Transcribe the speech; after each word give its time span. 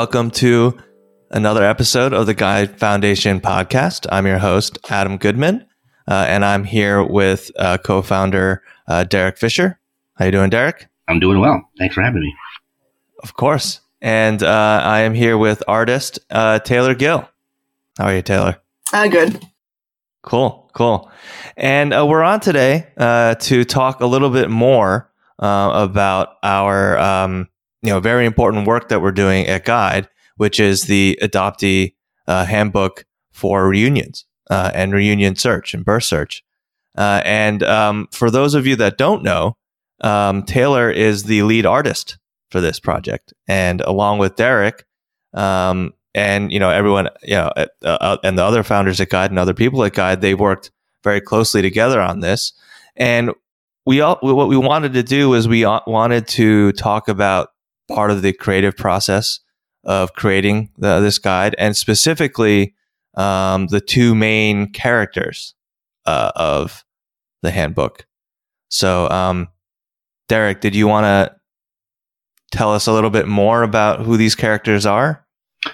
Welcome 0.00 0.30
to 0.30 0.78
another 1.32 1.64
episode 1.64 2.12
of 2.12 2.26
the 2.26 2.32
Gide 2.32 2.78
Foundation 2.78 3.40
podcast. 3.40 4.06
I'm 4.12 4.28
your 4.28 4.38
host, 4.38 4.78
Adam 4.88 5.16
Goodman, 5.16 5.66
uh, 6.06 6.24
and 6.28 6.44
I'm 6.44 6.62
here 6.62 7.02
with 7.02 7.50
uh, 7.58 7.78
co-founder 7.78 8.62
uh, 8.86 9.02
Derek 9.02 9.38
Fisher. 9.38 9.80
How 10.14 10.26
you 10.26 10.30
doing, 10.30 10.50
Derek? 10.50 10.86
I'm 11.08 11.18
doing 11.18 11.40
well. 11.40 11.68
Thanks 11.78 11.96
for 11.96 12.02
having 12.02 12.20
me. 12.20 12.32
Of 13.24 13.34
course. 13.34 13.80
And 14.00 14.40
uh, 14.40 14.82
I 14.84 15.00
am 15.00 15.14
here 15.14 15.36
with 15.36 15.64
artist 15.66 16.20
uh, 16.30 16.60
Taylor 16.60 16.94
Gill. 16.94 17.28
How 17.98 18.04
are 18.04 18.14
you, 18.14 18.22
Taylor? 18.22 18.62
Uh, 18.92 19.08
good. 19.08 19.44
Cool, 20.22 20.70
cool. 20.74 21.10
And 21.56 21.92
uh, 21.92 22.06
we're 22.06 22.22
on 22.22 22.38
today 22.38 22.86
uh, 22.98 23.34
to 23.34 23.64
talk 23.64 24.00
a 24.00 24.06
little 24.06 24.30
bit 24.30 24.48
more 24.48 25.10
uh, 25.40 25.70
about 25.74 26.36
our, 26.44 26.96
um, 26.98 27.48
you 27.82 27.90
know, 27.90 28.00
very 28.00 28.26
important 28.26 28.66
work 28.66 28.88
that 28.88 29.00
we're 29.00 29.12
doing 29.12 29.46
at 29.46 29.64
Gide, 29.64 30.08
which 30.36 30.58
is 30.60 30.82
the 30.82 31.18
adoptee 31.22 31.94
uh, 32.26 32.44
handbook 32.44 33.04
for 33.32 33.68
reunions 33.68 34.26
uh, 34.50 34.70
and 34.74 34.92
reunion 34.92 35.36
search 35.36 35.74
and 35.74 35.84
birth 35.84 36.04
search. 36.04 36.44
Uh, 36.96 37.22
and 37.24 37.62
um, 37.62 38.08
for 38.12 38.30
those 38.30 38.54
of 38.54 38.66
you 38.66 38.74
that 38.76 38.98
don't 38.98 39.22
know, 39.22 39.56
um, 40.00 40.42
Taylor 40.42 40.90
is 40.90 41.24
the 41.24 41.42
lead 41.42 41.66
artist 41.66 42.18
for 42.50 42.60
this 42.60 42.80
project, 42.80 43.32
and 43.46 43.80
along 43.82 44.18
with 44.18 44.36
Derek, 44.36 44.84
um, 45.34 45.92
and 46.14 46.50
you 46.52 46.58
know 46.58 46.70
everyone 46.70 47.08
you 47.22 47.34
know 47.34 47.52
uh, 47.56 47.66
uh, 47.84 48.16
and 48.24 48.38
the 48.38 48.44
other 48.44 48.62
founders 48.62 49.00
at 49.00 49.10
Gide 49.10 49.30
and 49.30 49.38
other 49.38 49.54
people 49.54 49.84
at 49.84 49.92
Gide 49.92 50.20
they 50.20 50.34
worked 50.34 50.70
very 51.04 51.20
closely 51.20 51.62
together 51.62 52.00
on 52.00 52.20
this 52.20 52.52
and 52.96 53.30
we 53.86 54.00
all 54.00 54.18
what 54.20 54.48
we 54.48 54.56
wanted 54.56 54.94
to 54.94 55.02
do 55.02 55.34
is 55.34 55.46
we 55.46 55.64
wanted 55.64 56.26
to 56.28 56.72
talk 56.72 57.08
about 57.08 57.50
part 57.88 58.10
of 58.10 58.22
the 58.22 58.32
creative 58.32 58.76
process 58.76 59.40
of 59.84 60.12
creating 60.12 60.70
the, 60.78 61.00
this 61.00 61.18
guide 61.18 61.54
and 61.58 61.76
specifically 61.76 62.74
um, 63.16 63.66
the 63.68 63.80
two 63.80 64.14
main 64.14 64.70
characters 64.72 65.54
uh, 66.06 66.30
of 66.36 66.84
the 67.42 67.50
handbook 67.50 68.06
so 68.68 69.08
um, 69.10 69.48
derek 70.28 70.60
did 70.60 70.74
you 70.74 70.86
want 70.86 71.04
to 71.04 71.34
tell 72.50 72.72
us 72.72 72.86
a 72.86 72.92
little 72.92 73.10
bit 73.10 73.28
more 73.28 73.62
about 73.62 74.00
who 74.00 74.16
these 74.16 74.34
characters 74.34 74.86
are 74.86 75.26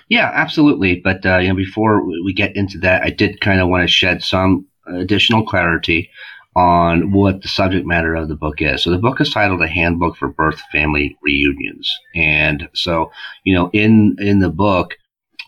yeah, 0.08 0.30
absolutely. 0.32 1.00
But 1.02 1.24
uh, 1.26 1.38
you 1.38 1.48
know, 1.48 1.54
before 1.54 2.04
we 2.04 2.32
get 2.32 2.56
into 2.56 2.78
that, 2.78 3.02
I 3.02 3.10
did 3.10 3.40
kind 3.40 3.60
of 3.60 3.68
want 3.68 3.82
to 3.82 3.88
shed 3.88 4.22
some 4.22 4.66
additional 4.86 5.46
clarity 5.46 6.10
on 6.56 7.12
what 7.12 7.42
the 7.42 7.48
subject 7.48 7.86
matter 7.86 8.14
of 8.14 8.28
the 8.28 8.36
book 8.36 8.62
is. 8.62 8.82
So 8.82 8.90
the 8.90 8.98
book 8.98 9.20
is 9.20 9.32
titled 9.32 9.62
"A 9.62 9.68
Handbook 9.68 10.16
for 10.16 10.28
Birth 10.28 10.60
Family 10.72 11.16
Reunions," 11.22 11.90
and 12.14 12.68
so 12.74 13.10
you 13.44 13.54
know, 13.54 13.70
in 13.72 14.16
in 14.18 14.38
the 14.40 14.50
book, 14.50 14.94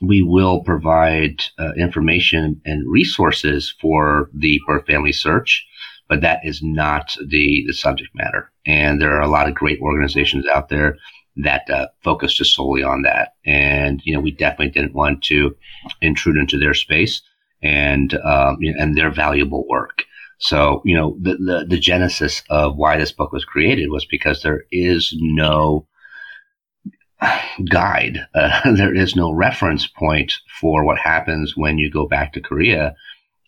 we 0.00 0.22
will 0.22 0.62
provide 0.62 1.42
uh, 1.58 1.72
information 1.74 2.60
and 2.64 2.90
resources 2.90 3.74
for 3.80 4.30
the 4.34 4.60
birth 4.66 4.86
family 4.86 5.12
search. 5.12 5.66
But 6.08 6.20
that 6.20 6.40
is 6.44 6.62
not 6.62 7.16
the, 7.26 7.64
the 7.66 7.72
subject 7.72 8.10
matter. 8.14 8.52
And 8.64 9.02
there 9.02 9.12
are 9.16 9.22
a 9.22 9.28
lot 9.28 9.48
of 9.48 9.56
great 9.56 9.80
organizations 9.80 10.46
out 10.46 10.68
there 10.68 10.96
that 11.36 11.68
uh, 11.68 11.88
focused 12.04 12.36
just 12.36 12.54
solely 12.54 12.84
on 12.84 13.02
that. 13.02 13.34
And 13.44 14.00
you 14.04 14.14
know, 14.14 14.20
we 14.20 14.30
definitely 14.30 14.70
didn't 14.70 14.94
want 14.94 15.22
to 15.24 15.56
intrude 16.00 16.36
into 16.36 16.58
their 16.58 16.74
space 16.74 17.22
and 17.62 18.14
um, 18.14 18.58
and 18.60 18.96
their 18.96 19.10
valuable 19.10 19.66
work. 19.68 20.04
So 20.38 20.82
you 20.84 20.94
know, 20.94 21.16
the, 21.20 21.36
the 21.36 21.66
the 21.68 21.78
genesis 21.78 22.42
of 22.50 22.76
why 22.76 22.98
this 22.98 23.12
book 23.12 23.32
was 23.32 23.44
created 23.44 23.90
was 23.90 24.04
because 24.04 24.42
there 24.42 24.64
is 24.70 25.14
no 25.18 25.86
guide. 27.70 28.26
Uh, 28.34 28.72
there 28.74 28.94
is 28.94 29.16
no 29.16 29.32
reference 29.32 29.86
point 29.86 30.34
for 30.60 30.84
what 30.84 30.98
happens 30.98 31.56
when 31.56 31.78
you 31.78 31.90
go 31.90 32.06
back 32.06 32.32
to 32.32 32.40
Korea 32.40 32.94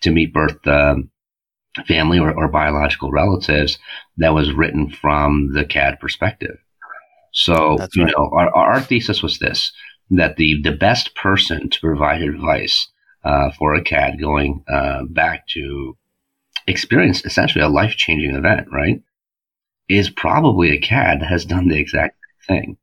to 0.03 0.11
meet 0.11 0.33
birth 0.33 0.67
um, 0.67 1.11
family 1.87 2.19
or, 2.19 2.33
or 2.33 2.49
biological 2.49 3.11
relatives 3.11 3.79
that 4.17 4.35
was 4.35 4.53
written 4.53 4.91
from 4.91 5.53
the 5.53 5.65
KAD 5.65 6.01
perspective. 6.01 6.57
So, 7.33 7.77
right. 7.77 7.89
you 7.95 8.05
know, 8.07 8.31
our, 8.33 8.55
our 8.55 8.81
thesis 8.81 9.23
was 9.23 9.39
this 9.39 9.73
that 10.11 10.37
the, 10.37 10.61
the 10.63 10.73
best 10.73 11.15
person 11.15 11.69
to 11.69 11.81
provide 11.81 12.23
advice 12.23 12.89
uh, 13.25 13.51
for 13.51 13.75
a 13.75 13.85
KAD 13.85 14.19
going 14.19 14.65
uh, 14.67 15.03
back 15.05 15.47
to 15.49 15.97
experience 16.69 17.25
essentially 17.25 17.65
a 17.65 17.69
life 17.69 17.97
changing 17.97 18.35
event, 18.35 18.69
right, 18.73 19.03
is 19.89 20.11
probably 20.11 20.71
a 20.71 20.81
KAD 20.81 21.21
that 21.21 21.29
has 21.29 21.45
done 21.45 21.69
the 21.69 21.79
exact 21.79 22.17
thing. 22.47 22.77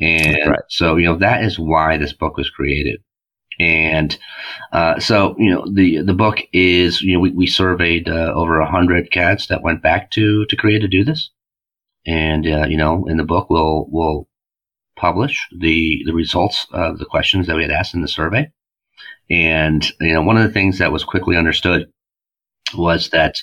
And 0.00 0.50
right. 0.50 0.60
so, 0.68 0.96
you 0.96 1.06
know, 1.06 1.18
that 1.18 1.42
is 1.42 1.58
why 1.58 1.96
this 1.96 2.12
book 2.12 2.36
was 2.36 2.50
created. 2.50 3.00
And 3.58 4.16
uh, 4.72 5.00
so, 5.00 5.34
you 5.38 5.50
know, 5.50 5.66
the 5.72 6.02
the 6.02 6.12
book 6.12 6.40
is, 6.52 7.00
you 7.00 7.14
know, 7.14 7.20
we, 7.20 7.30
we 7.30 7.46
surveyed 7.46 8.06
uh, 8.08 8.32
over 8.34 8.60
a 8.60 8.70
hundred 8.70 9.10
KADs 9.10 9.48
that 9.48 9.62
went 9.62 9.82
back 9.82 10.10
to 10.12 10.44
to 10.46 10.56
Korea 10.56 10.80
to 10.80 10.88
do 10.88 11.04
this. 11.04 11.30
And, 12.06 12.46
uh, 12.46 12.66
you 12.68 12.76
know, 12.76 13.06
in 13.06 13.16
the 13.16 13.24
book, 13.24 13.50
we'll, 13.50 13.86
we'll 13.90 14.28
publish 14.96 15.48
the, 15.58 16.02
the 16.06 16.14
results 16.14 16.66
of 16.72 16.98
the 16.98 17.04
questions 17.04 17.46
that 17.46 17.56
we 17.56 17.62
had 17.62 17.72
asked 17.72 17.94
in 17.94 18.02
the 18.02 18.08
survey. 18.08 18.52
And, 19.28 19.84
you 20.00 20.12
know, 20.12 20.22
one 20.22 20.36
of 20.36 20.44
the 20.44 20.52
things 20.52 20.78
that 20.78 20.92
was 20.92 21.02
quickly 21.02 21.36
understood 21.36 21.86
was 22.74 23.10
that 23.10 23.36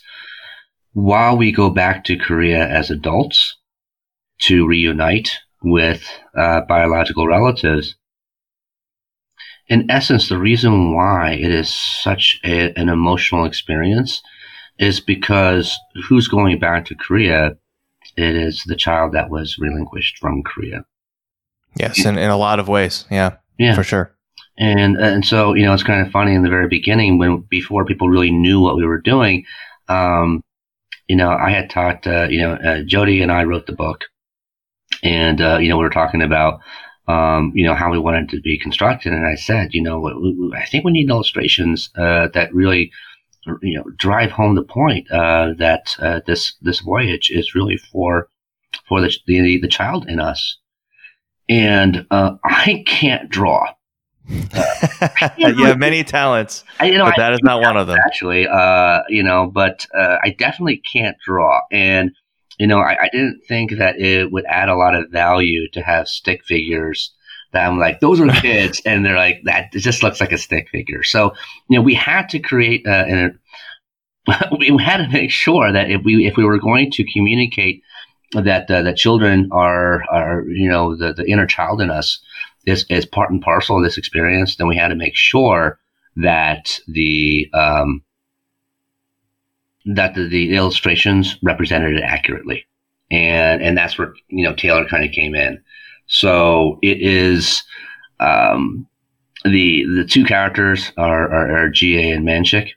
while 0.93 1.37
we 1.37 1.51
go 1.51 1.69
back 1.69 2.03
to 2.05 2.17
Korea 2.17 2.67
as 2.67 2.91
adults 2.91 3.57
to 4.39 4.67
reunite 4.67 5.31
with 5.63 6.07
uh, 6.35 6.61
biological 6.61 7.27
relatives, 7.27 7.95
in 9.67 9.89
essence, 9.89 10.29
the 10.29 10.37
reason 10.37 10.93
why 10.93 11.31
it 11.31 11.51
is 11.51 11.73
such 11.73 12.39
a, 12.43 12.77
an 12.77 12.89
emotional 12.89 13.45
experience 13.45 14.21
is 14.77 14.99
because 14.99 15.77
who's 16.07 16.27
going 16.27 16.59
back 16.59 16.85
to 16.85 16.95
Korea 16.95 17.55
it 18.15 18.35
is 18.35 18.63
the 18.65 18.75
child 18.75 19.13
that 19.13 19.29
was 19.29 19.57
relinquished 19.59 20.17
from 20.19 20.43
Korea. 20.43 20.85
Yes, 21.75 22.05
in, 22.05 22.17
in 22.17 22.29
a 22.29 22.37
lot 22.37 22.59
of 22.59 22.67
ways. 22.67 23.05
Yeah. 23.09 23.37
Yeah. 23.57 23.75
For 23.75 23.83
sure. 23.83 24.15
And 24.57 24.97
and 24.97 25.25
so, 25.25 25.53
you 25.53 25.65
know, 25.65 25.73
it's 25.73 25.83
kind 25.83 26.05
of 26.05 26.11
funny 26.11 26.35
in 26.35 26.43
the 26.43 26.49
very 26.49 26.67
beginning 26.67 27.17
when 27.17 27.39
before 27.49 27.85
people 27.85 28.09
really 28.09 28.31
knew 28.31 28.59
what 28.59 28.75
we 28.75 28.85
were 28.85 29.01
doing, 29.01 29.45
um, 29.87 30.43
you 31.07 31.15
know, 31.15 31.31
I 31.31 31.49
had 31.49 31.69
talked, 31.69 32.07
uh, 32.07 32.27
you 32.29 32.41
know, 32.41 32.53
uh, 32.53 32.81
Jodi 32.85 33.21
and 33.21 33.31
I 33.31 33.43
wrote 33.43 33.65
the 33.65 33.73
book 33.73 34.05
and, 35.01 35.41
uh, 35.41 35.57
you 35.57 35.69
know, 35.69 35.77
we 35.77 35.83
were 35.83 35.89
talking 35.89 36.21
about, 36.21 36.59
um, 37.07 37.51
you 37.55 37.65
know, 37.65 37.73
how 37.73 37.91
we 37.91 37.97
wanted 37.99 38.29
to 38.29 38.41
be 38.41 38.57
constructed. 38.57 39.11
And 39.11 39.25
I 39.25 39.35
said, 39.35 39.73
you 39.73 39.81
know, 39.81 40.51
I 40.55 40.65
think 40.65 40.85
we 40.85 40.91
need 40.91 41.09
illustrations, 41.09 41.89
uh, 41.97 42.29
that 42.33 42.53
really, 42.53 42.91
you 43.61 43.77
know 43.77 43.83
drive 43.97 44.31
home 44.31 44.55
the 44.55 44.63
point 44.63 45.09
uh, 45.11 45.53
that 45.57 45.95
uh, 45.99 46.21
this 46.25 46.53
this 46.61 46.79
voyage 46.79 47.29
is 47.29 47.55
really 47.55 47.77
for 47.77 48.27
for 48.87 49.01
the 49.01 49.15
the, 49.27 49.59
the 49.59 49.67
child 49.67 50.07
in 50.07 50.19
us, 50.19 50.57
and 51.49 52.05
uh, 52.11 52.35
I 52.43 52.83
can't 52.85 53.29
draw. 53.29 53.73
you 55.37 55.65
have 55.65 55.77
many 55.77 56.03
talents, 56.03 56.63
I, 56.79 56.85
you 56.85 56.97
know, 56.97 57.05
but 57.05 57.15
that 57.17 57.33
is 57.33 57.39
not 57.43 57.61
one 57.61 57.75
of 57.75 57.87
them. 57.87 57.97
Actually, 58.05 58.47
uh, 58.47 59.01
you 59.09 59.21
know, 59.21 59.47
but 59.47 59.85
uh, 59.93 60.17
I 60.23 60.29
definitely 60.29 60.77
can't 60.77 61.17
draw, 61.25 61.61
and 61.71 62.11
you 62.57 62.67
know, 62.67 62.79
I, 62.79 63.03
I 63.03 63.09
didn't 63.11 63.41
think 63.47 63.77
that 63.77 63.99
it 63.99 64.31
would 64.31 64.45
add 64.45 64.69
a 64.69 64.75
lot 64.75 64.95
of 64.95 65.09
value 65.09 65.67
to 65.71 65.81
have 65.81 66.07
stick 66.07 66.45
figures 66.45 67.13
that 67.51 67.67
I'm 67.67 67.79
like, 67.79 67.99
those 67.99 68.19
are 68.19 68.27
kids, 68.41 68.81
and 68.85 69.05
they're 69.05 69.15
like, 69.15 69.41
that 69.45 69.69
it 69.73 69.79
just 69.79 70.03
looks 70.03 70.21
like 70.21 70.31
a 70.31 70.37
stick 70.37 70.69
figure. 70.69 71.03
So, 71.03 71.33
you 71.69 71.77
know, 71.77 71.83
we 71.83 71.93
had 71.93 72.29
to 72.29 72.39
create, 72.39 72.85
uh, 72.87 73.05
an, 73.07 73.39
we 74.59 74.75
had 74.81 74.97
to 74.97 75.09
make 75.09 75.31
sure 75.31 75.71
that 75.71 75.89
if 75.89 76.01
we 76.03 76.25
if 76.25 76.37
we 76.37 76.45
were 76.45 76.59
going 76.59 76.91
to 76.91 77.11
communicate 77.11 77.83
that 78.33 78.69
uh, 78.69 78.81
that 78.81 78.97
children 78.97 79.49
are 79.51 80.03
are 80.09 80.45
you 80.47 80.69
know 80.69 80.95
the 80.95 81.13
the 81.13 81.25
inner 81.29 81.45
child 81.45 81.81
in 81.81 81.89
us 81.89 82.19
is 82.65 82.85
is 82.89 83.05
part 83.05 83.31
and 83.31 83.41
parcel 83.41 83.77
of 83.77 83.83
this 83.83 83.97
experience, 83.97 84.55
then 84.55 84.67
we 84.67 84.77
had 84.77 84.89
to 84.89 84.95
make 84.95 85.15
sure 85.15 85.79
that 86.15 86.79
the 86.87 87.49
um, 87.53 88.03
that 89.85 90.15
the, 90.15 90.27
the 90.27 90.55
illustrations 90.55 91.37
represented 91.43 91.95
it 91.95 92.03
accurately, 92.03 92.65
and 93.11 93.61
and 93.61 93.77
that's 93.77 93.97
where 93.97 94.13
you 94.27 94.43
know 94.43 94.53
Taylor 94.53 94.85
kind 94.85 95.03
of 95.03 95.11
came 95.11 95.35
in. 95.35 95.61
So 96.07 96.79
it 96.81 97.01
is 97.01 97.63
um, 98.19 98.87
the 99.43 99.85
the 99.95 100.05
two 100.05 100.23
characters 100.25 100.91
are, 100.97 101.31
are, 101.31 101.65
are 101.65 101.69
JeeAe 101.69 102.15
and 102.15 102.25
ManSik. 102.25 102.69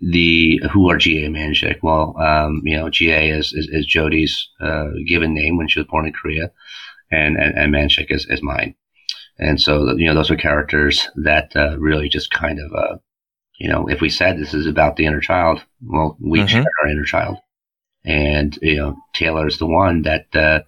The 0.00 0.60
who 0.72 0.90
are 0.90 0.96
JeeAe 0.96 1.26
and 1.26 1.34
ManSik? 1.34 1.78
Well, 1.82 2.16
um, 2.18 2.62
you 2.64 2.76
know, 2.76 2.86
JeeAe 2.86 3.36
is 3.36 3.52
is, 3.52 3.68
is 3.70 3.86
Jodi's 3.86 4.48
uh, 4.60 4.88
given 5.06 5.34
name 5.34 5.56
when 5.56 5.68
she 5.68 5.80
was 5.80 5.88
born 5.88 6.06
in 6.06 6.12
Korea, 6.12 6.50
and 7.10 7.36
and, 7.36 7.56
and 7.56 7.74
ManSik 7.74 8.10
is, 8.10 8.26
is 8.28 8.42
mine. 8.42 8.74
And 9.38 9.60
so 9.60 9.96
you 9.96 10.06
know, 10.06 10.14
those 10.14 10.30
are 10.30 10.36
characters 10.36 11.08
that 11.16 11.54
uh, 11.56 11.78
really 11.78 12.08
just 12.08 12.30
kind 12.30 12.58
of 12.58 12.72
uh, 12.72 12.96
you 13.58 13.68
know, 13.68 13.88
if 13.88 14.00
we 14.00 14.08
said 14.08 14.38
this 14.38 14.54
is 14.54 14.66
about 14.66 14.96
the 14.96 15.04
inner 15.04 15.20
child, 15.20 15.64
well, 15.84 16.16
we 16.20 16.38
mm-hmm. 16.38 16.48
share 16.48 16.64
our 16.82 16.88
inner 16.88 17.04
child 17.04 17.38
And, 18.04 18.56
you 18.62 18.76
know, 18.76 18.96
Taylor 19.12 19.48
is 19.48 19.58
the 19.58 19.66
one 19.66 20.02
that, 20.02 20.34
uh, 20.34 20.60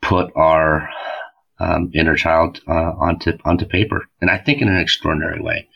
put 0.00 0.30
our, 0.36 0.88
um, 1.58 1.90
inner 1.92 2.16
child, 2.16 2.60
uh, 2.68 2.92
onto, 2.98 3.36
onto 3.44 3.66
paper. 3.66 4.08
And 4.20 4.30
I 4.30 4.38
think 4.38 4.62
in 4.62 4.68
an 4.68 4.78
extraordinary 4.78 5.40
way. 5.40 5.68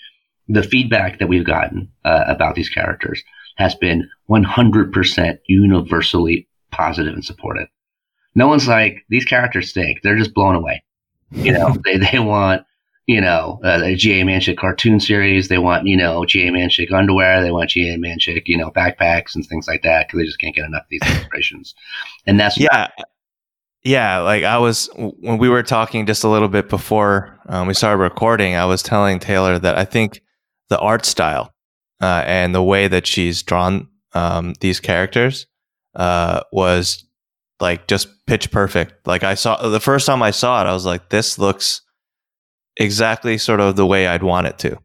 The 0.49 0.63
feedback 0.63 1.19
that 1.19 1.29
we've 1.29 1.45
gotten, 1.45 1.91
uh, 2.05 2.25
about 2.27 2.55
these 2.55 2.71
characters 2.71 3.23
has 3.57 3.75
been 3.75 4.09
100% 4.31 5.39
universally 5.47 6.49
positive 6.71 7.15
and 7.15 7.25
supportive. 7.25 7.69
No 8.39 8.47
one's 8.47 8.69
like, 8.69 9.05
these 9.09 9.25
characters 9.25 9.71
stink. 9.71 10.03
They're 10.03 10.17
just 10.17 10.33
blown 10.33 10.55
away. 10.55 10.85
You 11.33 11.51
know, 11.53 11.77
they, 11.85 11.97
they 11.99 12.21
want, 12.21 12.65
you 13.09 13.21
know, 13.21 13.59
uh, 13.65 13.81
a 13.83 13.97
JeeAe 13.97 14.23
ManSik 14.23 14.57
cartoon 14.57 15.01
series. 15.01 15.49
They 15.49 15.59
want, 15.59 15.89
you 15.89 15.97
know, 15.97 16.21
JeeAe 16.21 16.53
ManSik 16.53 16.93
underwear. 16.93 17.43
They 17.43 17.51
want 17.51 17.71
JeeAe 17.71 17.99
ManSik, 17.99 18.43
you 18.47 18.57
know, 18.57 18.71
backpacks 18.71 19.35
and 19.35 19.45
things 19.45 19.67
like 19.67 19.83
that 19.83 20.07
because 20.07 20.21
they 20.21 20.25
just 20.25 20.39
can't 20.39 20.55
get 20.55 20.67
enough 20.67 20.83
of 20.83 20.89
these 20.89 21.01
illustrations. 21.03 21.75
And 22.27 22.39
that's 22.39 22.59
yeah. 22.59 22.87
Yeah, 23.85 24.19
like 24.19 24.45
I 24.45 24.59
was 24.59 24.89
when 24.95 25.39
we 25.39 25.49
were 25.49 25.63
talking 25.63 26.07
just 26.07 26.23
a 26.23 26.29
little 26.29 26.49
bit 26.49 26.69
before 26.69 27.39
um, 27.49 27.67
we 27.67 27.75
started 27.75 28.03
recording, 28.03 28.55
I 28.55 28.67
was 28.67 28.83
telling 28.83 29.19
Taylor 29.19 29.59
that 29.59 29.79
I 29.79 29.85
think 29.85 30.21
the 30.69 30.79
art 30.79 31.07
style 31.07 31.55
uh, 32.01 32.23
and 32.27 32.55
the 32.55 32.63
way 32.63 32.87
that 32.89 33.07
she's 33.07 33.43
drawn 33.43 33.89
um, 34.15 34.55
these 34.61 34.81
characters 34.81 35.47
uh, 35.95 36.43
was 36.53 37.05
like 37.61 37.89
just 37.89 38.09
pitch 38.27 38.51
perfect. 38.51 39.07
Like 39.07 39.25
I 39.25 39.35
saw 39.35 39.69
the 39.69 39.81
first 39.81 40.07
time 40.07 40.23
I 40.23 40.31
saw 40.31 40.63
it, 40.63 40.69
I 40.69 40.73
was 40.73 40.87
like, 40.87 41.09
this 41.09 41.39
looks 41.39 41.83
exactly 42.77 43.39
sort 43.39 43.61
of 43.61 43.77
the 43.77 43.87
way 43.87 44.07
I'd 44.07 44.23
want 44.23 44.47
it 44.47 44.59
to. 44.59 44.79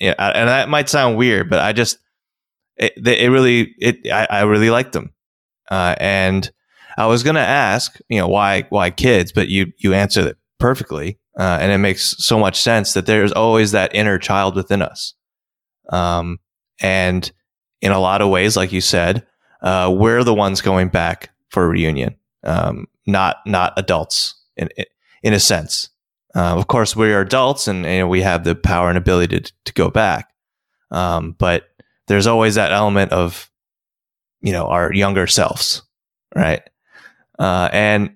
Yeah, 0.00 0.14
and 0.18 0.48
that 0.48 0.68
might 0.68 0.88
sound 0.88 1.16
weird, 1.16 1.48
but 1.48 1.60
I 1.60 1.72
just 1.72 1.98
it, 2.76 2.94
it 3.06 3.30
really 3.30 3.74
it 3.78 4.10
I, 4.10 4.26
I 4.28 4.42
really 4.42 4.70
liked 4.70 4.92
them, 4.92 5.12
uh, 5.70 5.94
and 6.00 6.50
I 6.96 7.06
was 7.06 7.22
gonna 7.22 7.40
ask 7.40 7.96
you 8.08 8.18
know 8.18 8.26
why 8.26 8.62
why 8.70 8.90
kids, 8.90 9.30
but 9.30 9.48
you 9.48 9.72
you 9.78 9.94
answered 9.94 10.26
it 10.26 10.36
perfectly, 10.58 11.20
uh, 11.38 11.58
and 11.60 11.70
it 11.70 11.78
makes 11.78 12.16
so 12.18 12.40
much 12.40 12.60
sense 12.60 12.94
that 12.94 13.06
there's 13.06 13.30
always 13.30 13.70
that 13.70 13.94
inner 13.94 14.18
child 14.18 14.56
within 14.56 14.82
us, 14.82 15.14
um, 15.90 16.40
and 16.80 17.30
in 17.80 17.92
a 17.92 18.00
lot 18.00 18.20
of 18.20 18.30
ways, 18.30 18.56
like 18.56 18.72
you 18.72 18.80
said, 18.80 19.24
uh, 19.62 19.94
we're 19.96 20.24
the 20.24 20.34
ones 20.34 20.60
going 20.60 20.88
back 20.88 21.30
for 21.50 21.64
a 21.64 21.68
reunion, 21.68 22.16
um, 22.44 22.86
not 23.06 23.38
not 23.46 23.72
adults 23.76 24.34
in 24.56 24.68
in 25.22 25.32
a 25.32 25.40
sense. 25.40 25.90
Uh, 26.34 26.56
of 26.56 26.66
course, 26.66 26.94
we 26.94 27.12
are 27.12 27.22
adults 27.22 27.68
and, 27.68 27.86
and, 27.86 28.08
we 28.08 28.20
have 28.20 28.44
the 28.44 28.54
power 28.54 28.90
and 28.90 28.98
ability 28.98 29.40
to, 29.40 29.52
to 29.64 29.72
go 29.72 29.90
back. 29.90 30.30
Um, 30.90 31.34
but 31.38 31.64
there's 32.06 32.26
always 32.26 32.54
that 32.56 32.70
element 32.70 33.12
of, 33.12 33.50
you 34.40 34.52
know, 34.52 34.66
our 34.66 34.92
younger 34.92 35.26
selves, 35.26 35.82
right? 36.36 36.62
Uh, 37.38 37.70
and 37.72 38.14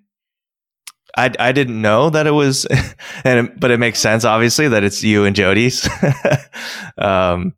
I, 1.16 1.32
I 1.38 1.52
didn't 1.52 1.80
know 1.80 2.10
that 2.10 2.26
it 2.26 2.32
was, 2.32 2.66
and 3.24 3.58
but 3.58 3.70
it 3.70 3.80
makes 3.80 3.98
sense 3.98 4.24
obviously 4.24 4.68
that 4.68 4.84
it's 4.84 5.02
you 5.02 5.24
and 5.24 5.34
Jodi's, 5.36 5.88
um, 6.98 7.54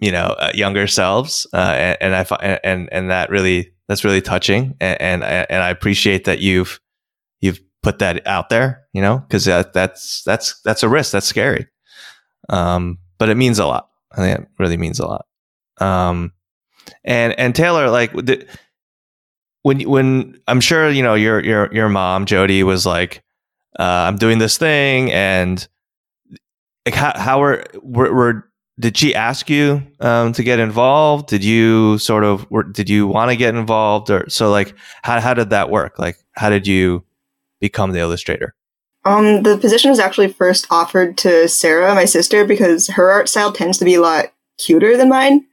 you 0.00 0.12
know, 0.12 0.26
uh, 0.38 0.52
younger 0.54 0.86
selves, 0.86 1.46
uh, 1.52 1.56
and, 1.56 1.98
and, 2.00 2.14
I 2.14 2.58
and 2.64 2.88
and 2.92 3.10
that 3.10 3.30
really 3.30 3.71
that's 3.92 4.04
really 4.04 4.22
touching, 4.22 4.74
and, 4.80 5.00
and 5.00 5.22
and 5.22 5.62
I 5.62 5.68
appreciate 5.68 6.24
that 6.24 6.40
you've 6.40 6.80
you've 7.42 7.60
put 7.82 7.98
that 7.98 8.26
out 8.26 8.48
there, 8.48 8.84
you 8.94 9.02
know, 9.02 9.18
because 9.18 9.44
that, 9.44 9.74
that's 9.74 10.22
that's 10.24 10.58
that's 10.62 10.82
a 10.82 10.88
risk. 10.88 11.12
That's 11.12 11.26
scary, 11.26 11.66
um, 12.48 12.98
but 13.18 13.28
it 13.28 13.36
means 13.36 13.58
a 13.58 13.66
lot. 13.66 13.90
I 14.10 14.16
think 14.16 14.40
it 14.40 14.48
really 14.58 14.78
means 14.78 14.98
a 14.98 15.06
lot. 15.06 15.26
Um, 15.78 16.32
and 17.04 17.38
and 17.38 17.54
Taylor, 17.54 17.90
like 17.90 18.14
the, 18.14 18.46
when 19.60 19.80
when 19.82 20.40
I'm 20.48 20.60
sure 20.60 20.88
you 20.88 21.02
know 21.02 21.14
your 21.14 21.44
your 21.44 21.68
your 21.74 21.90
mom 21.90 22.24
Jodi 22.24 22.62
was 22.62 22.86
like, 22.86 23.22
uh, 23.78 23.82
I'm 23.82 24.16
doing 24.16 24.38
this 24.38 24.56
thing, 24.56 25.12
and 25.12 25.68
like 26.86 26.94
how 26.94 27.12
how 27.14 27.40
were 27.40 27.66
were, 27.82 28.12
were 28.14 28.51
did 28.78 28.96
she 28.96 29.14
ask 29.14 29.50
you 29.50 29.82
um, 30.00 30.32
to 30.32 30.42
get 30.42 30.58
involved? 30.58 31.28
Did 31.28 31.44
you 31.44 31.98
sort 31.98 32.24
of 32.24 32.50
were, 32.50 32.62
did 32.62 32.88
you 32.88 33.06
want 33.06 33.30
to 33.30 33.36
get 33.36 33.54
involved 33.54 34.10
or 34.10 34.28
so 34.28 34.50
like 34.50 34.74
how 35.02 35.20
how 35.20 35.34
did 35.34 35.50
that 35.50 35.70
work? 35.70 35.98
Like 35.98 36.16
how 36.34 36.50
did 36.50 36.66
you 36.66 37.04
become 37.60 37.92
the 37.92 38.00
illustrator? 38.00 38.54
Um, 39.04 39.42
the 39.42 39.58
position 39.58 39.90
was 39.90 39.98
actually 39.98 40.28
first 40.28 40.66
offered 40.70 41.18
to 41.18 41.48
Sarah, 41.48 41.94
my 41.94 42.04
sister, 42.04 42.44
because 42.44 42.88
her 42.88 43.10
art 43.10 43.28
style 43.28 43.52
tends 43.52 43.78
to 43.78 43.84
be 43.84 43.94
a 43.94 44.00
lot 44.00 44.32
cuter 44.58 44.96
than 44.96 45.08
mine. 45.08 45.44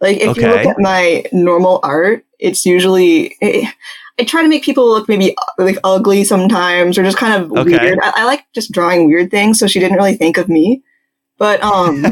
Like 0.00 0.18
if 0.18 0.30
okay. 0.30 0.42
you 0.42 0.48
look 0.48 0.66
at 0.66 0.76
my 0.78 1.24
normal 1.32 1.80
art, 1.82 2.24
it's 2.38 2.64
usually 2.64 3.36
it, 3.40 3.72
I 4.18 4.24
try 4.24 4.42
to 4.42 4.48
make 4.48 4.62
people 4.62 4.86
look 4.88 5.08
maybe 5.08 5.34
like 5.58 5.78
ugly 5.84 6.24
sometimes 6.24 6.98
or 6.98 7.02
just 7.02 7.16
kind 7.16 7.42
of 7.42 7.52
okay. 7.52 7.78
weird. 7.78 7.98
I, 8.02 8.12
I, 8.16 8.24
like 8.24 8.44
just 8.52 8.72
drawing 8.72 9.06
weird 9.06 9.30
things, 9.30 9.58
so 9.58 9.66
she 9.66 9.80
didn't 9.80 9.96
really 9.96 10.16
think 10.16 10.36
of 10.36 10.48
me. 10.48 10.82
But 11.42 11.60
um, 11.64 12.06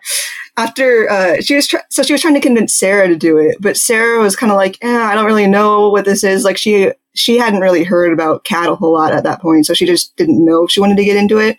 after 0.56 1.10
uh, 1.10 1.42
she 1.42 1.54
was 1.54 1.66
tr- 1.66 1.84
so 1.90 2.02
she 2.02 2.14
was 2.14 2.22
trying 2.22 2.32
to 2.32 2.40
convince 2.40 2.74
Sarah 2.74 3.08
to 3.08 3.14
do 3.14 3.36
it, 3.36 3.58
but 3.60 3.76
Sarah 3.76 4.22
was 4.22 4.36
kind 4.36 4.50
of 4.50 4.56
like, 4.56 4.78
eh, 4.80 5.02
I 5.02 5.14
don't 5.14 5.26
really 5.26 5.46
know 5.46 5.90
what 5.90 6.06
this 6.06 6.24
is. 6.24 6.44
Like 6.44 6.56
she 6.56 6.90
she 7.14 7.36
hadn't 7.36 7.60
really 7.60 7.84
heard 7.84 8.10
about 8.10 8.44
KAD 8.44 8.70
a 8.70 8.74
whole 8.74 8.94
lot 8.94 9.12
at 9.12 9.22
that 9.24 9.42
point, 9.42 9.66
so 9.66 9.74
she 9.74 9.84
just 9.84 10.16
didn't 10.16 10.42
know 10.42 10.64
if 10.64 10.70
she 10.70 10.80
wanted 10.80 10.96
to 10.96 11.04
get 11.04 11.18
into 11.18 11.36
it. 11.36 11.58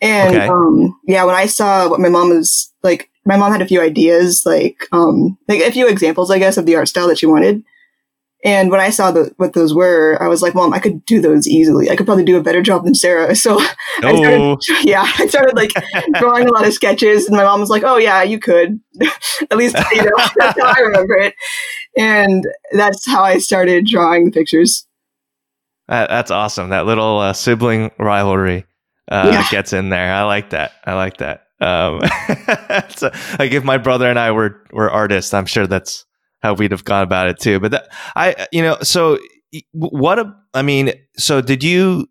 And 0.00 0.34
okay. 0.34 0.48
um, 0.48 0.98
yeah, 1.06 1.24
when 1.24 1.34
I 1.34 1.44
saw 1.44 1.90
what 1.90 2.00
my 2.00 2.08
mom 2.08 2.30
was 2.30 2.72
like, 2.82 3.10
my 3.26 3.36
mom 3.36 3.52
had 3.52 3.60
a 3.60 3.68
few 3.68 3.82
ideas, 3.82 4.44
like 4.46 4.88
um, 4.92 5.36
like 5.48 5.60
a 5.60 5.70
few 5.70 5.86
examples, 5.86 6.30
I 6.30 6.38
guess, 6.38 6.56
of 6.56 6.64
the 6.64 6.76
art 6.76 6.88
style 6.88 7.08
that 7.08 7.18
she 7.18 7.26
wanted. 7.26 7.62
And 8.44 8.70
when 8.70 8.80
I 8.80 8.90
saw 8.90 9.10
the, 9.10 9.32
what 9.38 9.54
those 9.54 9.74
were, 9.74 10.18
I 10.22 10.28
was 10.28 10.42
like, 10.42 10.54
Mom, 10.54 10.72
I 10.72 10.78
could 10.78 11.04
do 11.04 11.20
those 11.20 11.48
easily. 11.48 11.90
I 11.90 11.96
could 11.96 12.06
probably 12.06 12.24
do 12.24 12.36
a 12.36 12.42
better 12.42 12.62
job 12.62 12.84
than 12.84 12.94
Sarah. 12.94 13.34
So 13.46 13.56
oh. 13.58 13.74
I 14.02 14.16
started, 14.16 14.58
yeah, 14.88 15.10
I 15.18 15.26
started 15.26 15.56
like 15.56 15.72
drawing 16.18 16.48
a 16.48 16.52
lot 16.52 16.66
of 16.66 16.72
sketches. 16.72 17.26
And 17.26 17.36
my 17.36 17.44
mom 17.44 17.60
was 17.60 17.70
like, 17.70 17.82
Oh, 17.84 17.96
yeah, 17.96 18.22
you 18.22 18.38
could. 18.38 18.80
At 19.50 19.56
least, 19.56 19.76
you 19.92 20.04
know, 20.04 20.10
that's 20.36 20.60
how 20.60 20.72
I 20.76 20.80
remember 20.80 21.16
it. 21.16 21.34
And 21.96 22.44
that's 22.72 23.06
how 23.06 23.22
I 23.22 23.38
started 23.38 23.86
drawing 23.86 24.26
the 24.26 24.30
pictures. 24.30 24.86
that's 25.88 26.30
awesome. 26.30 26.70
That 26.70 26.86
little 26.86 27.18
uh, 27.18 27.32
sibling 27.32 27.90
rivalry 27.98 28.64
uh, 29.10 29.30
yeah. 29.32 29.48
gets 29.50 29.72
in 29.72 29.88
there. 29.88 30.12
I 30.12 30.22
like 30.22 30.50
that. 30.50 30.72
I 30.84 30.94
like 30.94 31.18
that. 31.18 31.46
Um, 31.60 32.00
so, 32.90 33.10
like 33.38 33.52
if 33.52 33.64
my 33.64 33.78
brother 33.78 34.08
and 34.10 34.18
I 34.18 34.30
were 34.32 34.62
were 34.72 34.90
artists, 34.90 35.32
I'm 35.32 35.46
sure 35.46 35.66
that's 35.66 36.05
how 36.42 36.54
we'd 36.54 36.72
have 36.72 36.84
gone 36.84 37.02
about 37.02 37.28
it 37.28 37.38
too. 37.38 37.60
But 37.60 37.70
that, 37.72 37.92
I, 38.14 38.46
you 38.52 38.62
know, 38.62 38.78
so 38.82 39.18
what? 39.72 40.18
A, 40.18 40.34
I 40.54 40.62
mean, 40.62 40.92
so 41.16 41.40
did 41.40 41.62
you? 41.64 42.08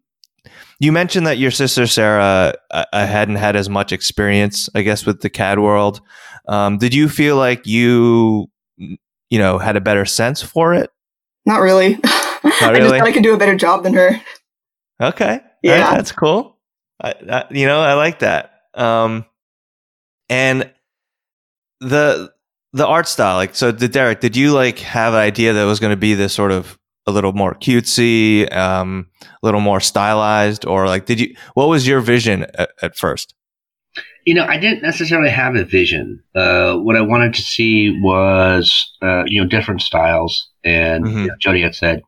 You 0.79 0.91
mentioned 0.91 1.25
that 1.25 1.38
your 1.38 1.51
sister 1.51 1.88
Sarah 1.88 2.53
uh, 2.70 2.84
uh, 2.91 3.08
hadn't 3.08 3.38
had 3.38 3.55
as 3.55 3.70
much 3.70 3.94
experience, 3.94 4.70
I 4.75 4.82
guess, 4.82 5.05
with 5.05 5.22
the 5.22 5.29
KAD 5.29 5.60
world. 5.60 6.01
Um, 6.50 6.77
did 6.77 6.94
you 6.94 7.08
feel 7.08 7.38
like 7.38 7.65
you, 7.65 8.48
you 8.77 9.39
know, 9.39 9.58
had 9.58 9.77
a 9.77 9.82
better 9.82 10.03
sense 10.03 10.41
for 10.41 10.74
it? 10.74 10.89
Not 11.46 11.62
really. 11.62 11.96
Not 12.44 12.74
really. 12.74 12.75
I 12.75 12.79
just 12.79 12.96
thought 12.96 13.08
I 13.08 13.12
could 13.13 13.24
do 13.24 13.34
a 13.34 13.38
better 13.38 13.55
job 13.55 13.84
than 13.84 13.94
her. 13.94 14.22
Okay. 15.01 15.39
Yeah, 15.63 15.82
right, 15.82 15.96
that's 15.96 16.12
cool. 16.12 16.60
I, 17.01 17.13
I, 17.29 17.46
you 17.51 17.65
know, 17.65 17.79
I 17.79 17.94
like 17.94 18.20
that. 18.20 18.51
Um, 18.74 19.25
and 20.29 20.72
the 21.79 22.32
the 22.75 22.86
art 22.86 23.08
style, 23.08 23.38
like, 23.38 23.55
so 23.55 23.72
did 23.72 23.94
Derek, 23.94 24.20
did 24.20 24.36
you 24.36 24.51
like 24.51 24.79
have 24.79 25.13
an 25.13 25.20
idea 25.22 25.53
that 25.53 25.63
was 25.63 25.79
going 25.79 25.91
to 25.91 25.98
be 25.98 26.13
this 26.13 26.34
sort 26.34 26.51
of 26.51 26.77
a 27.08 27.12
little 27.12 27.32
more 27.32 27.53
cutesy, 27.53 28.53
um, 28.53 29.08
a 29.22 29.46
little 29.46 29.62
more 29.62 29.79
stylized, 29.79 30.65
or 30.65 30.86
like, 30.86 31.05
did 31.05 31.22
you, 31.22 31.36
what 31.53 31.70
was 31.70 31.88
your 31.88 32.01
vision 32.01 32.46
at, 32.55 32.72
at 32.82 32.98
first? 32.98 33.34
You 34.25 34.34
know, 34.34 34.44
I 34.44 34.58
didn't 34.58 34.82
necessarily 34.82 35.29
have 35.29 35.55
a 35.55 35.63
vision. 35.63 36.22
Uh, 36.36 36.75
what 36.75 36.98
I 36.98 37.01
wanted 37.01 37.34
to 37.36 37.41
see 37.41 37.98
was, 38.01 38.91
uh, 39.01 39.24
you 39.25 39.41
know, 39.41 39.48
different 39.48 39.82
styles. 39.82 40.50
And 40.65 41.05
mm-hmm. 41.05 41.17
you 41.20 41.27
know, 41.27 41.36
Jodi 41.39 41.62
had 41.62 41.75
said, 41.75 42.01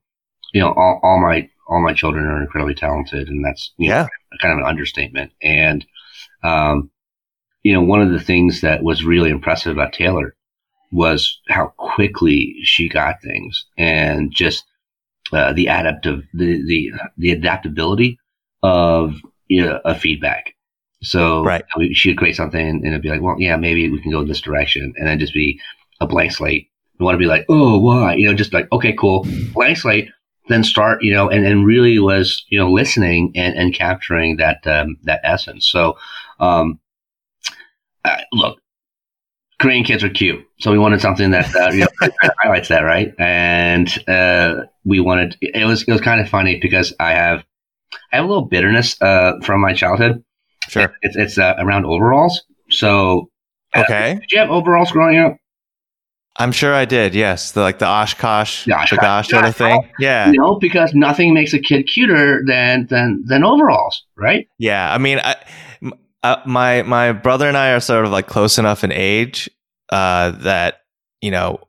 you 0.53 0.59
know, 0.59 0.73
all, 0.73 0.99
all, 1.01 1.21
my 1.21 1.49
all 1.69 1.81
my 1.81 1.93
children 1.93 2.25
are 2.25 2.41
incredibly 2.41 2.73
talented, 2.73 3.29
and 3.29 3.45
that's 3.45 3.71
yeah, 3.77 4.03
know, 4.03 4.37
kind 4.41 4.53
of 4.53 4.59
an 4.59 4.65
understatement. 4.65 5.31
And 5.41 5.85
um, 6.43 6.89
you 7.63 7.71
know, 7.71 7.81
one 7.81 8.01
of 8.01 8.11
the 8.11 8.19
things 8.19 8.61
that 8.61 8.83
was 8.83 9.05
really 9.05 9.29
impressive 9.29 9.71
about 9.71 9.93
Taylor 9.93 10.33
was 10.91 11.39
how 11.49 11.73
quickly 11.77 12.55
she 12.63 12.89
got 12.89 13.21
things 13.21 13.65
and 13.77 14.31
just 14.31 14.65
uh, 15.33 15.53
the 15.53 15.67
adaptive 15.67 16.23
the, 16.33 16.63
the 16.65 16.91
the 17.17 17.31
adaptability 17.31 18.17
of 18.63 19.15
you 19.47 19.65
know, 19.65 19.79
a 19.85 19.95
feedback. 19.95 20.55
So 21.01 21.43
right. 21.43 21.63
she 21.93 22.09
would 22.09 22.17
create 22.17 22.35
something 22.35 22.59
and 22.59 22.85
it'd 22.85 23.01
be 23.01 23.09
like, 23.09 23.21
well, 23.21 23.39
yeah, 23.39 23.55
maybe 23.55 23.89
we 23.89 24.01
can 24.01 24.11
go 24.11 24.23
this 24.23 24.41
direction, 24.41 24.93
and 24.97 25.07
then 25.07 25.19
just 25.19 25.33
be 25.33 25.59
a 26.01 26.07
blank 26.07 26.31
slate. 26.31 26.69
You 26.99 27.05
want 27.05 27.15
to 27.15 27.19
be 27.19 27.27
like, 27.27 27.45
oh, 27.49 27.77
why? 27.77 28.15
You 28.15 28.27
know, 28.27 28.33
just 28.33 28.53
like, 28.53 28.67
okay, 28.71 28.93
cool, 28.93 29.27
blank 29.53 29.77
slate. 29.77 30.09
Then 30.49 30.63
start, 30.63 31.03
you 31.03 31.13
know, 31.13 31.29
and, 31.29 31.45
and 31.45 31.65
really 31.65 31.99
was, 31.99 32.45
you 32.47 32.57
know, 32.57 32.71
listening 32.71 33.33
and, 33.35 33.55
and 33.55 33.73
capturing 33.73 34.37
that 34.37 34.65
um, 34.65 34.97
that 35.03 35.19
essence. 35.23 35.69
So, 35.69 35.97
um, 36.39 36.79
uh, 38.05 38.21
look, 38.31 38.59
Korean 39.59 39.83
kids 39.83 40.05
are 40.05 40.09
cute, 40.09 40.46
so 40.59 40.71
we 40.71 40.79
wanted 40.79 41.01
something 41.01 41.31
that 41.31 41.55
uh, 41.55 41.71
you 41.71 41.81
know, 41.81 42.09
highlights 42.41 42.69
that, 42.69 42.81
right? 42.81 43.13
And 43.19 43.87
uh, 44.07 44.65
we 44.85 44.99
wanted 44.99 45.37
it 45.41 45.65
was 45.65 45.83
it 45.83 45.91
was 45.91 46.01
kind 46.01 46.19
of 46.19 46.29
funny 46.29 46.59
because 46.59 46.93
I 46.99 47.11
have 47.11 47.43
I 48.11 48.17
have 48.17 48.25
a 48.25 48.27
little 48.27 48.45
bitterness 48.45 48.99
uh, 49.01 49.33
from 49.43 49.61
my 49.61 49.73
childhood. 49.73 50.23
Sure, 50.67 50.93
it's 51.01 51.15
it's 51.15 51.37
uh, 51.37 51.55
around 51.59 51.85
overalls. 51.85 52.41
So 52.69 53.29
uh, 53.75 53.81
okay, 53.81 54.17
did 54.19 54.31
you 54.31 54.39
have 54.39 54.49
overalls 54.49 54.91
growing 54.91 55.19
up? 55.19 55.37
I'm 56.39 56.51
sure 56.51 56.73
I 56.73 56.85
did. 56.85 57.15
Yes, 57.15 57.51
the, 57.53 57.61
like 57.61 57.79
the 57.79 57.87
Oshkosh, 57.87 58.65
the, 58.65 58.75
Oshkosh, 58.75 58.99
gosh 58.99 59.29
sort 59.29 59.45
of 59.45 59.55
thing. 59.55 59.89
Yeah, 59.99 60.27
you 60.27 60.39
know, 60.39 60.55
because 60.55 60.93
nothing 60.93 61.33
makes 61.33 61.53
a 61.53 61.59
kid 61.59 61.83
cuter 61.83 62.43
than 62.45 62.87
than 62.87 63.23
than 63.27 63.43
overalls, 63.43 64.03
right? 64.15 64.47
Yeah, 64.57 64.91
I 64.91 64.97
mean, 64.97 65.19
I, 65.23 65.35
uh, 66.23 66.37
my 66.45 66.81
my 66.83 67.11
brother 67.11 67.47
and 67.47 67.57
I 67.57 67.71
are 67.71 67.79
sort 67.79 68.05
of 68.05 68.11
like 68.11 68.27
close 68.27 68.57
enough 68.57 68.83
in 68.83 68.91
age 68.91 69.49
uh, 69.89 70.31
that 70.31 70.81
you 71.21 71.31
know, 71.31 71.59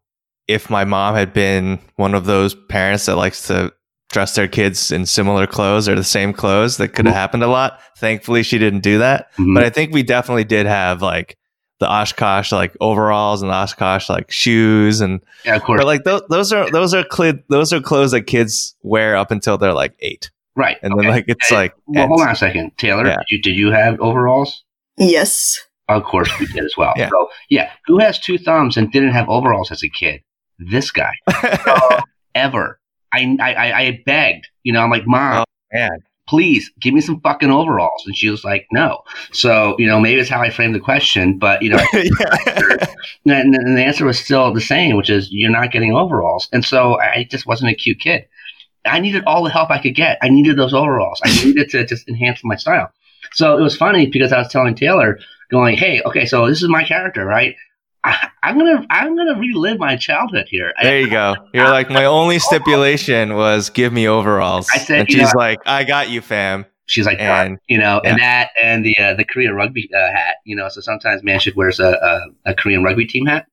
if 0.47 0.71
my 0.71 0.85
mom 0.85 1.15
had 1.15 1.33
been 1.33 1.79
one 1.97 2.15
of 2.15 2.27
those 2.27 2.55
parents 2.55 3.07
that 3.07 3.17
likes 3.17 3.47
to 3.49 3.73
dress 4.11 4.35
their 4.35 4.49
kids 4.49 4.91
in 4.91 5.07
similar 5.07 5.47
clothes 5.47 5.89
or 5.89 5.95
the 5.95 6.05
same 6.05 6.33
clothes, 6.33 6.79
that 6.79 6.89
could 6.89 7.07
have 7.07 7.13
mm-hmm. 7.13 7.21
happened 7.21 7.43
a 7.43 7.49
lot. 7.49 7.81
Thankfully, 7.99 8.43
she 8.43 8.59
didn't 8.59 8.81
do 8.81 8.99
that. 8.99 9.33
Mm-hmm. 9.33 9.55
But 9.55 9.65
I 9.65 9.71
think 9.71 9.93
we 9.93 10.03
definitely 10.03 10.45
did 10.45 10.67
have 10.67 11.03
like 11.03 11.37
the 11.81 11.91
Oshkosh 11.91 12.51
like 12.53 12.77
overalls 12.81 13.43
and 13.43 13.51
the 13.51 13.55
Oshkosh 13.55 14.09
like 14.09 14.31
shoes 14.31 15.01
and 15.01 15.21
yeah, 15.45 15.57
of 15.57 15.63
course. 15.63 15.81
But 15.81 15.87
like 15.87 16.05
those 16.05 16.23
those 16.29 16.53
are 16.53 16.71
those 16.71 16.95
are 16.95 17.05
cl- 17.11 17.41
those 17.49 17.73
are 17.73 17.81
clothes 17.81 18.11
that 18.13 18.23
kids 18.23 18.75
wear 18.83 19.17
up 19.17 19.31
until 19.31 19.59
they're 19.59 19.75
like 19.75 19.95
eight. 20.01 20.31
Right. 20.57 20.77
And 20.83 20.93
okay. 20.95 21.03
then 21.03 21.11
like 21.11 21.25
it's 21.29 21.51
like 21.51 21.75
well, 21.87 22.09
hold 22.09 22.21
on 22.23 22.31
a 22.31 22.37
second, 22.37 22.73
Taylor. 22.79 23.07
Yeah. 23.07 23.17
Did 23.17 23.25
you 23.29 23.43
did 23.43 23.57
you 23.57 23.71
have 23.71 24.01
overalls? 24.01 24.65
Yes. 24.97 25.68
Of 25.89 26.05
course 26.05 26.31
we 26.39 26.47
did 26.47 26.65
as 26.65 26.75
well. 26.77 26.93
yeah. 26.97 27.09
So 27.09 27.31
yeah, 27.49 27.71
who 27.87 27.99
has 27.99 28.19
two 28.19 28.39
thumbs 28.39 28.77
and 28.77 28.93
didn't 28.93 29.13
have 29.13 29.29
overalls 29.29 29.71
as 29.71 29.83
a 29.83 29.89
kid? 29.89 30.23
This 30.59 30.91
guy. 30.91 31.13
uh, 31.27 32.03
ever. 32.35 32.81
I, 33.13 33.37
I 33.41 33.73
I 33.73 34.03
begged. 34.05 34.49
You 34.65 34.73
know, 34.73 34.81
I'm 34.81 34.91
like, 34.91 35.07
mom, 35.07 35.41
oh, 35.41 35.45
man 35.73 36.03
please 36.29 36.71
give 36.79 36.95
me 36.95 37.01
some 37.01 37.21
fucking 37.21 37.51
overalls. 37.51 38.05
And 38.07 38.15
she 38.15 38.29
was 38.31 38.45
like, 38.45 38.67
no. 38.71 39.01
So, 39.33 39.75
you 39.79 39.87
know, 39.87 39.99
maybe 39.99 40.21
it's 40.21 40.31
how 40.31 40.43
I 40.43 40.51
framed 40.51 40.75
the 40.75 40.81
question, 40.81 41.39
but, 41.39 41.63
you 41.63 41.71
know, 41.71 41.79
and, 41.93 43.55
and, 43.55 43.77
the 43.77 43.83
answer 43.83 44.05
was 44.05 44.19
still 44.19 44.53
the 44.53 44.61
same, 44.61 44.97
which 44.97 45.11
is 45.11 45.29
you're 45.33 45.51
not 45.51 45.73
getting 45.73 45.95
overalls. 45.95 46.49
And 46.53 46.65
so 46.65 47.01
I 47.01 47.27
just 47.31 47.47
wasn't 47.47 47.73
a 47.73 47.75
cute 47.75 47.99
kid. 47.99 48.27
I 48.85 49.01
needed 49.01 49.25
all 49.27 49.43
the 49.43 49.51
help 49.51 49.71
I 49.71 49.79
could 49.79 49.95
get. 49.95 50.19
I 50.23 50.29
needed 50.29 50.57
those 50.57 50.75
overalls. 50.75 51.21
I 51.25 51.45
needed 51.45 51.71
to 51.71 51.85
just 51.87 52.09
enhance 52.09 52.41
my 52.45 52.57
style. 52.57 52.93
So 53.33 53.59
it 53.59 53.63
was 53.63 53.77
funny 53.77 54.07
because 54.07 54.33
I 54.33 54.39
was 54.39 54.49
telling 54.49 54.75
Taylor, 54.75 55.19
going, 55.51 55.77
hey, 55.77 56.03
okay, 56.05 56.27
so 56.27 56.47
this 56.47 56.63
is 56.63 56.69
my 56.69 56.85
character, 56.85 57.25
right? 57.25 57.57
I, 58.05 58.29
am 58.43 58.59
gonna 58.59 58.87
I'm 58.91 59.17
gonna 59.17 59.39
relive 59.39 59.79
my 59.79 59.97
childhood 59.97 60.47
here. 60.49 60.73
There 60.81 61.01
you 61.01 61.11
go. 61.11 61.35
You're 61.53 61.69
like 61.69 61.91
my 61.91 62.05
only 62.05 62.39
stipulation 62.39 63.35
was 63.35 63.71
give 63.71 63.93
me 63.93 64.09
overalls. 64.09 64.69
I 64.73 64.79
said, 64.79 65.01
and 65.01 65.11
she's 65.11 65.35
know, 65.35 65.39
like, 65.39 65.59
I 65.67 65.85
got 65.85 66.09
you, 66.09 66.21
fam. 66.21 66.65
She's 66.87 67.05
like, 67.05 67.21
and, 67.21 67.59
you 67.69 67.77
know, 67.77 68.01
yeah. 68.03 68.11
and 68.11 68.21
that 68.21 68.51
and 68.63 68.85
the 68.85 68.97
uh, 68.99 69.15
the 69.15 69.25
Korean 69.25 69.55
rugby 69.55 69.91
uh, 69.93 69.99
hat. 69.99 70.37
You 70.45 70.57
know, 70.57 70.69
so 70.69 70.81
sometimes 70.81 71.23
ManSik 71.23 71.55
wears 71.55 71.81
a, 71.81 71.91
a, 72.47 72.51
a 72.51 72.55
Korean 72.55 72.83
rugby 72.83 73.05
team 73.05 73.27
hat 73.27 73.47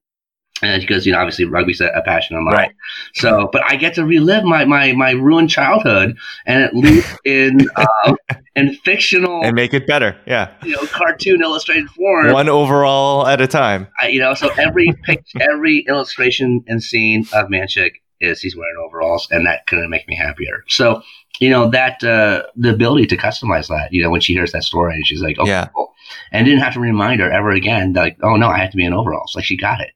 and 0.61 0.81
because 0.81 1.05
you 1.05 1.11
know 1.11 1.19
obviously 1.19 1.45
rugby's 1.45 1.81
a, 1.81 1.87
a 1.87 2.01
passion 2.01 2.35
of 2.35 2.43
mine. 2.43 2.53
Right. 2.53 2.71
So, 3.13 3.49
but 3.51 3.61
I 3.65 3.75
get 3.75 3.93
to 3.95 4.05
relive 4.05 4.43
my 4.43 4.65
my 4.65 4.93
my 4.93 5.11
ruined 5.11 5.49
childhood 5.49 6.17
and 6.45 6.63
at 6.63 6.75
least 6.75 7.17
in 7.25 7.67
uh, 7.75 8.15
in 8.55 8.75
fictional 8.75 9.43
and 9.43 9.55
make 9.55 9.73
it 9.73 9.87
better. 9.87 10.17
Yeah, 10.25 10.51
you 10.63 10.71
know, 10.71 10.85
cartoon 10.87 11.41
illustrated 11.41 11.89
form, 11.89 12.31
one 12.31 12.49
overall 12.49 13.27
at 13.27 13.41
a 13.41 13.47
time. 13.47 13.87
I, 14.01 14.07
you 14.07 14.19
know, 14.19 14.33
so 14.33 14.49
every 14.57 14.93
pic, 15.03 15.25
every 15.39 15.79
illustration 15.87 16.63
and 16.67 16.81
scene 16.81 17.25
of 17.33 17.47
ManSik 17.47 17.91
is 18.21 18.39
he's 18.39 18.55
wearing 18.55 18.75
overalls, 18.85 19.27
and 19.31 19.45
that 19.45 19.67
couldn't 19.67 19.89
make 19.89 20.07
me 20.07 20.15
happier. 20.15 20.63
So. 20.67 21.01
You 21.41 21.49
know 21.49 21.69
that 21.71 22.01
uh, 22.01 22.43
the 22.55 22.69
ability 22.73 23.07
to 23.07 23.17
customize 23.17 23.67
that. 23.67 23.91
You 23.91 24.01
know 24.01 24.09
when 24.09 24.21
she 24.21 24.31
hears 24.31 24.53
that 24.53 24.63
story 24.63 24.95
and 24.95 25.05
she's 25.05 25.21
like, 25.21 25.35
"Oh, 25.37 25.45
yeah," 25.45 25.67
cool. 25.75 25.93
and 26.31 26.45
didn't 26.45 26.61
have 26.61 26.75
to 26.75 26.79
remind 26.79 27.19
her 27.19 27.29
ever 27.29 27.49
again. 27.51 27.91
Like, 27.91 28.15
"Oh 28.23 28.37
no, 28.37 28.47
I 28.47 28.59
have 28.59 28.71
to 28.71 28.77
be 28.77 28.85
in 28.85 28.93
overalls." 28.93 29.33
Like 29.35 29.43
she 29.43 29.57
got 29.57 29.81
it 29.81 29.91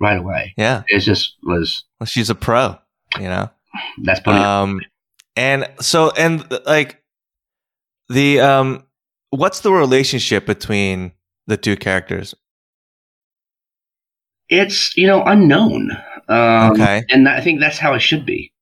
right 0.00 0.18
away. 0.18 0.54
Yeah. 0.56 0.82
It 0.88 1.00
just 1.00 1.36
was. 1.42 1.84
Well, 2.00 2.06
she's 2.06 2.30
a 2.30 2.34
pro, 2.34 2.78
you 3.16 3.24
know? 3.24 3.50
That's 4.02 4.20
pretty. 4.20 4.38
Um, 4.38 4.80
and 5.36 5.68
so, 5.80 6.10
and 6.10 6.46
like 6.66 7.02
the, 8.08 8.40
um, 8.40 8.84
what's 9.30 9.60
the 9.60 9.72
relationship 9.72 10.46
between 10.46 11.12
the 11.46 11.56
two 11.56 11.76
characters? 11.76 12.34
It's, 14.48 14.96
you 14.96 15.06
know, 15.06 15.22
unknown. 15.24 15.90
Um, 16.28 16.72
okay. 16.72 17.04
And 17.10 17.28
I 17.28 17.40
think 17.40 17.60
that's 17.60 17.78
how 17.78 17.94
it 17.94 18.00
should 18.00 18.24
be. 18.24 18.52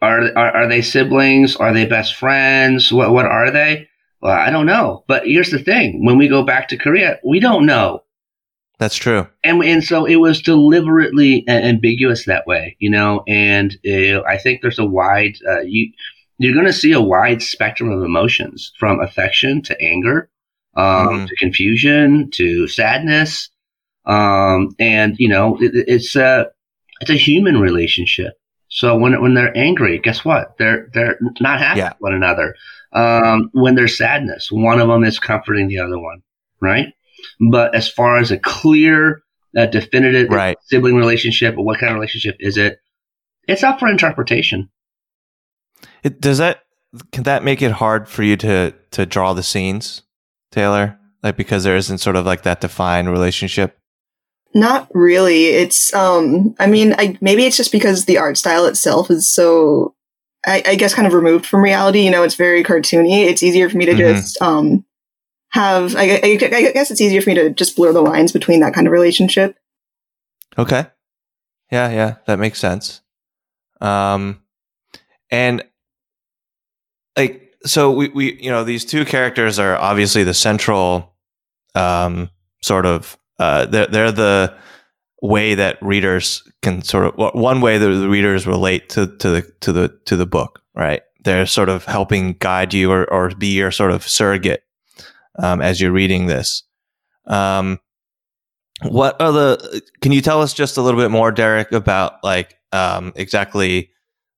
Are, 0.00 0.36
are, 0.36 0.56
are 0.56 0.68
they 0.68 0.82
siblings? 0.82 1.56
Are 1.56 1.72
they 1.72 1.86
best 1.86 2.14
friends? 2.14 2.92
What, 2.92 3.12
what 3.12 3.26
are 3.26 3.50
they? 3.50 3.88
Well, 4.20 4.32
I 4.32 4.50
don't 4.50 4.66
know. 4.66 5.04
But 5.08 5.26
here's 5.26 5.50
the 5.50 5.58
thing. 5.58 6.04
When 6.04 6.18
we 6.18 6.28
go 6.28 6.42
back 6.44 6.68
to 6.68 6.76
Korea, 6.76 7.18
we 7.24 7.40
don't 7.40 7.66
know 7.66 8.02
that's 8.82 8.96
true. 8.96 9.28
And 9.44 9.62
and 9.62 9.84
so 9.84 10.04
it 10.04 10.16
was 10.16 10.42
deliberately 10.42 11.44
ambiguous 11.48 12.24
that 12.26 12.48
way, 12.48 12.76
you 12.80 12.90
know. 12.90 13.22
And 13.28 13.78
uh, 13.86 14.22
I 14.22 14.38
think 14.38 14.60
there's 14.60 14.80
a 14.80 14.84
wide 14.84 15.36
uh, 15.48 15.60
you 15.60 15.92
you're 16.38 16.52
going 16.54 16.66
to 16.66 16.72
see 16.72 16.90
a 16.90 17.00
wide 17.00 17.42
spectrum 17.42 17.92
of 17.92 18.02
emotions 18.02 18.72
from 18.80 18.98
affection 18.98 19.62
to 19.62 19.80
anger, 19.80 20.28
um, 20.74 21.08
mm 21.08 21.28
to 21.28 21.36
confusion 21.36 22.28
to 22.32 22.66
sadness, 22.66 23.50
um, 24.04 24.74
and 24.80 25.14
you 25.16 25.28
know 25.28 25.56
it, 25.60 25.70
it's 25.86 26.16
a 26.16 26.50
it's 27.00 27.10
a 27.10 27.14
human 27.14 27.60
relationship. 27.60 28.32
So 28.66 28.96
when 28.96 29.20
when 29.22 29.34
they're 29.34 29.56
angry, 29.56 30.00
guess 30.00 30.24
what? 30.24 30.58
They're 30.58 30.88
they're 30.92 31.20
not 31.40 31.60
happy 31.60 31.78
yeah. 31.78 31.90
with 31.90 32.00
one 32.00 32.14
another. 32.14 32.56
Um, 32.92 33.48
when 33.52 33.76
there's 33.76 33.96
sadness, 33.96 34.50
one 34.50 34.80
of 34.80 34.88
them 34.88 35.04
is 35.04 35.20
comforting 35.20 35.68
the 35.68 35.78
other 35.78 36.00
one, 36.00 36.22
right? 36.60 36.92
But 37.50 37.74
as 37.74 37.88
far 37.88 38.18
as 38.18 38.30
a 38.30 38.38
clear, 38.38 39.22
uh, 39.56 39.66
definitive 39.66 40.28
right. 40.30 40.56
sibling 40.66 40.96
relationship 40.96 41.56
or 41.56 41.64
what 41.64 41.78
kind 41.78 41.90
of 41.90 41.96
relationship 41.96 42.36
is 42.40 42.56
it, 42.56 42.78
it's 43.48 43.62
up 43.62 43.80
for 43.80 43.88
interpretation. 43.88 44.70
It, 46.02 46.20
does 46.20 46.38
that 46.38 46.62
can 47.10 47.24
that 47.24 47.42
make 47.42 47.62
it 47.62 47.72
hard 47.72 48.08
for 48.08 48.22
you 48.22 48.36
to 48.38 48.74
to 48.92 49.06
draw 49.06 49.32
the 49.32 49.42
scenes, 49.42 50.02
Taylor? 50.50 50.98
Like 51.22 51.36
because 51.36 51.64
there 51.64 51.76
isn't 51.76 51.98
sort 51.98 52.16
of 52.16 52.26
like 52.26 52.42
that 52.42 52.60
defined 52.60 53.10
relationship. 53.10 53.78
Not 54.54 54.88
really. 54.92 55.46
It's 55.46 55.94
um. 55.94 56.54
I 56.58 56.66
mean, 56.66 56.94
I 56.98 57.16
maybe 57.20 57.46
it's 57.46 57.56
just 57.56 57.72
because 57.72 58.04
the 58.04 58.18
art 58.18 58.36
style 58.36 58.66
itself 58.66 59.10
is 59.10 59.32
so. 59.32 59.94
I, 60.44 60.62
I 60.66 60.74
guess 60.74 60.94
kind 60.94 61.06
of 61.06 61.14
removed 61.14 61.46
from 61.46 61.62
reality. 61.62 62.00
You 62.00 62.10
know, 62.10 62.24
it's 62.24 62.34
very 62.34 62.64
cartoony. 62.64 63.24
It's 63.24 63.42
easier 63.42 63.70
for 63.70 63.76
me 63.76 63.86
to 63.86 63.92
mm-hmm. 63.92 64.14
just 64.14 64.40
um 64.42 64.84
have 65.52 65.94
I, 65.96 66.20
I, 66.22 66.38
I, 66.40 66.72
guess 66.72 66.90
it's 66.90 67.00
easier 67.00 67.20
for 67.20 67.30
me 67.30 67.34
to 67.34 67.50
just 67.50 67.76
blur 67.76 67.92
the 67.92 68.02
lines 68.02 68.32
between 68.32 68.60
that 68.60 68.74
kind 68.74 68.86
of 68.86 68.92
relationship. 68.92 69.56
Okay. 70.58 70.86
Yeah 71.70 71.90
yeah 71.90 72.16
that 72.26 72.38
makes 72.38 72.58
sense. 72.58 73.00
Um 73.80 74.42
and 75.30 75.64
like 77.16 77.54
so 77.64 77.90
we 77.90 78.08
we 78.08 78.40
you 78.40 78.50
know 78.50 78.64
these 78.64 78.84
two 78.84 79.04
characters 79.04 79.58
are 79.58 79.76
obviously 79.76 80.24
the 80.24 80.34
central 80.34 81.14
um 81.74 82.30
sort 82.62 82.86
of 82.86 83.18
uh 83.38 83.66
they're, 83.66 83.86
they're 83.86 84.12
the 84.12 84.54
way 85.20 85.54
that 85.54 85.80
readers 85.80 86.42
can 86.62 86.82
sort 86.82 87.06
of 87.06 87.34
one 87.34 87.60
way 87.60 87.78
that 87.78 87.88
the 87.88 88.08
readers 88.08 88.46
relate 88.46 88.88
to 88.90 89.06
to 89.18 89.30
the 89.30 89.52
to 89.60 89.72
the 89.72 89.88
to 90.04 90.16
the 90.16 90.26
book 90.26 90.62
right? 90.74 91.02
They're 91.24 91.46
sort 91.46 91.68
of 91.68 91.84
helping 91.84 92.34
guide 92.34 92.74
you 92.74 92.90
or, 92.90 93.10
or 93.12 93.30
be 93.30 93.48
your 93.48 93.70
sort 93.70 93.90
of 93.90 94.06
surrogate 94.06 94.64
um, 95.38 95.60
as 95.60 95.80
you're 95.80 95.92
reading 95.92 96.26
this. 96.26 96.64
Um, 97.26 97.78
what 98.82 99.20
are 99.20 99.32
the? 99.32 99.82
Can 100.00 100.12
you 100.12 100.20
tell 100.20 100.42
us 100.42 100.52
just 100.52 100.76
a 100.76 100.82
little 100.82 101.00
bit 101.00 101.10
more, 101.10 101.30
Derek, 101.30 101.72
about 101.72 102.22
like 102.24 102.56
um, 102.72 103.12
exactly 103.14 103.90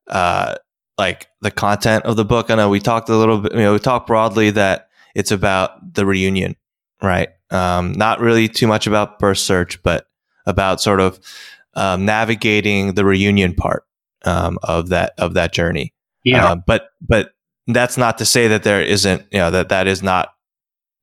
uh, 0.09 0.57
like 0.99 1.29
the 1.41 1.51
content 1.51 2.05
of 2.05 2.17
the 2.17 2.25
book? 2.25 2.51
I 2.51 2.57
know 2.57 2.69
we 2.69 2.81
talked 2.81 3.09
a 3.09 3.17
little 3.17 3.41
bit. 3.41 3.53
You 3.53 3.61
know, 3.61 3.73
we 3.73 3.79
talked 3.79 4.07
broadly 4.07 4.51
that 4.51 4.89
it's 5.15 5.31
about 5.31 5.95
the 5.95 6.05
reunion, 6.05 6.57
right? 7.03 7.31
Um, 7.51 7.93
not 7.93 8.21
really 8.21 8.49
too 8.49 8.67
much 8.67 8.87
about 8.87 9.19
birth 9.19 9.39
search, 9.39 9.83
but 9.83 10.09
about 10.47 10.81
sort 10.81 11.01
of 11.01 11.19
um, 11.75 12.05
navigating 12.05 12.95
the 12.95 13.05
reunion 13.05 13.55
part 13.55 13.85
um, 14.25 14.59
of 14.63 14.89
that 14.91 15.15
of 15.19 15.35
that 15.35 15.53
journey. 15.53 15.95
Yeah. 16.25 16.53
Uh, 16.53 16.57
but 16.57 16.91
but 17.01 17.31
that's 17.67 17.97
not 17.97 18.19
to 18.19 18.25
say 18.25 18.49
that 18.49 18.63
there 18.63 18.83
isn't 18.83 19.27
you 19.31 19.39
know 19.39 19.51
that 19.51 19.69
that 19.71 19.87
is 19.87 20.03
not 20.03 20.34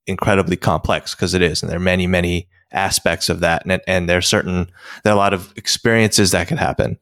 incredibly 0.07 0.55
complex 0.57 1.15
because 1.15 1.33
it 1.33 1.41
is, 1.41 1.61
and 1.61 1.69
there 1.69 1.77
are 1.77 1.81
many, 1.81 2.07
many 2.07 2.47
aspects 2.71 3.29
of 3.29 3.39
that, 3.41 3.63
and 3.65 3.81
and 3.87 4.09
there's 4.09 4.27
certain 4.27 4.69
there 5.03 5.13
are 5.13 5.15
a 5.15 5.19
lot 5.19 5.33
of 5.33 5.53
experiences 5.57 6.31
that 6.31 6.47
can 6.47 6.57
happen. 6.57 6.97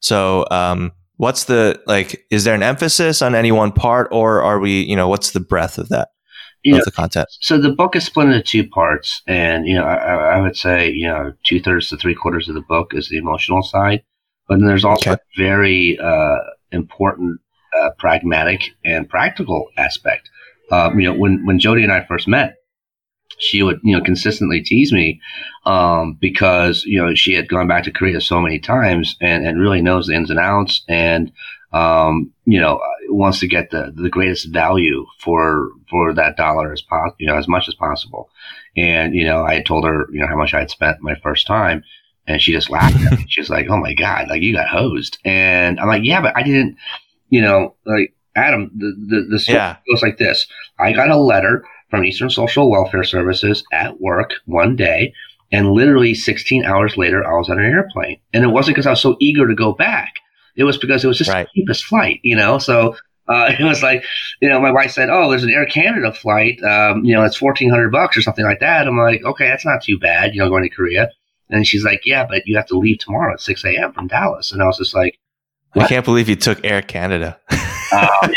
So, 0.00 0.46
um, 0.50 0.92
what's 1.16 1.44
the 1.44 1.80
like? 1.86 2.24
Is 2.30 2.44
there 2.44 2.54
an 2.54 2.62
emphasis 2.62 3.22
on 3.22 3.34
any 3.34 3.52
one 3.52 3.72
part, 3.72 4.08
or 4.12 4.42
are 4.42 4.58
we, 4.58 4.82
you 4.82 4.96
know, 4.96 5.08
what's 5.08 5.30
the 5.32 5.40
breadth 5.40 5.78
of 5.78 5.88
that? 5.90 6.08
you 6.64 6.74
of 6.74 6.78
know, 6.78 6.84
the 6.84 6.92
content. 6.92 7.28
so 7.40 7.58
the 7.58 7.72
book 7.72 7.96
is 7.96 8.04
split 8.04 8.28
into 8.28 8.42
two 8.42 8.68
parts, 8.68 9.22
and 9.26 9.66
you 9.66 9.74
know, 9.74 9.84
I, 9.84 10.36
I 10.36 10.40
would 10.40 10.56
say 10.56 10.90
you 10.90 11.08
know 11.08 11.32
two 11.44 11.60
thirds 11.60 11.88
to 11.88 11.96
three 11.96 12.14
quarters 12.14 12.48
of 12.48 12.54
the 12.54 12.60
book 12.62 12.94
is 12.94 13.08
the 13.08 13.18
emotional 13.18 13.62
side, 13.62 14.02
but 14.48 14.58
then 14.58 14.66
there's 14.66 14.84
also 14.84 15.12
Okay. 15.12 15.14
a 15.14 15.18
very 15.36 15.98
uh, 15.98 16.36
important 16.70 17.40
uh, 17.80 17.90
pragmatic 17.98 18.70
and 18.84 19.08
practical 19.08 19.68
aspect. 19.76 20.30
Um, 20.72 20.98
you 20.98 21.06
know, 21.06 21.14
when 21.14 21.44
when 21.46 21.58
Jodi 21.58 21.84
and 21.84 21.92
I 21.92 22.04
first 22.04 22.26
met, 22.26 22.56
she 23.38 23.62
would 23.62 23.80
you 23.82 23.96
know 23.96 24.02
consistently 24.02 24.62
tease 24.62 24.92
me 24.92 25.20
um, 25.66 26.16
because 26.20 26.84
you 26.84 27.00
know 27.00 27.14
she 27.14 27.34
had 27.34 27.48
gone 27.48 27.68
back 27.68 27.84
to 27.84 27.92
Korea 27.92 28.20
so 28.20 28.40
many 28.40 28.58
times 28.58 29.16
and 29.20 29.46
and 29.46 29.60
really 29.60 29.82
knows 29.82 30.06
the 30.06 30.14
ins 30.14 30.30
and 30.30 30.38
outs 30.38 30.82
and 30.88 31.32
um, 31.72 32.32
you 32.44 32.60
know 32.60 32.80
wants 33.08 33.40
to 33.40 33.48
get 33.48 33.70
the 33.70 33.92
the 33.94 34.08
greatest 34.08 34.52
value 34.52 35.04
for 35.18 35.70
for 35.90 36.14
that 36.14 36.36
dollar 36.36 36.72
as 36.72 36.82
possible 36.82 37.16
you 37.18 37.26
know 37.26 37.36
as 37.36 37.48
much 37.48 37.68
as 37.68 37.74
possible. 37.74 38.30
And 38.76 39.14
you 39.14 39.24
know 39.24 39.44
I 39.44 39.54
had 39.54 39.66
told 39.66 39.84
her 39.84 40.06
you 40.10 40.20
know 40.20 40.28
how 40.28 40.36
much 40.36 40.54
I 40.54 40.60
had 40.60 40.70
spent 40.70 41.02
my 41.02 41.14
first 41.16 41.46
time 41.46 41.84
and 42.26 42.40
she 42.40 42.52
just 42.52 42.70
laughed 42.70 42.96
at 42.96 43.18
me. 43.18 43.26
She 43.28 43.40
was 43.40 43.50
like 43.50 43.66
oh 43.68 43.78
my 43.78 43.94
god 43.94 44.28
like 44.28 44.42
you 44.42 44.54
got 44.54 44.68
hosed. 44.68 45.18
And 45.24 45.78
I'm 45.80 45.88
like 45.88 46.04
yeah 46.04 46.20
but 46.20 46.36
I 46.36 46.42
didn't 46.42 46.76
you 47.28 47.42
know 47.42 47.74
like 47.84 48.14
Adam 48.36 48.70
the 48.76 48.94
the, 49.08 49.26
the 49.30 49.38
story 49.38 49.56
Yeah. 49.58 49.76
goes 49.90 50.02
like 50.02 50.18
this 50.18 50.46
I 50.78 50.92
got 50.92 51.10
a 51.10 51.16
letter 51.16 51.64
from 51.90 52.04
Eastern 52.04 52.30
Social 52.30 52.70
Welfare 52.70 53.04
Services 53.04 53.64
at 53.72 54.00
work 54.00 54.32
one 54.46 54.76
day. 54.76 55.12
And 55.54 55.72
literally 55.72 56.14
16 56.14 56.64
hours 56.64 56.96
later, 56.96 57.22
I 57.26 57.36
was 57.36 57.50
on 57.50 57.58
an 57.58 57.66
airplane. 57.66 58.18
And 58.32 58.42
it 58.42 58.48
wasn't 58.48 58.74
because 58.76 58.86
I 58.86 58.90
was 58.90 59.02
so 59.02 59.16
eager 59.20 59.46
to 59.46 59.54
go 59.54 59.74
back. 59.74 60.14
It 60.56 60.64
was 60.64 60.78
because 60.78 61.04
it 61.04 61.08
was 61.08 61.18
just 61.18 61.28
Right. 61.30 61.46
the 61.54 61.60
cheapest 61.60 61.84
flight, 61.84 62.20
you 62.22 62.34
know? 62.34 62.56
So 62.56 62.96
uh, 63.28 63.52
it 63.60 63.62
was 63.62 63.82
like, 63.82 64.02
you 64.40 64.48
know, 64.48 64.58
my 64.58 64.70
wife 64.72 64.92
said, 64.92 65.10
Oh, 65.10 65.28
there's 65.28 65.44
an 65.44 65.50
Air 65.50 65.66
Canada 65.66 66.10
flight. 66.14 66.58
Um, 66.64 67.04
you 67.04 67.14
know, 67.14 67.22
it's 67.24 67.38
1400 67.42 67.92
bucks 67.92 68.16
or 68.16 68.22
something 68.22 68.46
like 68.46 68.60
that. 68.60 68.88
I'm 68.88 68.96
like, 68.96 69.22
okay, 69.24 69.46
that's 69.48 69.66
not 69.66 69.82
too 69.82 69.98
bad, 69.98 70.34
you 70.34 70.40
know, 70.40 70.48
going 70.48 70.62
to 70.62 70.70
Korea. 70.70 71.10
And 71.50 71.66
she's 71.66 71.84
like, 71.84 72.06
yeah, 72.06 72.24
but 72.26 72.46
you 72.46 72.56
have 72.56 72.64
to 72.68 72.78
leave 72.78 73.00
tomorrow 73.00 73.34
at 73.34 73.42
6 73.42 73.62
a.m. 73.66 73.92
from 73.92 74.06
Dallas. 74.06 74.52
And 74.52 74.62
I 74.62 74.64
was 74.64 74.78
just 74.78 74.94
like, 74.94 75.18
I 75.74 75.86
can't 75.86 76.06
believe 76.06 76.30
you 76.30 76.36
took 76.36 76.64
Air 76.64 76.80
Canada. 76.80 77.38
Oh, 77.92 78.28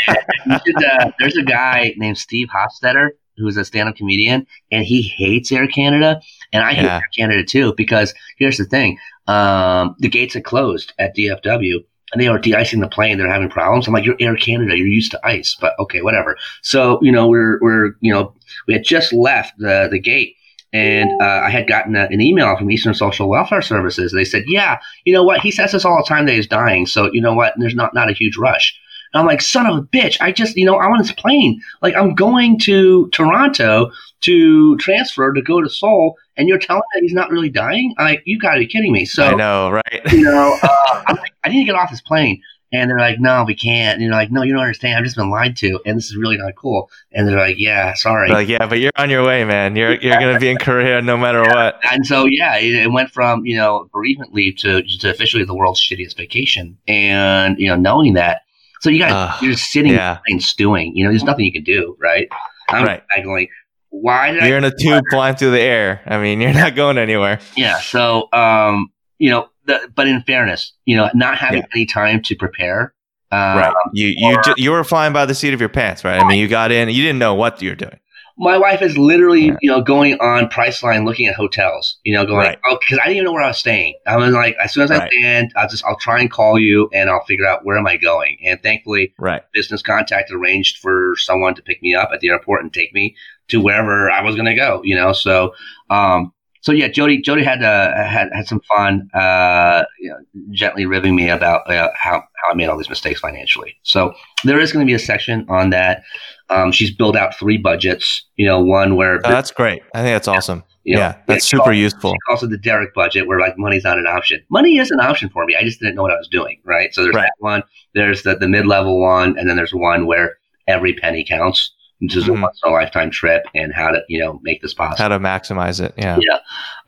should, 0.66 0.84
uh, 0.84 1.10
there's 1.18 1.36
a 1.36 1.42
guy 1.42 1.94
named 1.96 2.18
Steve 2.18 2.48
Hofstetter 2.54 3.10
who's 3.36 3.56
a 3.56 3.64
stand-up 3.64 3.96
comedian, 3.96 4.46
and 4.70 4.84
he 4.84 5.02
hates 5.02 5.52
Air 5.52 5.66
Canada, 5.66 6.20
and 6.52 6.64
I 6.64 6.72
hate 6.72 6.86
Air 6.86 7.08
Canada 7.16 7.44
too 7.44 7.74
because 7.76 8.14
here's 8.38 8.56
the 8.56 8.64
thing: 8.64 8.98
um, 9.26 9.96
the 9.98 10.08
gates 10.08 10.36
are 10.36 10.40
closed 10.40 10.92
at 10.98 11.16
DFW, 11.16 11.84
and 12.12 12.20
they 12.20 12.28
are 12.28 12.38
de-icing 12.38 12.80
the 12.80 12.88
plane. 12.88 13.18
They're 13.18 13.30
having 13.30 13.50
problems. 13.50 13.86
I'm 13.86 13.94
like, 13.94 14.04
you're 14.04 14.16
Air 14.20 14.36
Canada, 14.36 14.76
you're 14.76 14.86
used 14.86 15.10
to 15.12 15.26
ice, 15.26 15.56
but 15.60 15.74
okay, 15.78 16.02
whatever. 16.02 16.36
So 16.62 16.98
you 17.02 17.12
know, 17.12 17.28
we're 17.28 17.58
we're 17.60 17.92
you 18.00 18.12
know, 18.12 18.34
we 18.66 18.74
had 18.74 18.84
just 18.84 19.12
left 19.12 19.54
the 19.58 19.88
the 19.90 19.98
gate. 19.98 20.34
And 20.72 21.08
uh, 21.22 21.40
I 21.44 21.48
had 21.48 21.68
gotten 21.68 21.96
a, 21.96 22.02
an 22.10 22.20
email 22.20 22.54
from 22.56 22.70
Eastern 22.70 22.92
Social 22.92 23.30
Welfare 23.30 23.62
Services. 23.62 24.12
They 24.12 24.24
said, 24.24 24.44
"Yeah, 24.46 24.78
you 25.04 25.12
know 25.14 25.22
what? 25.22 25.40
He 25.40 25.50
says 25.50 25.72
this 25.72 25.86
all 25.86 25.96
the 25.96 26.06
time 26.06 26.26
that 26.26 26.34
he's 26.34 26.48
dying. 26.48 26.86
So 26.86 27.10
you 27.12 27.20
know 27.22 27.32
what? 27.32 27.54
There's 27.56 27.74
not 27.74 27.94
not 27.94 28.10
a 28.10 28.12
huge 28.12 28.36
rush." 28.36 28.78
And 29.16 29.22
I'm 29.22 29.26
like, 29.26 29.40
"Son 29.40 29.64
of 29.66 29.78
a 29.78 29.82
bitch! 29.82 30.18
I 30.20 30.30
just, 30.30 30.58
you 30.58 30.66
know, 30.66 30.76
I 30.76 30.88
want 30.88 31.00
his 31.00 31.10
plane. 31.12 31.62
Like, 31.80 31.94
I'm 31.96 32.14
going 32.14 32.58
to 32.60 33.08
Toronto 33.12 33.90
to 34.20 34.76
transfer 34.76 35.32
to 35.32 35.40
go 35.40 35.62
to 35.62 35.70
Seoul, 35.70 36.16
and 36.36 36.48
you're 36.48 36.58
telling 36.58 36.80
me 36.80 37.00
that 37.00 37.02
he's 37.02 37.14
not 37.14 37.30
really 37.30 37.48
dying? 37.48 37.94
I'm 37.96 38.04
like, 38.04 38.22
you 38.26 38.38
got 38.38 38.54
to 38.54 38.58
be 38.60 38.66
kidding 38.66 38.92
me. 38.92 39.06
So, 39.06 39.24
I 39.24 39.34
know, 39.34 39.70
right? 39.70 40.12
you 40.12 40.20
know, 40.22 40.58
uh, 40.62 41.02
I'm 41.06 41.16
like, 41.16 41.32
I 41.42 41.48
need 41.48 41.60
to 41.60 41.64
get 41.64 41.76
off 41.76 41.90
this 41.90 42.02
plane. 42.02 42.42
And 42.72 42.90
they're 42.90 42.98
like, 42.98 43.18
no, 43.18 43.44
we 43.46 43.54
can't. 43.54 43.94
And 43.94 44.02
you're 44.02 44.12
like, 44.12 44.30
no, 44.30 44.42
you 44.42 44.52
don't 44.52 44.60
understand. 44.60 44.98
I've 44.98 45.04
just 45.04 45.16
been 45.16 45.30
lied 45.30 45.56
to, 45.58 45.80
and 45.86 45.96
this 45.96 46.06
is 46.06 46.16
really 46.16 46.36
not 46.36 46.56
cool. 46.56 46.90
And 47.10 47.26
they're 47.26 47.38
like, 47.38 47.56
yeah, 47.58 47.94
sorry. 47.94 48.28
like, 48.28 48.48
yeah, 48.48 48.66
but 48.66 48.80
you're 48.80 48.92
on 48.96 49.08
your 49.08 49.24
way, 49.24 49.44
man. 49.44 49.76
You're 49.76 49.94
you're 49.94 50.18
gonna 50.18 50.38
be 50.38 50.50
in 50.50 50.58
Korea 50.58 51.00
no 51.00 51.16
matter 51.16 51.40
what. 51.40 51.80
and 51.90 52.04
so, 52.04 52.26
yeah, 52.26 52.58
it, 52.58 52.74
it 52.74 52.92
went 52.92 53.10
from 53.12 53.46
you 53.46 53.56
know 53.56 53.88
bereavement 53.92 54.34
leave 54.34 54.56
to, 54.58 54.82
to 54.82 55.10
officially 55.10 55.44
the 55.44 55.54
world's 55.54 55.80
shittiest 55.80 56.16
vacation. 56.18 56.76
And 56.86 57.58
you 57.58 57.68
know, 57.68 57.76
knowing 57.76 58.14
that, 58.14 58.42
so 58.80 58.90
you 58.90 58.98
got 58.98 59.10
Ugh, 59.12 59.42
you're 59.42 59.52
just 59.52 59.70
sitting 59.70 59.92
yeah. 59.92 60.18
and 60.26 60.42
stewing. 60.42 60.94
You 60.96 61.04
know, 61.04 61.10
there's 61.10 61.24
nothing 61.24 61.44
you 61.44 61.52
can 61.52 61.64
do, 61.64 61.96
right? 62.00 62.28
I'm 62.68 62.84
Right. 62.84 63.02
going, 63.22 63.48
why 63.90 64.32
did 64.32 64.42
You're 64.44 64.58
in 64.58 64.64
a 64.64 64.72
tube 64.76 65.04
flying 65.10 65.36
through 65.36 65.52
the 65.52 65.60
air. 65.60 66.02
I 66.06 66.18
mean, 66.18 66.40
you're 66.40 66.52
not 66.52 66.74
going 66.74 66.98
anywhere. 66.98 67.38
Yeah. 67.56 67.78
So, 67.80 68.28
um, 68.32 68.90
you 69.18 69.30
know, 69.30 69.48
the, 69.64 69.88
but 69.94 70.06
in 70.08 70.20
fairness, 70.22 70.72
you 70.84 70.96
know, 70.96 71.08
not 71.14 71.38
having 71.38 71.60
Yeah. 71.60 71.66
any 71.74 71.86
time 71.86 72.22
to 72.22 72.34
prepare. 72.36 72.92
Um, 73.32 73.38
right. 73.58 73.74
You 73.92 74.12
you 74.16 74.34
or- 74.36 74.42
ju- 74.42 74.54
you 74.56 74.70
were 74.70 74.84
flying 74.84 75.12
by 75.12 75.26
the 75.26 75.34
seat 75.34 75.52
of 75.54 75.60
your 75.60 75.68
pants, 75.68 76.04
right? 76.04 76.20
I 76.20 76.28
mean, 76.28 76.38
you 76.38 76.46
got 76.48 76.70
in. 76.70 76.88
You 76.88 77.02
didn't 77.02 77.18
know 77.18 77.34
what 77.34 77.60
you 77.62 77.70
were 77.70 77.74
doing. 77.76 77.98
My 78.38 78.58
wife 78.58 78.82
is 78.82 78.98
literally, 78.98 79.56
you 79.60 79.70
know, 79.70 79.80
going 79.80 80.14
on 80.20 80.48
Priceline 80.48 81.06
looking 81.06 81.26
at 81.26 81.34
hotels. 81.34 81.96
You 82.04 82.14
know, 82.14 82.26
going, 82.26 82.38
Right. 82.48 82.58
oh, 82.68 82.78
because 82.78 82.98
I 82.98 83.04
didn't 83.04 83.16
even 83.16 83.24
know 83.24 83.32
where 83.32 83.42
I 83.42 83.48
was 83.48 83.58
staying. 83.58 83.94
I 84.06 84.16
was 84.18 84.34
like, 84.34 84.56
as 84.62 84.74
soon 84.74 84.84
as 84.84 84.90
I 84.90 84.98
Right. 84.98 85.12
land, 85.22 85.52
I'll 85.56 85.68
just, 85.68 85.84
I'll 85.86 85.96
try 85.96 86.20
and 86.20 86.30
call 86.30 86.58
you, 86.58 86.90
and 86.92 87.08
I'll 87.08 87.24
figure 87.24 87.46
out 87.46 87.64
where 87.64 87.78
am 87.78 87.86
I 87.86 87.96
going. 87.96 88.36
And 88.44 88.62
thankfully, 88.62 89.14
Right. 89.18 89.42
business 89.54 89.80
contact 89.80 90.30
arranged 90.30 90.78
for 90.78 91.14
someone 91.16 91.54
to 91.54 91.62
pick 91.62 91.82
me 91.82 91.94
up 91.94 92.10
at 92.12 92.20
the 92.20 92.28
airport 92.28 92.62
and 92.62 92.72
take 92.72 92.92
me 92.92 93.16
to 93.48 93.60
wherever 93.60 94.10
I 94.10 94.22
was 94.22 94.34
going 94.34 94.46
to 94.46 94.54
go. 94.54 94.82
You 94.84 94.96
know, 94.96 95.12
so 95.12 95.54
um, 95.88 96.32
so 96.66 96.72
yeah, 96.72 96.88
Jodi 96.88 97.22
Jodi 97.22 97.44
had 97.44 97.62
uh, 97.62 97.94
had 97.94 98.28
had 98.32 98.48
some 98.48 98.60
fun, 98.74 99.08
uh, 99.14 99.84
you 100.00 100.10
know, 100.10 100.16
gently 100.50 100.84
ribbing 100.84 101.14
me 101.14 101.28
about 101.30 101.70
uh, 101.70 101.90
how 101.94 102.14
how 102.42 102.50
I 102.50 102.54
made 102.54 102.66
all 102.66 102.76
these 102.76 102.88
mistakes 102.88 103.20
financially. 103.20 103.76
So 103.84 104.12
there 104.42 104.58
is 104.58 104.72
going 104.72 104.84
to 104.84 104.90
be 104.90 104.94
a 104.94 104.98
section 104.98 105.46
on 105.48 105.70
that. 105.70 106.02
Um, 106.50 106.72
she's 106.72 106.90
built 106.92 107.14
out 107.14 107.36
three 107.36 107.56
budgets. 107.56 108.26
You 108.34 108.46
know, 108.46 108.58
one 108.60 108.96
where 108.96 109.20
Oh, 109.24 109.30
that's 109.30 109.52
great. 109.52 109.80
I 109.94 110.02
think 110.02 110.12
that's 110.16 110.26
awesome. 110.26 110.64
you 110.82 110.94
know, 110.96 111.02
yeah, 111.02 111.16
that's 111.26 111.46
super 111.46 111.62
calls- 111.66 111.76
useful. 111.76 112.14
Also, 112.28 112.48
the 112.48 112.58
Derek 112.58 112.92
budget, 112.94 113.28
where 113.28 113.38
like 113.38 113.56
money's 113.56 113.84
not 113.84 113.96
an 113.98 114.08
option. 114.08 114.42
Money 114.50 114.78
is 114.78 114.90
an 114.90 114.98
option 114.98 115.28
for 115.28 115.44
me. 115.46 115.54
I 115.54 115.62
just 115.62 115.78
didn't 115.78 115.94
know 115.94 116.02
what 116.02 116.10
I 116.12 116.16
was 116.18 116.26
doing. 116.28 116.58
Right. 116.64 116.92
So 116.92 117.04
there's 117.04 117.14
Right. 117.14 117.30
that 117.38 117.44
one. 117.44 117.62
There's 117.94 118.24
the 118.24 118.34
the 118.34 118.48
mid 118.48 118.66
level 118.66 119.00
one, 119.00 119.38
and 119.38 119.48
then 119.48 119.54
there's 119.56 119.72
one 119.72 120.04
where 120.06 120.38
every 120.66 120.94
penny 120.94 121.24
counts. 121.24 121.70
This 122.00 122.16
is 122.16 122.24
Mhm. 122.24 122.38
a 122.38 122.42
once 122.42 122.60
in 122.64 122.70
a 122.70 122.74
lifetime 122.74 123.10
trip, 123.10 123.44
and 123.54 123.72
how 123.74 123.88
to 123.90 124.02
you 124.08 124.18
know 124.20 124.38
make 124.42 124.60
this 124.62 124.74
possible. 124.74 125.02
How 125.02 125.08
to 125.08 125.18
maximize 125.18 125.80
it? 125.84 125.94
Yeah. 125.96 126.18
Yeah. 126.20 126.38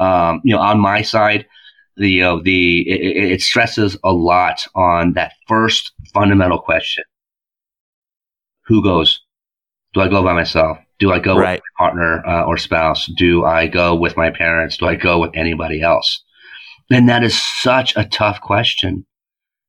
Um, 0.00 0.40
you 0.44 0.54
know, 0.54 0.60
on 0.60 0.78
my 0.80 1.02
side, 1.02 1.46
the 1.96 2.22
uh, 2.22 2.36
the 2.42 2.80
it, 2.88 3.32
it 3.32 3.40
stresses 3.42 3.96
a 4.04 4.12
lot 4.12 4.66
on 4.74 5.14
that 5.14 5.32
first 5.46 5.92
fundamental 6.12 6.58
question: 6.58 7.04
Who 8.66 8.82
goes? 8.82 9.20
Do 9.94 10.00
I 10.02 10.08
go 10.08 10.22
by 10.22 10.34
myself? 10.34 10.78
Do 10.98 11.12
I 11.12 11.18
go 11.20 11.36
with 11.36 11.44
my 11.44 11.60
partner 11.78 12.26
uh, 12.26 12.42
or 12.44 12.56
spouse? 12.58 13.06
Do 13.16 13.44
I 13.44 13.66
go 13.66 13.94
with 13.94 14.16
my 14.16 14.30
parents? 14.30 14.76
Do 14.76 14.86
I 14.86 14.94
go 14.96 15.18
with 15.20 15.30
anybody 15.34 15.80
else? 15.80 16.22
And 16.90 17.08
that 17.08 17.22
is 17.24 17.40
such 17.40 17.96
a 17.96 18.04
tough 18.04 18.40
question. 18.40 19.06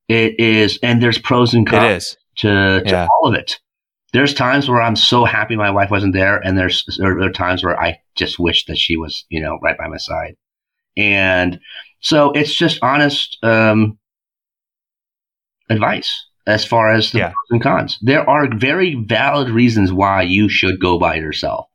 It 0.07 0.39
is, 0.39 0.79
and 0.81 1.01
there's 1.03 1.17
pros 1.19 1.53
and 1.53 1.67
cons 1.67 2.17
to, 2.37 2.81
to 2.83 2.89
Yeah. 2.89 3.07
all 3.21 3.29
of 3.29 3.35
it. 3.35 3.59
There's 4.11 4.33
times 4.33 4.67
where 4.69 4.81
I'm 4.81 4.95
so 4.95 5.23
happy 5.25 5.55
my 5.55 5.69
wife 5.69 5.91
wasn't 5.91 6.13
there, 6.13 6.37
and 6.37 6.57
there's 6.57 6.83
there, 6.97 7.19
are 7.21 7.31
times 7.31 7.63
where 7.63 7.79
I 7.79 7.99
just 8.15 8.39
wish 8.39 8.65
that 8.65 8.77
she 8.77 8.97
was, 8.97 9.25
you 9.29 9.39
know, 9.41 9.59
right 9.61 9.77
by 9.77 9.87
my 9.87 9.97
side. 9.97 10.35
And 10.97 11.59
so 11.99 12.31
it's 12.31 12.53
just 12.53 12.79
honest 12.81 13.37
um, 13.43 13.97
advice 15.69 16.25
as 16.47 16.65
far 16.65 16.91
as 16.91 17.11
the 17.11 17.19
Yeah. 17.19 17.27
pros 17.27 17.51
and 17.51 17.61
cons. 17.61 17.99
There 18.01 18.27
are 18.27 18.47
very 18.55 18.95
valid 18.95 19.49
reasons 19.49 19.93
why 19.93 20.23
you 20.23 20.49
should 20.49 20.79
go 20.79 20.97
by 20.97 21.15
yourself, 21.15 21.67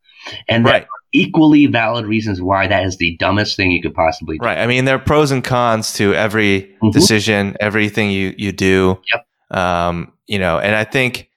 and 0.49 0.65
there 0.67 0.73
Right. 0.73 0.83
are 0.83 0.89
equally 1.13 1.67
valid 1.67 2.07
reasons 2.07 2.43
why 2.43 2.67
that 2.67 2.85
is 2.85 2.97
the 2.97 3.17
dumbest 3.19 3.57
thing 3.57 3.71
you 3.71 3.81
could 3.81 3.95
possibly 3.95 4.39
do. 4.39 4.45
Right. 4.45 4.59
I 4.59 4.67
mean, 4.67 4.85
there 4.85 4.97
are 4.97 4.99
pros 4.99 5.31
and 5.31 5.45
cons 5.45 5.93
to 5.95 6.13
every 6.15 6.69
Mhm. 6.83 6.93
decision, 6.93 7.57
everything 7.61 8.11
you 8.11 8.35
you 8.37 8.51
do. 8.51 8.99
Yep. 9.13 9.27
Um, 9.57 10.13
you 10.27 10.41
know, 10.41 10.59
and 10.59 10.75
I 10.75 10.83
think 10.83 11.29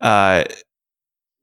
uh, 0.00 0.44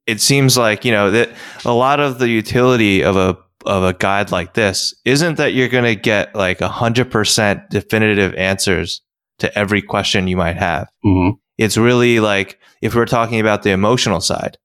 it 0.06 0.20
seems 0.20 0.56
like 0.56 0.84
you 0.84 0.92
know 0.92 1.10
that 1.10 1.30
a 1.64 1.72
lot 1.72 2.00
of 2.00 2.18
the 2.18 2.28
utility 2.28 3.02
of 3.02 3.16
a 3.16 3.36
of 3.66 3.84
a 3.84 3.92
guide 3.92 4.30
like 4.30 4.54
this 4.54 4.94
isn't 5.04 5.36
that 5.36 5.52
you're 5.52 5.68
going 5.68 5.84
to 5.84 5.96
get 5.96 6.34
like 6.34 6.60
a 6.60 6.68
hundred 6.68 7.10
percent 7.10 7.68
definitive 7.70 8.34
answers 8.34 9.02
to 9.40 9.56
every 9.58 9.82
question 9.82 10.26
you 10.28 10.36
might 10.36 10.56
have. 10.56 10.88
Mhm. 11.04 11.34
It's 11.58 11.76
really 11.76 12.20
like 12.20 12.58
if 12.82 12.94
we're 12.94 13.04
talking 13.06 13.40
about 13.40 13.62
the 13.64 13.70
emotional 13.70 14.20
side, 14.20 14.56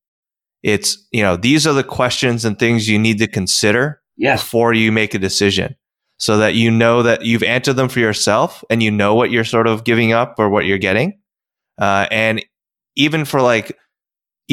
it's 0.62 0.98
you 1.12 1.22
know 1.24 1.36
these 1.36 1.68
are 1.68 1.74
the 1.74 1.84
questions 1.84 2.46
and 2.46 2.58
things 2.58 2.88
you 2.90 2.98
need 3.00 3.18
to 3.20 3.28
consider 3.28 4.00
Yes. 4.16 4.42
before 4.44 4.74
you 4.74 4.92
make 4.92 5.14
a 5.16 5.20
decision 5.20 5.76
so 6.20 6.38
that 6.38 6.54
you 6.54 6.70
know 6.72 7.02
that 7.02 7.26
you've 7.26 7.44
answered 7.44 7.74
them 7.74 7.90
for 7.90 8.00
yourself 8.00 8.64
and 8.70 8.82
you 8.84 8.92
know 8.92 9.16
what 9.16 9.32
you're 9.32 9.44
sort 9.44 9.66
of 9.68 9.84
giving 9.84 10.14
up 10.14 10.36
or 10.38 10.50
what 10.50 10.66
you're 10.66 10.78
getting. 10.78 11.20
Uh, 11.82 12.06
and 12.12 12.46
even 12.96 13.26
for 13.26 13.42
like, 13.42 13.76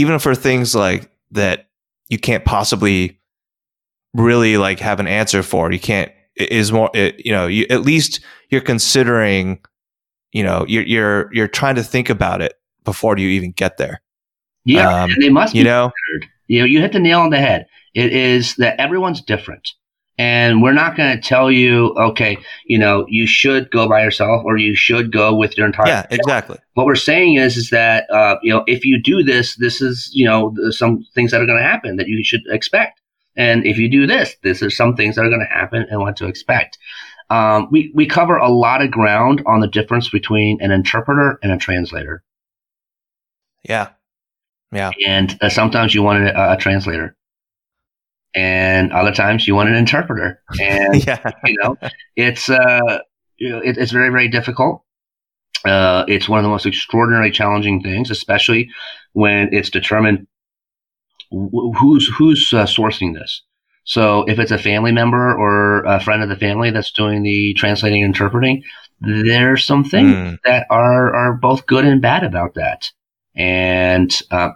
even 0.01 0.19
for 0.19 0.35
things 0.35 0.75
like 0.75 1.11
that 1.33 1.69
you 2.09 2.19
can't 2.19 2.45
possibly 2.45 3.21
really 4.15 4.57
like 4.57 4.81
have 4.81 4.99
an 4.99 5.07
answer 5.07 5.43
for, 5.43 5.71
you 5.71 5.79
can't, 5.79 6.11
it 6.35 6.51
is 6.51 6.73
more, 6.73 6.91
it, 6.95 7.25
you 7.25 7.33
know, 7.33 7.47
you, 7.47 7.67
at 7.71 7.83
least 7.83 8.21
you're 8.49 8.61
considering, 8.61 9.61
you 10.33 10.43
know, 10.43 10.65
you're, 10.67 10.83
you're, 10.85 11.35
you're 11.35 11.49
trying 11.49 11.77
to 11.77 11.83
think 11.83 12.11
about 12.11 12.43
it 12.43 12.55
before 12.85 13.17
you 13.19 13.29
even 13.29 13.53
get 13.53 13.77
there. 13.77 14.01
Yeah, 14.65 15.03
Um, 15.05 15.11
and 15.11 15.23
they 15.23 15.29
must 15.29 15.55
You 15.55 15.65
be 15.65 15.69
know? 15.69 15.93
considered. 16.11 16.33
You 16.49 16.59
know, 16.61 16.65
you 16.65 16.81
hit 16.81 16.93
the 16.93 16.99
nail 16.99 17.21
on 17.21 17.31
the 17.31 17.39
head. 17.39 17.67
It 17.95 18.13
is 18.13 18.57
that 18.57 18.81
everyone's 18.81 19.21
different. 19.21 19.69
And 20.21 20.61
we're 20.61 20.75
not 20.75 20.99
going 20.99 21.17
to 21.17 21.29
tell 21.29 21.51
you, 21.51 21.95
okay, 21.97 22.37
you 22.67 22.79
know, 22.79 23.07
you 23.09 23.27
should 23.27 23.71
go 23.71 23.89
by 23.89 24.03
yourself 24.03 24.43
or 24.45 24.59
you 24.59 24.77
should 24.77 25.11
go 25.11 25.35
with 25.35 25.57
your 25.57 25.67
entire. 25.67 25.87
Yeah, 25.87 26.07
exactly. 26.11 26.59
What 26.75 26.85
we're 26.85 26.95
saying 26.95 27.37
is, 27.37 27.57
is 27.57 27.71
that, 27.71 28.05
uh, 28.11 28.37
you 28.43 28.53
know, 28.53 28.63
if 28.67 28.85
you 28.85 29.03
do 29.03 29.23
this, 29.23 29.57
this 29.57 29.81
is, 29.81 30.11
you 30.13 30.27
know, 30.27 30.55
some 30.73 31.07
things 31.15 31.31
that 31.31 31.41
are 31.41 31.47
going 31.47 31.57
to 31.57 31.65
happen 31.65 31.97
that 31.97 32.07
you 32.07 32.23
should 32.23 32.43
expect. 32.51 33.01
And 33.35 33.65
if 33.65 33.79
you 33.79 33.89
do 33.89 34.07
this, 34.07 34.37
this 34.43 34.61
is 34.61 34.77
some 34.77 34.95
things 34.95 35.17
that 35.17 35.25
are 35.25 35.31
going 35.31 35.41
to 35.41 35.47
happen 35.47 35.87
and 35.89 36.01
what 36.01 36.19
to 36.19 36.27
expect. 36.27 36.77
Um, 37.31 37.69
we, 37.71 37.91
we 37.95 38.05
cover 38.05 38.37
a 38.37 38.51
lot 38.51 38.83
of 38.83 38.91
ground 38.91 39.43
on 39.47 39.61
the 39.61 39.69
difference 39.69 40.11
between 40.11 40.59
an 40.61 40.71
interpreter 40.71 41.39
and 41.43 41.51
a 41.51 41.57
translator. 41.57 42.23
Yeah. 43.67 43.89
Yeah. 44.71 44.91
And 45.07 45.39
uh, 45.41 45.49
sometimes 45.49 45.95
you 45.95 46.03
want 46.03 46.25
a, 46.25 46.53
a 46.53 46.57
translator 46.59 47.17
and 48.35 48.93
other 48.93 49.13
times 49.13 49.47
you 49.47 49.55
want 49.55 49.69
an 49.69 49.75
interpreter. 49.75 50.41
And 50.61 51.05
yeah. 51.07 51.31
you 51.45 51.57
know, 51.63 51.77
it's 52.17 52.49
uh, 52.49 53.01
it, 53.39 53.79
it's 53.79 53.93
very 53.93 54.11
very 54.11 54.29
difficult. 54.29 54.85
Uh, 55.65 56.05
it's 56.09 56.29
one 56.29 56.39
of 56.39 56.43
the 56.43 56.49
most 56.49 56.67
extraordinary, 56.67 57.31
challenging 57.31 57.83
things, 57.83 58.11
especially 58.11 58.71
when 59.13 59.53
it's 59.53 59.71
determined 59.71 60.27
who's 61.31 62.09
who's 62.09 62.53
uh, 62.53 62.65
sourcing 62.65 63.15
this. 63.15 63.43
So 63.85 64.25
if 64.29 64.39
it's 64.39 64.53
a 64.53 64.59
family 64.59 64.93
member 64.93 65.35
or 65.35 65.85
a 65.85 66.01
friend 66.01 66.23
of 66.23 66.29
the 66.29 66.37
family 66.37 66.71
that's 66.71 66.93
doing 66.93 67.23
the 67.23 67.55
translating 67.55 68.05
and 68.05 68.15
interpreting, 68.15 68.63
there's 69.01 69.65
some 69.65 69.85
things 69.85 70.13
mm. 70.13 70.39
that 70.45 70.67
are 70.71 71.15
are 71.15 71.35
both 71.35 71.67
good 71.67 71.85
and 71.85 72.01
bad 72.01 72.25
about 72.25 72.55
that 72.55 72.91
and 73.37 74.21
uh, 74.31 74.51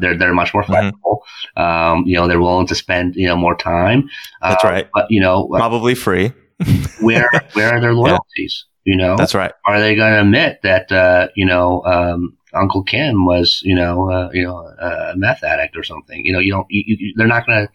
they're 0.00 0.16
they're 0.16 0.34
much 0.34 0.52
more 0.52 0.62
mm-hmm. 0.62 0.72
flexible. 0.72 1.22
Mm-hmm. 1.56 1.62
Um, 1.62 2.06
you 2.06 2.16
know, 2.16 2.28
they're 2.28 2.40
willing 2.40 2.66
to 2.68 2.74
spend 2.74 3.16
you 3.16 3.26
know 3.26 3.36
more 3.36 3.56
time. 3.56 4.08
That's 4.40 4.64
uh, 4.64 4.68
right. 4.68 4.88
But 4.92 5.10
you 5.10 5.20
know, 5.20 5.48
probably 5.48 5.94
free. 5.94 6.32
where 7.00 7.30
where 7.52 7.74
are 7.74 7.80
their 7.80 7.94
loyalties? 7.94 8.64
Yeah. 8.84 8.92
You 8.92 8.96
know, 8.96 9.16
that's 9.16 9.34
right. 9.34 9.52
Are 9.66 9.80
they 9.80 9.94
going 9.94 10.12
to 10.12 10.20
admit 10.20 10.60
that 10.62 10.90
uh, 10.90 11.28
you 11.34 11.46
know 11.46 11.84
um, 11.84 12.36
Uncle 12.54 12.82
Kim 12.82 13.26
was 13.26 13.60
you 13.62 13.74
know 13.74 14.10
uh, 14.10 14.30
you 14.32 14.44
know 14.44 14.56
a 14.58 15.14
meth 15.16 15.44
addict 15.44 15.76
or 15.76 15.82
something? 15.82 16.24
You 16.24 16.32
know, 16.32 16.38
you 16.38 16.52
don't. 16.52 16.66
You, 16.70 16.84
you, 16.86 17.14
they're 17.16 17.26
not 17.26 17.46
going 17.46 17.66
to. 17.66 17.72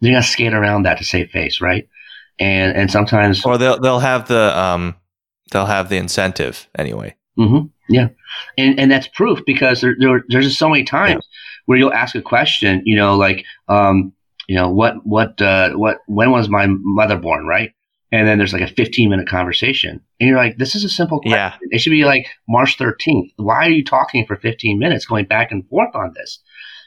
They're 0.00 0.12
going 0.12 0.22
to 0.22 0.28
skate 0.28 0.52
around 0.52 0.82
that 0.82 0.98
to 0.98 1.04
save 1.04 1.30
face, 1.30 1.60
right? 1.60 1.88
And 2.38 2.76
and 2.76 2.90
sometimes, 2.90 3.44
or 3.44 3.58
they'll 3.58 3.80
they'll 3.80 3.98
have 3.98 4.28
the 4.28 4.56
um 4.58 4.94
they'll 5.50 5.66
have 5.66 5.88
the 5.88 5.96
incentive 5.96 6.68
anyway. 6.78 7.16
Mm-hmm. 7.38 7.66
Yeah, 7.88 8.08
and 8.58 8.78
and 8.80 8.90
that's 8.90 9.08
proof 9.08 9.40
because 9.46 9.80
there, 9.80 9.94
there 9.98 10.24
there's 10.28 10.46
just 10.46 10.58
so 10.58 10.68
many 10.68 10.84
times 10.84 11.24
yeah. 11.24 11.38
where 11.66 11.78
you'll 11.78 11.92
ask 11.92 12.14
a 12.14 12.22
question, 12.22 12.82
you 12.84 12.96
know, 12.96 13.16
like, 13.16 13.44
um, 13.68 14.12
you 14.48 14.56
know, 14.56 14.70
what 14.70 15.06
what 15.06 15.40
uh, 15.40 15.70
what 15.72 15.98
when 16.06 16.30
was 16.30 16.48
my 16.48 16.66
mother 16.68 17.16
born, 17.16 17.46
right? 17.46 17.72
And 18.12 18.26
then 18.26 18.38
there's 18.38 18.52
like 18.52 18.62
a 18.62 18.72
15 18.72 19.10
minute 19.10 19.28
conversation, 19.28 20.00
and 20.20 20.28
you're 20.28 20.38
like, 20.38 20.56
this 20.58 20.74
is 20.74 20.84
a 20.84 20.88
simple 20.88 21.20
question. 21.20 21.38
Yeah. 21.38 21.56
It 21.70 21.80
should 21.80 21.90
be 21.90 22.04
like 22.04 22.26
March 22.48 22.78
13th. 22.78 23.32
Why 23.36 23.66
are 23.66 23.70
you 23.70 23.84
talking 23.84 24.26
for 24.26 24.36
15 24.36 24.78
minutes, 24.78 25.06
going 25.06 25.26
back 25.26 25.52
and 25.52 25.68
forth 25.68 25.94
on 25.94 26.12
this? 26.16 26.40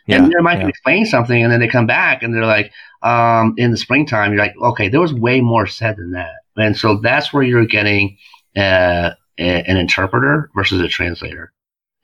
Yeah, 0.08 0.24
and 0.24 0.32
they 0.32 0.42
might 0.42 0.60
yeah. 0.60 0.68
explain 0.68 1.06
something, 1.06 1.44
and 1.44 1.52
then 1.52 1.60
they 1.60 1.68
come 1.68 1.86
back 1.86 2.24
and 2.24 2.34
they're 2.34 2.46
like, 2.46 2.72
um, 3.04 3.54
in 3.58 3.72
the 3.72 3.78
springtime, 3.78 4.34
you're 4.34 4.42
like, 4.42 4.56
okay, 4.62 4.90
there 4.90 5.00
was 5.00 5.14
way 5.14 5.40
more 5.40 5.68
said 5.68 5.98
than 5.98 6.12
that, 6.12 6.36
and 6.58 6.76
so 6.76 6.98
that's 6.98 7.32
where 7.32 7.44
you're 7.44 7.66
getting. 7.66 8.18
Uh, 8.58 9.12
an 9.40 9.78
interpreter 9.78 10.50
versus 10.56 10.82
a 10.82 10.88
translator. 10.88 11.52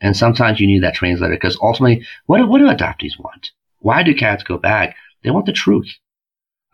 And 0.02 0.15
sometimes 0.15 0.60
you 0.60 0.67
need 0.67 0.84
that 0.84 0.95
translator 0.95 1.36
because 1.36 1.58
ultimately, 1.62 2.06
what, 2.26 2.48
what 2.48 2.60
do 2.60 2.65
adoptees 2.65 3.19
want? 3.19 3.52
Why 3.80 4.04
do 4.04 4.15
KADs 4.15 4.43
go 4.43 4.58
back? 4.58 4.95
They 5.24 5.32
want 5.32 5.45
the 5.45 5.54
truth. 5.54 5.91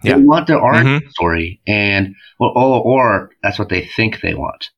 Yeah. 0.03 0.15
They 0.15 0.23
want 0.23 0.47
their 0.47 0.59
origin 0.59 0.99
mm-hmm. 0.99 1.09
story, 1.09 1.61
and 1.67 2.15
or, 2.39 2.57
or, 2.57 2.81
or 2.81 3.31
that's 3.43 3.59
what 3.59 3.69
they 3.69 3.85
think 3.85 4.21
they 4.21 4.33
want. 4.33 4.71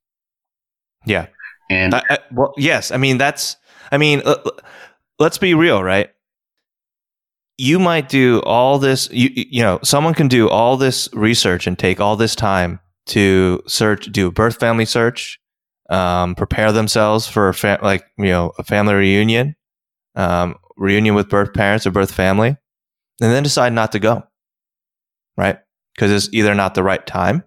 Yeah. 1.06 1.28
And 1.70 1.96
I, 1.96 2.04
I, 2.10 2.18
well, 2.32 2.54
yes, 2.58 2.92
I 2.92 2.98
mean 2.98 3.18
that's. 3.18 3.56
I 3.92 3.98
mean, 3.98 4.22
uh, 4.26 4.36
let's 5.20 5.38
be 5.38 5.54
real, 5.54 5.84
right? 5.84 6.10
You 7.58 7.80
might 7.80 8.10
do 8.10 8.42
all 8.42 8.80
this. 8.80 9.10
You 9.12 9.30
you 9.34 9.62
know, 9.62 9.80
someone 9.82 10.14
can 10.14 10.28
do 10.28 10.50
all 10.50 10.76
this 10.76 11.08
research 11.14 11.68
and 11.68 11.80
take 11.80 12.02
all 12.02 12.16
this 12.16 12.36
time 12.36 12.80
to 13.08 13.62
search, 13.68 14.12
do 14.12 14.28
a 14.28 14.32
birth 14.32 14.60
family 14.60 14.86
search, 14.86 15.40
um, 15.90 16.36
prepare 16.36 16.72
themselves 16.72 17.28
for 17.28 17.50
a 17.50 17.54
fa- 17.54 17.80
like 17.82 18.06
you 18.18 18.26
know 18.26 18.54
a 18.58 18.64
family 18.64 18.94
reunion, 18.94 19.56
um, 20.16 20.56
reunion 20.78 21.16
with 21.16 21.30
birth 21.30 21.54
parents 21.54 21.86
or 21.86 21.92
birth 21.92 22.12
family, 22.12 22.50
and 22.50 23.32
then 23.32 23.44
decide 23.44 23.74
not 23.74 23.92
to 23.94 24.00
go, 24.00 24.24
right? 25.38 25.60
Because 25.96 26.12
it's 26.12 26.34
either 26.34 26.56
not 26.56 26.76
the 26.76 26.84
right 26.84 27.06
time, 27.06 27.44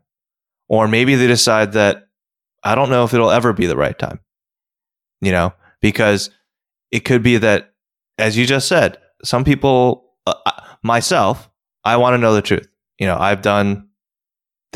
or 0.69 0.89
maybe 0.89 1.15
they 1.15 1.27
decide 1.27 1.73
that 1.73 2.09
I 2.63 2.75
don't 2.75 2.91
know 2.91 3.05
if 3.05 3.15
it'll 3.15 3.31
ever 3.31 3.53
be 3.53 3.67
the 3.67 3.77
right 3.77 3.99
time, 3.99 4.21
you 5.21 5.33
know, 5.33 5.53
because 5.81 6.31
it 6.91 7.01
could 7.01 7.23
be 7.23 7.37
that, 7.39 7.73
as 8.19 8.37
you 8.37 8.47
just 8.47 8.69
said, 8.69 8.99
some 9.23 9.45
people, 9.45 10.13
uh, 10.27 10.35
myself, 10.83 11.51
I 11.85 11.97
want 11.97 12.15
to 12.15 12.19
know 12.19 12.35
the 12.35 12.43
truth. 12.43 12.69
You 12.99 13.07
know, 13.07 13.17
I've 13.17 13.43
done 13.43 13.86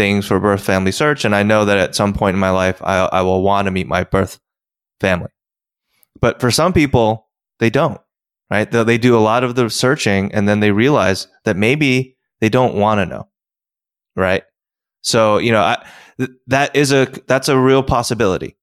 things 0.00 0.26
for 0.26 0.40
birth 0.40 0.62
family 0.62 0.92
search. 0.92 1.26
And 1.26 1.36
I 1.36 1.42
know 1.42 1.66
that 1.66 1.76
at 1.76 1.94
some 1.94 2.14
point 2.14 2.32
in 2.32 2.40
my 2.40 2.48
life, 2.48 2.80
I, 2.82 3.00
I 3.12 3.20
will 3.20 3.42
want 3.42 3.66
to 3.66 3.70
meet 3.70 3.86
my 3.86 4.02
birth 4.02 4.40
family. 4.98 5.28
But 6.18 6.40
for 6.40 6.50
some 6.50 6.72
people, 6.72 7.28
they 7.58 7.68
don't, 7.68 8.00
right? 8.50 8.70
They, 8.70 8.96
do 8.96 9.14
a 9.14 9.20
lot 9.20 9.44
of 9.44 9.56
the 9.56 9.68
searching 9.68 10.32
and 10.32 10.48
then 10.48 10.60
they 10.60 10.70
realize 10.70 11.28
that 11.44 11.58
maybe 11.58 12.16
they 12.40 12.48
don't 12.48 12.76
want 12.76 13.00
to 13.00 13.04
know, 13.04 13.28
right? 14.16 14.42
So, 15.02 15.36
you 15.36 15.52
know, 15.52 15.60
I, 15.60 15.86
th- 16.16 16.30
that 16.46 16.74
is 16.74 16.92
a, 16.92 17.06
that's 17.26 17.50
a 17.50 17.58
real 17.58 17.82
possibility 17.82 18.56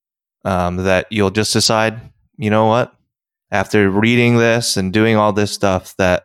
um, 0.44 0.78
that 0.78 1.06
you'll 1.10 1.30
just 1.30 1.52
decide, 1.52 2.00
you 2.36 2.50
know 2.50 2.66
what, 2.66 2.92
after 3.52 3.88
reading 3.88 4.38
this 4.38 4.76
and 4.76 4.92
doing 4.92 5.14
all 5.14 5.32
this 5.32 5.52
stuff, 5.52 5.94
that 5.98 6.24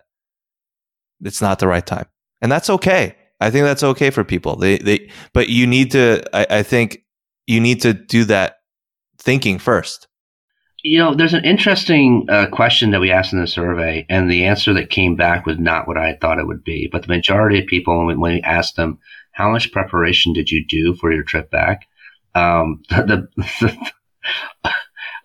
it's 1.21 1.41
not 1.41 1.59
the 1.59 1.67
right 1.67 1.85
time. 1.85 2.07
And 2.41 2.51
that's 2.51 2.71
okay. 2.71 3.15
I 3.43 3.51
think 3.51 3.65
that's 3.65 3.83
okay 3.83 4.09
for 4.09 4.23
people. 4.23 4.55
They 4.55 4.77
they 4.77 5.09
but 5.33 5.49
you 5.49 5.67
need 5.67 5.91
to 5.91 6.23
I, 6.33 6.59
I 6.59 6.63
think 6.63 7.03
you 7.45 7.59
need 7.59 7.81
to 7.81 7.93
do 7.93 8.23
that 8.25 8.57
thinking 9.17 9.59
first. 9.59 10.07
You 10.85 10.99
know, 10.99 11.15
there's 11.15 11.33
an 11.33 11.45
interesting 11.45 12.25
uh, 12.29 12.47
question 12.51 12.91
that 12.91 12.99
we 12.99 13.11
asked 13.11 13.31
in 13.31 13.39
the 13.39 13.47
survey, 13.47 14.05
and 14.09 14.29
the 14.29 14.45
answer 14.45 14.73
that 14.73 14.89
came 14.89 15.15
back 15.15 15.45
was 15.45 15.57
not 15.57 15.87
what 15.87 15.97
I 15.97 16.17
thought 16.19 16.39
it 16.39 16.47
would 16.47 16.63
be. 16.63 16.89
But 16.91 17.03
the 17.03 17.07
majority 17.07 17.59
of 17.59 17.67
people, 17.67 17.97
when 17.97 18.07
we, 18.07 18.15
when 18.15 18.33
we 18.33 18.41
asked 18.41 18.75
them, 18.75 18.99
how 19.31 19.49
much 19.49 19.71
preparation 19.71 20.33
did 20.33 20.51
you 20.51 20.65
do 20.67 20.93
for 20.95 21.11
your 21.13 21.23
trip 21.23 21.49
back? 21.49 21.87
Um, 22.35 22.81
the, 22.89 23.29
the, 23.37 23.91
like 24.63 24.73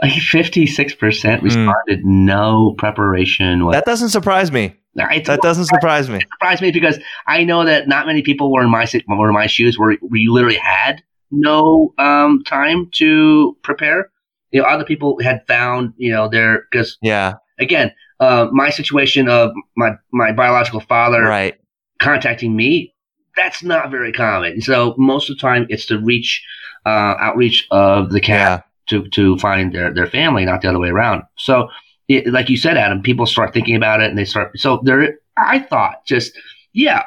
56% 0.02 1.42
responded 1.42 2.00
mm. 2.00 2.04
no 2.04 2.74
preparation. 2.78 3.68
That 3.70 3.84
doesn't 3.84 4.10
surprise 4.10 4.52
me. 4.52 4.76
Right? 4.96 5.24
That 5.24 5.42
doesn't 5.42 5.66
surprise 5.66 6.08
me. 6.08 6.16
It 6.16 6.28
surprised 6.32 6.62
me 6.62 6.72
because 6.72 6.98
I 7.26 7.44
know 7.44 7.64
that 7.64 7.86
not 7.86 8.06
many 8.06 8.22
people 8.22 8.52
were 8.52 8.62
in 8.62 8.70
my 8.70 8.86
were 9.08 9.28
in 9.28 9.34
my 9.34 9.46
shoes 9.46 9.78
where, 9.78 9.96
where 10.00 10.20
you 10.20 10.32
literally 10.32 10.56
had 10.56 11.02
no 11.30 11.94
um, 11.98 12.42
time 12.44 12.90
to 12.94 13.56
prepare. 13.62 14.10
You 14.50 14.62
know, 14.62 14.68
other 14.68 14.84
people 14.84 15.20
had 15.22 15.46
found 15.46 15.94
you 15.98 16.10
know 16.10 16.28
their 16.28 16.64
because 16.70 16.98
yeah. 17.00 17.34
Again, 17.60 17.92
uh, 18.18 18.48
my 18.50 18.70
situation 18.70 19.28
of 19.28 19.52
my 19.76 19.90
my 20.12 20.32
biological 20.32 20.80
father 20.80 21.22
right. 21.22 21.54
contacting 22.00 22.56
me 22.56 22.94
that's 23.38 23.62
not 23.62 23.90
very 23.90 24.12
common. 24.12 24.60
So 24.60 24.94
most 24.98 25.30
of 25.30 25.36
the 25.36 25.40
time, 25.40 25.66
it's 25.70 25.86
the 25.86 25.98
reach 25.98 26.44
uh, 26.84 27.14
outreach 27.20 27.66
of 27.70 28.10
the 28.10 28.20
KAD 28.20 28.28
yeah. 28.28 28.60
To 28.88 29.08
to 29.08 29.38
find 29.38 29.72
their 29.72 29.92
their 29.92 30.06
family, 30.06 30.44
not 30.44 30.62
the 30.62 30.68
other 30.68 30.78
way 30.78 30.88
around. 30.88 31.22
So 31.36 31.68
it, 32.08 32.26
like 32.32 32.48
you 32.48 32.56
said, 32.56 32.76
Adam, 32.76 33.02
people 33.02 33.26
start 33.26 33.52
thinking 33.52 33.76
about 33.76 34.00
it 34.00 34.08
and 34.08 34.18
they 34.18 34.24
start. 34.24 34.58
So 34.58 34.80
there, 34.82 35.18
I 35.36 35.60
thought 35.60 36.04
just, 36.06 36.32
yeah, 36.72 37.02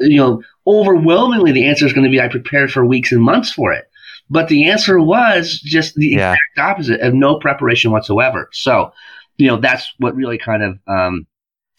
you 0.00 0.16
know, 0.16 0.42
overwhelmingly 0.66 1.52
the 1.52 1.66
answer 1.66 1.86
is 1.86 1.92
going 1.92 2.04
to 2.04 2.10
be 2.10 2.20
I 2.20 2.28
prepared 2.28 2.72
for 2.72 2.84
weeks 2.84 3.12
and 3.12 3.22
months 3.22 3.52
for 3.52 3.72
it. 3.72 3.84
But 4.28 4.48
the 4.48 4.68
answer 4.68 4.98
was 5.00 5.60
just 5.60 5.94
the 5.94 6.08
yeah. 6.08 6.34
exact 6.34 6.70
opposite 6.70 7.00
of 7.00 7.14
no 7.14 7.38
preparation 7.38 7.92
whatsoever. 7.92 8.48
So, 8.52 8.92
you 9.36 9.46
know, 9.46 9.58
that's 9.58 9.92
what 9.98 10.16
really 10.16 10.38
kind 10.38 10.62
of, 10.62 10.78
um, 10.88 11.26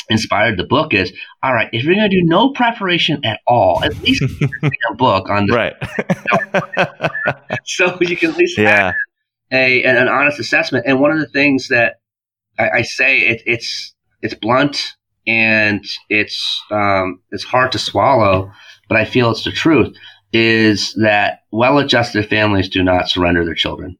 inspired 0.10 0.58
the 0.58 0.63
book 0.63 0.93
is 0.93 1.12
all 1.43 1.54
right 1.54 1.67
if 1.74 1.84
you're 1.84 1.93
going 1.93 2.10
to 2.10 2.22
do 2.22 2.24
no 2.26 2.52
preparation 2.54 3.20
at 3.26 3.41
all 3.46 3.84
at 3.84 3.93
least 4.00 4.24
a 4.63 4.96
book 4.96 5.30
on 5.30 5.46
this 5.46 5.54
right 5.54 5.76
so 7.65 7.98
you 8.00 8.15
can 8.15 8.32
at 8.32 8.38
least 8.38 8.58
yeah. 8.58 8.93
A 9.51 9.83
an 9.83 10.07
honest 10.07 10.39
assessment 10.39 10.86
and 10.88 10.99
one 10.99 11.12
of 11.12 11.19
the 11.19 11.27
things 11.27 11.69
that 11.69 11.97
I, 12.57 12.69
I 12.69 12.81
say 12.81 13.21
it, 13.21 13.41
it's 13.45 13.93
it's 14.21 14.33
blunt 14.33 14.95
and 15.25 15.83
it's 16.10 16.63
um, 16.71 17.21
it's 17.31 17.43
hard 17.43 17.71
to 17.73 17.79
swallow, 17.79 18.51
but 18.88 18.97
I 18.97 19.05
feel 19.05 19.31
it's 19.31 19.43
the 19.43 19.51
truth. 19.51 19.95
Is 20.33 20.93
that 20.95 21.43
well-adjusted 21.51 22.27
families 22.29 22.69
do 22.69 22.83
not 22.83 23.10
surrender 23.10 23.45
their 23.45 23.55
children? 23.55 23.97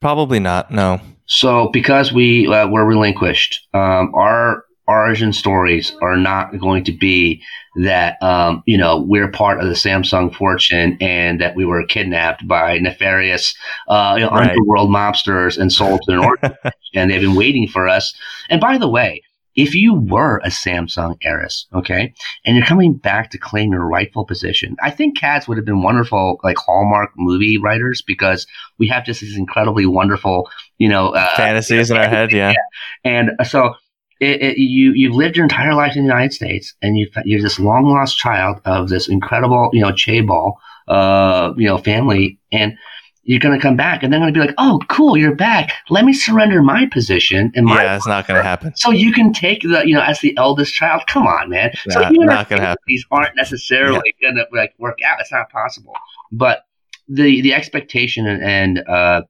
Probably 0.00 0.38
not. 0.38 0.70
No. 0.70 1.00
So 1.26 1.68
because 1.72 2.12
we 2.12 2.46
uh, 2.46 2.68
were 2.68 2.84
relinquished, 2.84 3.66
um, 3.74 4.12
our 4.14 4.63
origin 4.86 5.32
stories 5.32 5.94
are 6.02 6.16
not 6.16 6.58
going 6.58 6.84
to 6.84 6.92
be 6.92 7.42
that 7.76 8.22
um, 8.22 8.62
you 8.66 8.78
know 8.78 9.00
we're 9.00 9.30
part 9.30 9.60
of 9.60 9.66
the 9.66 9.74
Samsung 9.74 10.34
fortune 10.34 10.96
and 11.00 11.40
that 11.40 11.56
we 11.56 11.64
were 11.64 11.84
kidnapped 11.86 12.46
by 12.46 12.78
nefarious 12.78 13.54
uh, 13.88 14.14
you 14.16 14.24
know, 14.24 14.30
right. 14.30 14.50
underworld 14.50 14.90
mobsters 14.90 15.58
and 15.58 15.72
sold 15.72 16.00
to 16.02 16.12
an 16.12 16.18
orphanage 16.24 16.72
and 16.94 17.10
they've 17.10 17.20
been 17.20 17.34
waiting 17.34 17.66
for 17.66 17.88
us. 17.88 18.14
And 18.48 18.60
by 18.60 18.78
the 18.78 18.88
way, 18.88 19.22
if 19.56 19.74
you 19.74 19.94
were 19.94 20.38
a 20.38 20.48
Samsung 20.48 21.16
heiress, 21.22 21.66
okay, 21.72 22.12
and 22.44 22.56
you're 22.56 22.66
coming 22.66 22.94
back 22.94 23.30
to 23.30 23.38
claim 23.38 23.70
your 23.70 23.86
rightful 23.86 24.24
position, 24.24 24.76
I 24.82 24.90
think 24.90 25.18
KADs 25.18 25.46
would 25.46 25.58
have 25.58 25.64
been 25.64 25.82
wonderful, 25.82 26.40
like 26.42 26.56
Hallmark 26.58 27.10
movie 27.16 27.58
writers, 27.58 28.02
because 28.02 28.46
we 28.78 28.88
have 28.88 29.04
just 29.04 29.20
these 29.20 29.36
incredibly 29.36 29.86
wonderful, 29.86 30.50
you 30.78 30.88
know, 30.88 31.10
uh, 31.10 31.28
fantasies 31.36 31.90
in 31.90 31.96
our 31.96 32.08
head, 32.08 32.32
yeah. 32.32 32.50
yeah. 32.50 32.56
And 33.04 33.30
so 33.46 33.74
it, 34.20 34.42
it, 34.42 34.58
you 34.58 34.92
you've 34.94 35.14
lived 35.14 35.36
your 35.36 35.44
entire 35.44 35.74
life 35.74 35.96
in 35.96 36.02
the 36.02 36.08
United 36.08 36.32
States, 36.32 36.74
and 36.82 36.96
you 36.96 37.08
you're 37.24 37.42
this 37.42 37.58
long 37.58 37.86
lost 37.86 38.16
child 38.16 38.60
of 38.64 38.88
this 38.88 39.08
incredible, 39.08 39.70
you 39.72 39.82
know, 39.82 39.92
chaebol, 39.92 40.54
uh, 40.88 41.52
you 41.56 41.66
know, 41.66 41.78
family, 41.78 42.38
and 42.52 42.76
you're 43.24 43.40
going 43.40 43.58
to 43.58 43.62
come 43.62 43.76
back 43.76 44.02
and 44.02 44.12
they're 44.12 44.20
going 44.20 44.32
to 44.32 44.38
be 44.38 44.46
like, 44.46 44.54
oh, 44.58 44.78
cool, 44.88 45.16
you're 45.16 45.34
back. 45.34 45.72
Let 45.88 46.04
me 46.04 46.12
surrender 46.12 46.62
my 46.62 46.86
position. 46.86 47.50
And 47.54 47.66
my 47.66 47.82
yeah, 47.82 47.96
it's 47.96 48.06
not 48.06 48.26
going 48.26 48.38
to 48.38 48.42
happen. 48.42 48.74
So 48.76 48.90
you 48.90 49.12
can 49.12 49.32
take 49.32 49.62
the, 49.62 49.82
you 49.86 49.94
know, 49.94 50.02
as 50.02 50.20
the 50.20 50.36
eldest 50.36 50.74
child. 50.74 51.02
Come 51.06 51.26
on, 51.26 51.48
man. 51.48 51.72
Nah, 51.86 51.94
so 51.94 52.00
not 52.10 52.50
going 52.50 52.60
to 52.60 52.66
happen. 52.66 52.82
These 52.86 53.06
aren't 53.10 53.34
necessarily 53.34 54.14
yeah. 54.20 54.30
going 54.30 54.36
to 54.36 54.56
like 54.56 54.74
work 54.78 54.98
out. 55.02 55.20
It's 55.20 55.32
not 55.32 55.50
possible. 55.50 55.94
But 56.32 56.66
the 57.08 57.40
the 57.40 57.54
expectation 57.54 58.26
and, 58.26 58.42
and 58.42 58.88
uh, 58.88 59.22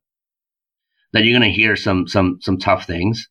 that 1.13 1.25
you're 1.25 1.39
going 1.39 1.51
to 1.51 1.57
hear 1.57 1.77
some 1.77 2.09
some 2.09 2.39
some 2.41 2.59
tough 2.59 2.87
things, 2.87 3.29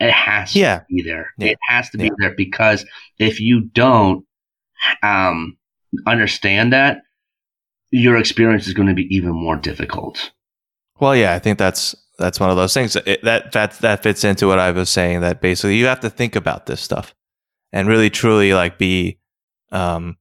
it 0.00 0.12
has 0.12 0.56
yeah. 0.56 0.78
to 0.78 0.84
be 0.88 1.02
there. 1.02 1.32
Yeah. 1.36 1.48
It 1.48 1.58
has 1.68 1.90
to 1.90 1.98
be 1.98 2.10
there 2.18 2.34
because 2.34 2.84
if 3.18 3.38
you 3.38 3.60
don't 3.60 4.24
um, 5.02 5.58
understand 6.06 6.72
that, 6.72 7.02
your 7.90 8.16
experience 8.16 8.66
is 8.66 8.72
going 8.72 8.88
to 8.88 8.94
be 8.94 9.14
even 9.14 9.32
more 9.32 9.56
difficult. 9.56 10.30
Well, 10.98 11.14
yeah, 11.14 11.34
I 11.34 11.38
think 11.38 11.58
that's 11.58 11.94
that's 12.18 12.38
one 12.38 12.50
of 12.50 12.56
those 12.56 12.72
things 12.72 12.96
it, 12.96 13.22
that 13.24 13.52
that 13.52 13.78
that 13.80 14.02
fits 14.02 14.24
into 14.24 14.46
what 14.46 14.58
I 14.58 14.70
was 14.70 14.88
saying. 14.88 15.20
That 15.20 15.40
basically 15.40 15.76
you 15.76 15.86
have 15.86 16.00
to 16.00 16.10
think 16.10 16.36
about 16.36 16.66
this 16.66 16.80
stuff 16.80 17.14
and 17.72 17.88
really 17.88 18.10
truly 18.10 18.54
like 18.54 18.78
be, 18.78 19.18
um, 19.72 20.16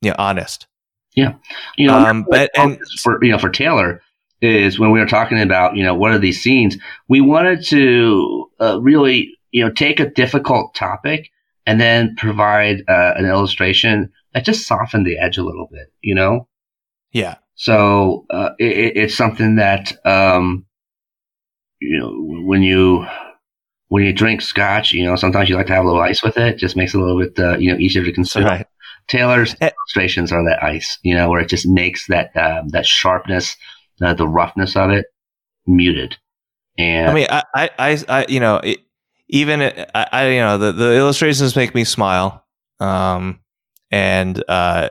you 0.00 0.10
know, 0.10 0.16
honest. 0.18 0.66
Yeah, 1.14 1.34
you 1.76 1.86
know, 1.86 1.98
um, 1.98 2.26
but 2.28 2.50
and 2.56 2.78
for 3.00 3.22
you 3.24 3.32
know 3.32 3.38
for 3.38 3.50
Taylor 3.50 4.02
is 4.42 4.78
when 4.78 4.90
we 4.90 5.00
were 5.00 5.06
talking 5.06 5.40
about 5.40 5.76
you 5.76 5.82
know 5.82 5.94
what 5.94 6.12
are 6.12 6.18
these 6.18 6.42
scenes 6.42 6.76
we 7.08 7.20
wanted 7.20 7.64
to 7.64 8.50
uh, 8.60 8.80
really 8.82 9.32
you 9.52 9.64
know 9.64 9.70
take 9.70 10.00
a 10.00 10.10
difficult 10.10 10.74
topic 10.74 11.30
and 11.64 11.80
then 11.80 12.14
provide 12.16 12.82
uh, 12.88 13.14
an 13.16 13.24
illustration 13.24 14.12
that 14.34 14.44
just 14.44 14.66
softened 14.66 15.06
the 15.06 15.18
edge 15.18 15.38
a 15.38 15.44
little 15.44 15.68
bit 15.70 15.92
you 16.02 16.14
know 16.14 16.46
yeah. 17.12 17.36
So 17.54 18.26
uh, 18.30 18.50
it, 18.58 18.96
it's 18.96 19.14
something 19.14 19.56
that 19.56 19.92
um, 20.06 20.66
you 21.80 21.98
know 21.98 22.42
when 22.44 22.62
you 22.62 23.06
when 23.88 24.04
you 24.04 24.12
drink 24.12 24.40
scotch, 24.40 24.92
you 24.92 25.04
know 25.04 25.16
sometimes 25.16 25.48
you 25.48 25.56
like 25.56 25.66
to 25.66 25.74
have 25.74 25.84
a 25.84 25.86
little 25.86 26.02
ice 26.02 26.22
with 26.22 26.38
it. 26.38 26.56
Just 26.56 26.76
makes 26.76 26.94
it 26.94 26.98
a 26.98 27.04
little 27.04 27.20
bit 27.20 27.38
uh, 27.38 27.58
you 27.58 27.70
know 27.70 27.78
easier 27.78 28.04
to 28.04 28.12
consume. 28.12 28.44
Right. 28.44 28.66
Taylor's 29.08 29.54
eh. 29.60 29.70
illustrations 29.70 30.32
are 30.32 30.44
that 30.44 30.62
ice, 30.62 30.98
you 31.02 31.14
know, 31.14 31.28
where 31.28 31.40
it 31.40 31.48
just 31.48 31.66
makes 31.66 32.06
that 32.06 32.34
um, 32.36 32.68
that 32.68 32.86
sharpness, 32.86 33.56
uh, 34.00 34.14
the 34.14 34.28
roughness 34.28 34.76
of 34.76 34.90
it 34.90 35.06
muted. 35.66 36.16
And 36.78 37.10
I 37.10 37.14
mean, 37.14 37.26
I, 37.30 37.70
I, 37.78 37.98
I 38.08 38.26
you 38.28 38.40
know, 38.40 38.56
it, 38.56 38.80
even 39.28 39.60
it, 39.60 39.90
I, 39.94 40.06
I, 40.12 40.28
you 40.28 40.40
know, 40.40 40.58
the, 40.58 40.72
the 40.72 40.96
illustrations 40.96 41.56
make 41.56 41.74
me 41.74 41.84
smile. 41.84 42.44
Um, 42.80 43.40
and 43.90 44.42
uh, 44.48 44.88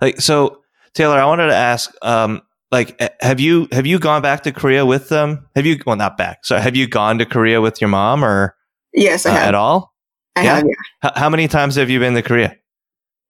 like 0.00 0.20
so, 0.20 0.62
Taylor, 0.94 1.18
I 1.18 1.24
wanted 1.26 1.48
to 1.48 1.54
ask, 1.54 1.92
um, 2.02 2.42
like, 2.72 3.00
have 3.20 3.40
you 3.40 3.68
have 3.72 3.86
you 3.86 3.98
gone 3.98 4.22
back 4.22 4.42
to 4.44 4.52
Korea 4.52 4.86
with 4.86 5.08
them? 5.08 5.48
Have 5.56 5.66
you? 5.66 5.80
Well, 5.86 5.96
not 5.96 6.16
back. 6.16 6.44
So, 6.44 6.58
have 6.58 6.76
you 6.76 6.86
gone 6.86 7.18
to 7.18 7.26
Korea 7.26 7.60
with 7.60 7.80
your 7.80 7.88
mom, 7.88 8.24
or 8.24 8.54
yes, 8.92 9.26
I 9.26 9.30
uh, 9.30 9.34
have. 9.34 9.48
at 9.48 9.54
all? 9.54 9.92
I 10.36 10.42
yeah? 10.42 10.54
have. 10.56 10.64
Yeah. 10.64 11.10
H- 11.10 11.12
how 11.16 11.28
many 11.28 11.48
times 11.48 11.76
have 11.76 11.90
you 11.90 11.98
been 11.98 12.14
to 12.14 12.22
Korea? 12.22 12.56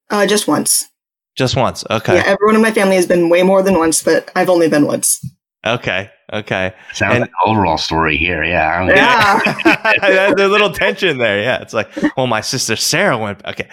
Uh, 0.09 0.27
just 0.27 0.47
once. 0.47 0.90
Just 1.37 1.55
once. 1.55 1.83
Okay. 1.89 2.15
Yeah, 2.15 2.23
everyone 2.25 2.55
in 2.55 2.61
my 2.61 2.71
family 2.71 2.95
has 2.95 3.07
been 3.07 3.29
way 3.29 3.43
more 3.43 3.63
than 3.63 3.77
once, 3.77 4.03
but 4.03 4.29
I've 4.35 4.49
only 4.49 4.67
been 4.67 4.85
once. 4.85 5.25
Okay. 5.65 6.09
Okay. 6.33 6.73
Sounds 6.93 7.13
and, 7.13 7.21
like 7.21 7.29
an 7.29 7.51
overall 7.51 7.77
story 7.77 8.17
here. 8.17 8.43
Yeah. 8.43 8.85
Yeah. 8.87 9.93
There's 10.35 10.49
a 10.49 10.51
little 10.51 10.71
tension 10.71 11.17
there. 11.17 11.41
Yeah. 11.41 11.61
It's 11.61 11.73
like, 11.73 11.89
well, 12.17 12.27
my 12.27 12.41
sister 12.41 12.75
Sarah 12.75 13.17
went. 13.17 13.45
Okay. 13.45 13.69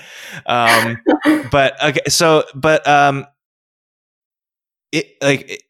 Um, 0.47 0.99
but 1.51 1.83
okay. 1.83 2.03
So, 2.09 2.45
but 2.55 2.87
um, 2.87 3.27
it 4.93 5.07
like 5.23 5.51
it, 5.51 5.63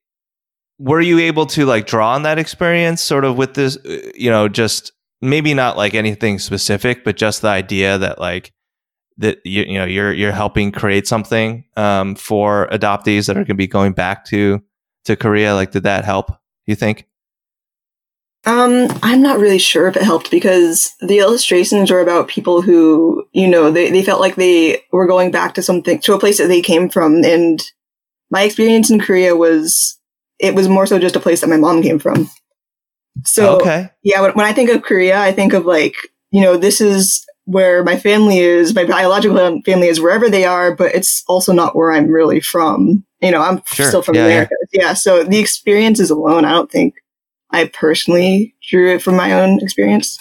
were 0.79 1.01
you 1.01 1.19
able 1.19 1.47
to 1.47 1.67
like 1.67 1.87
draw 1.87 2.15
on 2.15 2.23
that 2.23 2.39
experience 2.39 3.03
sort 3.03 3.25
of 3.25 3.37
with 3.37 3.55
this 3.55 3.77
uh, 3.79 4.11
you 4.15 4.31
know 4.31 4.49
just 4.49 4.93
maybe 5.21 5.55
not 5.55 5.77
like 5.77 5.95
anything 5.95 6.39
specific 6.39 7.05
but 7.05 7.17
just 7.17 7.43
the 7.43 7.49
idea 7.49 7.99
that 7.99 8.21
like 8.21 8.53
that 9.19 9.45
you, 9.45 9.65
you 9.65 9.79
know 9.79 9.85
you're 9.85 10.13
you're 10.13 10.33
helping 10.33 10.73
create 10.73 11.07
something 11.07 11.65
um, 11.77 12.15
for 12.15 12.69
adoptees 12.71 13.27
that 13.27 13.37
are 13.37 13.41
going 13.41 13.47
to 13.49 13.55
be 13.55 13.67
going 13.67 13.93
back 13.93 14.25
to 14.27 14.63
to 15.05 15.17
Korea 15.17 15.55
like 15.55 15.73
did 15.73 15.83
that 15.85 16.05
help 16.05 16.33
you 16.67 16.75
think 16.75 17.07
um, 18.47 18.89
I'm 19.03 19.21
not 19.21 19.41
really 19.41 19.59
sure 19.59 19.89
if 19.89 19.97
it 19.97 20.03
helped 20.03 20.31
because 20.31 20.93
the 21.01 21.19
illustrations 21.19 21.91
are 21.91 22.01
about 22.01 22.29
people 22.29 22.63
who, 22.63 23.27
you 23.33 23.49
know, 23.49 23.71
they, 23.71 23.91
they 23.91 24.03
felt 24.03 24.21
like 24.21 24.37
they 24.37 24.85
were 24.93 25.09
going 25.09 25.31
back 25.31 25.55
to 25.55 25.63
something, 25.63 25.99
to 25.99 26.15
a 26.15 26.21
place 26.21 26.39
that 26.39 26.47
they 26.47 26.63
came 26.63 26.89
from 26.89 27.25
and 27.25 27.61
my 28.31 28.43
experience 28.43 28.91
in 28.91 29.01
Korea 29.01 29.37
was 29.37 29.99
it 30.39 30.55
was 30.55 30.69
more 30.69 30.87
so 30.87 30.99
just 30.99 31.17
a 31.17 31.21
place 31.21 31.41
that 31.41 31.51
my 31.51 31.57
mom 31.57 31.83
came 31.83 31.99
from. 31.99 32.31
So 33.25 33.59
okay. 33.61 33.91
yeah, 34.03 34.21
when, 34.21 34.33
when 34.33 34.47
I 34.47 34.53
think 34.53 34.71
of 34.71 34.83
Korea, 34.83 35.19
I 35.19 35.33
think 35.33 35.53
of 35.53 35.67
like, 35.67 35.97
you 36.31 36.41
know, 36.41 36.57
this 36.57 36.81
is 36.81 37.27
where 37.49 37.83
my 37.83 37.97
family 37.97 38.41
is, 38.41 38.75
my 38.75 38.85
biological 38.85 39.63
family 39.65 39.89
is 39.89 40.03
wherever 40.03 40.29
they 40.29 40.45
are, 40.45 40.77
but 40.77 40.95
it's 40.95 41.25
also 41.29 41.51
not 41.51 41.75
where 41.75 41.91
I'm 41.91 42.07
really 42.07 42.41
from. 42.41 43.07
You 43.23 43.31
know, 43.31 43.41
I'm 43.41 43.63
sure. 43.73 43.87
still 43.87 44.03
from 44.03 44.17
yeah, 44.17 44.27
America. 44.27 44.55
Yeah. 44.71 44.83
yeah. 44.83 44.93
So 44.93 45.25
the 45.25 45.39
experiences 45.39 46.11
alone, 46.11 46.45
I 46.45 46.51
don't 46.51 46.71
think 46.71 46.97
I 47.51 47.69
personally 47.69 48.55
drew 48.69 48.95
it 48.95 49.03
from 49.03 49.17
my 49.17 49.33
own 49.33 49.61
experience. 49.63 50.19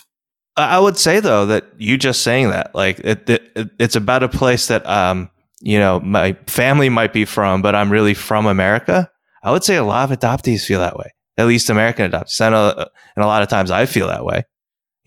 I 0.55 0.79
would 0.79 0.97
say 0.97 1.19
though 1.19 1.45
that 1.47 1.65
you 1.77 1.97
just 1.97 2.23
saying 2.23 2.49
that, 2.51 2.73
like 2.73 2.99
it, 2.99 3.29
it 3.29 3.69
it's 3.77 3.97
about 3.97 4.23
a 4.23 4.29
place 4.29 4.67
that 4.67 4.87
um 4.87 5.29
you 5.59 5.79
know, 5.79 5.99
my 5.99 6.33
family 6.47 6.87
might 6.87 7.11
be 7.11 7.25
from, 7.25 7.61
but 7.61 7.75
I'm 7.75 7.91
really 7.91 8.13
from 8.13 8.45
America. 8.45 9.11
I 9.43 9.51
would 9.51 9.63
say 9.63 9.75
a 9.75 9.83
lot 9.83 10.09
of 10.09 10.17
adoptees 10.17 10.65
feel 10.65 10.79
that 10.79 10.97
way. 10.97 11.11
At 11.37 11.47
least 11.47 11.69
American 11.69 12.09
adoptees. 12.09 12.39
I 12.39 12.49
know, 12.49 12.67
uh, 12.67 12.85
and 13.15 13.23
a 13.23 13.27
lot 13.27 13.41
of 13.41 13.49
times 13.49 13.69
I 13.69 13.85
feel 13.85 14.07
that 14.07 14.23
way. 14.23 14.43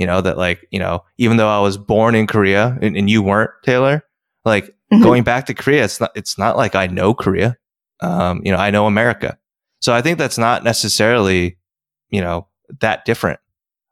You 0.00 0.06
know 0.06 0.22
that 0.22 0.38
like 0.38 0.66
you 0.70 0.78
know, 0.78 1.04
even 1.18 1.36
though 1.36 1.50
I 1.50 1.60
was 1.60 1.76
born 1.76 2.14
in 2.14 2.26
Korea 2.26 2.78
and, 2.80 2.96
and 2.96 3.10
you 3.10 3.20
weren't, 3.20 3.50
Taylor, 3.62 4.02
like 4.46 4.64
mm-hmm. 4.90 5.02
going 5.02 5.24
back 5.24 5.44
to 5.46 5.54
Korea, 5.54 5.84
it's 5.84 6.00
not 6.00 6.10
it's 6.14 6.38
not 6.38 6.56
like 6.56 6.74
I 6.74 6.86
know 6.86 7.12
Korea. 7.12 7.58
Um, 8.00 8.40
you 8.42 8.50
know, 8.50 8.56
I 8.56 8.70
know 8.70 8.86
America. 8.86 9.36
So 9.82 9.92
I 9.92 10.00
think 10.00 10.16
that's 10.16 10.38
not 10.38 10.64
necessarily, 10.64 11.58
you 12.08 12.22
know, 12.22 12.48
that 12.80 13.04
different, 13.04 13.40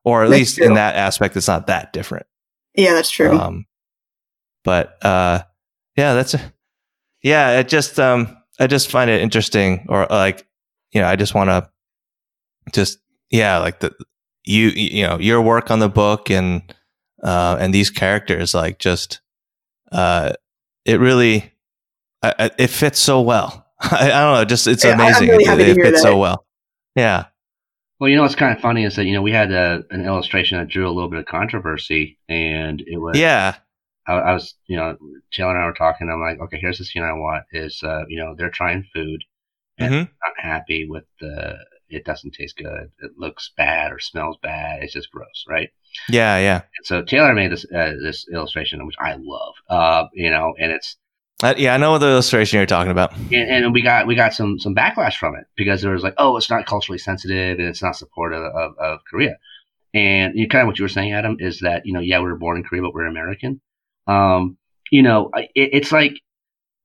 or 0.02 0.24
at 0.24 0.30
that's 0.30 0.38
least 0.38 0.56
true. 0.56 0.66
in 0.66 0.74
that 0.74 0.96
aspect, 0.96 1.36
it's 1.36 1.46
not 1.46 1.66
that 1.66 1.92
different. 1.92 2.24
Yeah, 2.74 2.94
that's 2.94 3.10
true. 3.10 3.38
Um, 3.38 3.66
but 4.64 5.04
uh, 5.04 5.42
yeah, 5.94 6.14
that's 6.14 6.34
yeah. 7.22 7.58
It 7.58 7.68
just 7.68 8.00
um, 8.00 8.34
I 8.58 8.66
just 8.66 8.90
find 8.90 9.10
it 9.10 9.20
interesting, 9.20 9.84
or 9.90 10.06
like 10.08 10.46
you 10.92 11.02
know, 11.02 11.06
I 11.06 11.16
just 11.16 11.34
want 11.34 11.50
to 11.50 11.68
just 12.72 12.98
yeah, 13.30 13.58
like 13.58 13.80
the 13.80 13.94
you 14.48 14.68
you 14.68 15.06
know 15.06 15.18
your 15.18 15.40
work 15.42 15.70
on 15.70 15.78
the 15.78 15.88
book 15.88 16.30
and 16.30 16.62
uh, 17.22 17.56
and 17.60 17.74
these 17.74 17.90
characters, 17.90 18.54
like 18.54 18.78
just 18.78 19.20
uh, 19.92 20.32
it 20.84 21.00
really 21.00 21.52
I, 22.22 22.50
it 22.58 22.68
fits 22.68 22.98
so 22.98 23.20
well. 23.20 23.66
I, 23.80 24.06
I, 24.06 24.20
don't 24.20 24.34
know, 24.34 24.44
just 24.44 24.66
it's 24.66 24.84
yeah, 24.84 24.94
amazing. 24.94 25.28
Really 25.28 25.44
it, 25.44 25.78
it 25.78 25.82
fits 25.82 26.02
so 26.02 26.16
well. 26.18 26.44
Yeah. 26.96 27.26
Well, 28.00 28.08
you 28.08 28.16
know 28.16 28.22
what's 28.22 28.36
kind 28.36 28.56
of 28.56 28.60
funny 28.60 28.84
is 28.84 28.96
that 28.96 29.06
you 29.06 29.12
know 29.12 29.22
we 29.22 29.32
had 29.32 29.52
a, 29.52 29.82
an 29.90 30.04
illustration 30.04 30.58
that 30.58 30.68
drew 30.68 30.88
a 30.88 30.92
little 30.92 31.10
bit 31.10 31.20
of 31.20 31.26
controversy, 31.26 32.18
and 32.28 32.80
it 32.86 32.98
was 32.98 33.18
yeah 33.18 33.56
I, 34.08 34.14
I, 34.14 34.32
was, 34.32 34.54
you 34.66 34.76
know, 34.76 34.96
Taylor 35.30 35.54
and 35.54 35.62
I 35.62 35.66
were 35.66 35.74
talking. 35.74 36.08
I'm 36.08 36.20
like, 36.20 36.40
okay, 36.40 36.58
here's 36.58 36.78
the 36.78 36.84
scene 36.84 37.02
I 37.02 37.12
want 37.12 37.44
is, 37.52 37.82
uh, 37.82 38.04
you 38.08 38.18
know, 38.18 38.34
they're 38.36 38.50
trying 38.50 38.86
food 38.94 39.22
and 39.76 39.92
mm-hmm. 39.92 40.00
not 40.00 40.34
happy 40.38 40.88
with 40.88 41.04
the, 41.20 41.58
it 41.88 42.04
doesn't 42.04 42.34
taste 42.34 42.56
good. 42.56 42.90
It 43.00 43.12
looks 43.16 43.52
bad 43.56 43.92
or 43.92 43.98
smells 43.98 44.36
bad. 44.42 44.82
It's 44.82 44.92
just 44.92 45.10
gross, 45.10 45.44
right? 45.48 45.70
Yeah, 46.08 46.38
yeah. 46.38 46.62
And 46.76 46.84
so 46.84 47.02
Taylor 47.02 47.34
made 47.34 47.52
this 47.52 47.64
uh, 47.64 47.94
this 48.02 48.26
illustration, 48.32 48.84
which 48.86 48.96
I 48.98 49.16
love. 49.18 49.54
Uh, 49.68 50.04
you 50.12 50.30
know, 50.30 50.54
and 50.58 50.72
it's 50.72 50.96
uh, 51.42 51.54
yeah, 51.56 51.72
I 51.72 51.76
know 51.76 51.92
what 51.92 51.98
the 51.98 52.08
illustration 52.08 52.56
you're 52.56 52.66
talking 52.66 52.90
about. 52.90 53.16
And, 53.16 53.34
and, 53.64 53.72
we 53.72 53.80
got 53.80 54.08
we 54.08 54.16
got 54.16 54.34
some 54.34 54.58
some 54.58 54.74
backlash 54.74 55.16
from 55.16 55.36
it 55.36 55.44
because 55.56 55.82
there 55.82 55.92
was 55.92 56.02
like, 56.02 56.14
oh, 56.18 56.36
it's 56.36 56.50
not 56.50 56.66
culturally 56.66 56.98
sensitive 56.98 57.60
and 57.60 57.68
it's 57.68 57.82
not 57.82 57.94
supportive 57.94 58.42
of, 58.42 58.76
of 58.78 59.00
Korea. 59.08 59.36
And 59.94 60.34
you 60.34 60.42
know, 60.42 60.48
kind 60.48 60.62
of 60.62 60.66
what 60.66 60.78
you 60.78 60.84
were 60.84 60.88
saying, 60.88 61.12
Adam, 61.12 61.36
is 61.38 61.60
that 61.60 61.86
you 61.86 61.92
know, 61.92 62.00
yeah, 62.00 62.18
we 62.18 62.24
were 62.24 62.38
born 62.38 62.56
in 62.56 62.64
Korea, 62.64 62.82
but 62.82 62.92
we're 62.92 63.06
American. 63.06 63.60
Um, 64.08 64.58
you 64.90 65.02
know, 65.02 65.30
it, 65.34 65.50
it's 65.54 65.92
like, 65.92 66.20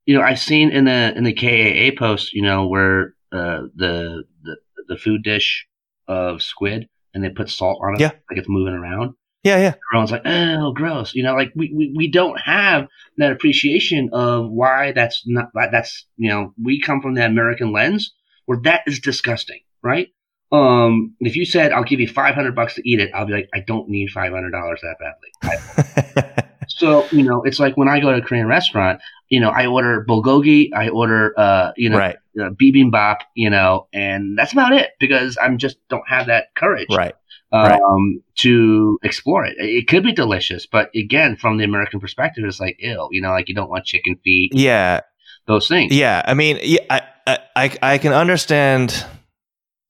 you 0.05 0.15
know, 0.15 0.21
I've 0.21 0.39
seen 0.39 0.69
in 0.69 0.85
the 0.85 1.13
in 1.15 1.23
the 1.23 1.33
KAA 1.33 1.97
post, 1.97 2.33
you 2.33 2.43
know, 2.43 2.67
where 2.67 3.15
uh, 3.31 3.63
the 3.75 4.23
the 4.43 4.57
the 4.87 4.97
food 4.97 5.23
dish 5.23 5.67
of 6.07 6.41
squid 6.41 6.87
and 7.13 7.23
they 7.23 7.29
put 7.29 7.49
salt 7.49 7.79
on 7.83 7.95
it, 7.95 8.01
yeah. 8.01 8.11
like 8.29 8.37
it's 8.37 8.49
moving 8.49 8.73
around. 8.73 9.13
Yeah, 9.43 9.57
yeah. 9.57 9.73
Everyone's 9.91 10.11
like, 10.11 10.25
oh, 10.25 10.71
gross. 10.71 11.13
You 11.13 11.23
know, 11.23 11.35
like 11.35 11.51
we, 11.53 11.71
we, 11.75 11.93
we 11.95 12.07
don't 12.09 12.39
have 12.39 12.87
that 13.17 13.33
appreciation 13.33 14.09
of 14.13 14.49
why 14.49 14.93
that's 14.93 15.23
not, 15.25 15.49
that's, 15.53 16.05
you 16.15 16.29
know, 16.29 16.53
we 16.61 16.79
come 16.79 17.01
from 17.01 17.15
the 17.15 17.25
American 17.25 17.73
lens 17.73 18.13
where 18.45 18.59
that 18.63 18.83
is 18.87 18.99
disgusting, 18.99 19.59
right? 19.81 20.07
Um, 20.53 21.15
if 21.19 21.35
you 21.35 21.45
said, 21.45 21.73
I'll 21.73 21.83
give 21.83 21.99
you 21.99 22.07
500 22.07 22.55
bucks 22.55 22.75
to 22.75 22.89
eat 22.89 22.99
it, 22.99 23.11
I'll 23.13 23.25
be 23.25 23.33
like, 23.33 23.49
I 23.53 23.59
don't 23.59 23.89
need 23.89 24.09
$500 24.09 24.51
that 24.81 24.97
badly. 25.41 26.43
so, 26.67 27.05
you 27.11 27.23
know, 27.23 27.41
it's 27.41 27.59
like 27.59 27.75
when 27.75 27.89
I 27.89 27.99
go 27.99 28.11
to 28.11 28.19
a 28.19 28.21
Korean 28.21 28.47
restaurant, 28.47 29.01
you 29.33 29.39
know, 29.39 29.49
I 29.49 29.65
order 29.65 30.05
bulgogi, 30.07 30.69
I 30.73 30.89
order, 30.89 31.33
uh, 31.37 31.71
you 31.75 31.89
know, 31.89 31.97
right. 31.97 32.17
uh, 32.39 32.49
bibimbap, 32.51 33.17
you 33.35 33.49
know, 33.49 33.87
and 33.91 34.37
that's 34.37 34.53
about 34.53 34.73
it 34.73 34.91
because 34.99 35.37
I'm 35.41 35.57
just 35.57 35.77
don't 35.89 36.07
have 36.07 36.27
that 36.27 36.53
courage. 36.55 36.87
Right 36.95 37.15
um, 37.53 37.69
right. 37.69 38.21
to 38.37 38.99
explore 39.03 39.45
it. 39.45 39.55
It 39.59 39.87
could 39.87 40.03
be 40.03 40.11
delicious, 40.11 40.65
but 40.65 40.89
again, 40.95 41.35
from 41.35 41.57
the 41.57 41.63
American 41.63 41.99
perspective, 41.99 42.43
it's 42.45 42.59
like 42.59 42.77
ill. 42.81 43.09
You 43.11 43.21
know, 43.21 43.29
like 43.29 43.47
you 43.47 43.55
don't 43.55 43.69
want 43.69 43.85
chicken 43.85 44.17
feet. 44.23 44.51
Yeah, 44.55 45.01
those 45.45 45.67
things. 45.67 45.95
Yeah, 45.95 46.23
I 46.25 46.33
mean, 46.33 46.59
yeah, 46.63 46.79
I, 47.27 47.39
I, 47.55 47.77
I 47.81 47.97
can 47.99 48.11
understand 48.11 49.05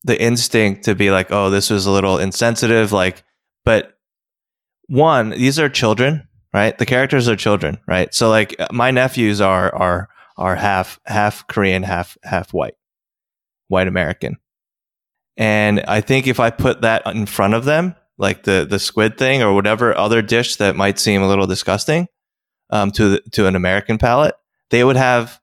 the 0.04 0.22
instinct 0.22 0.84
to 0.86 0.96
be 0.96 1.10
like, 1.10 1.32
oh, 1.32 1.50
this 1.50 1.70
was 1.70 1.86
a 1.86 1.92
little 1.92 2.18
insensitive, 2.18 2.92
like, 2.92 3.24
but 3.64 3.98
one, 4.88 5.30
these 5.30 5.58
are 5.58 5.70
children, 5.70 6.28
right? 6.54 6.78
The 6.78 6.86
characters 6.86 7.28
are 7.28 7.36
children, 7.36 7.80
right? 7.88 8.14
So, 8.14 8.30
like, 8.30 8.56
my 8.72 8.92
nephews 8.92 9.42
are 9.42 9.74
are 9.76 10.10
are 10.38 10.56
half 10.56 11.00
half 11.06 11.48
Korean, 11.48 11.84
half 11.84 12.18
half 12.24 12.54
white, 12.54 12.76
white 13.68 13.88
American 13.88 14.38
and 15.38 15.82
I 15.82 16.02
think 16.02 16.28
if 16.28 16.40
I 16.40 16.50
put 16.52 16.82
that 16.82 17.06
in 17.08 17.26
front 17.26 17.54
of 17.54 17.66
them, 17.66 17.96
like 18.18 18.44
the 18.44 18.66
the 18.70 18.80
squid 18.80 19.18
thing 19.18 19.42
or 19.42 19.54
whatever 19.54 19.98
other 19.98 20.22
dish 20.22 20.58
that 20.58 20.76
might 20.76 21.00
seem 21.00 21.22
a 21.22 21.28
little 21.28 21.48
disgusting 21.48 22.08
um, 22.70 22.92
to 22.92 23.10
the, 23.10 23.22
to 23.32 23.48
an 23.48 23.56
American 23.56 23.98
palate, 23.98 24.36
they 24.70 24.84
would 24.84 24.96
have, 24.96 25.40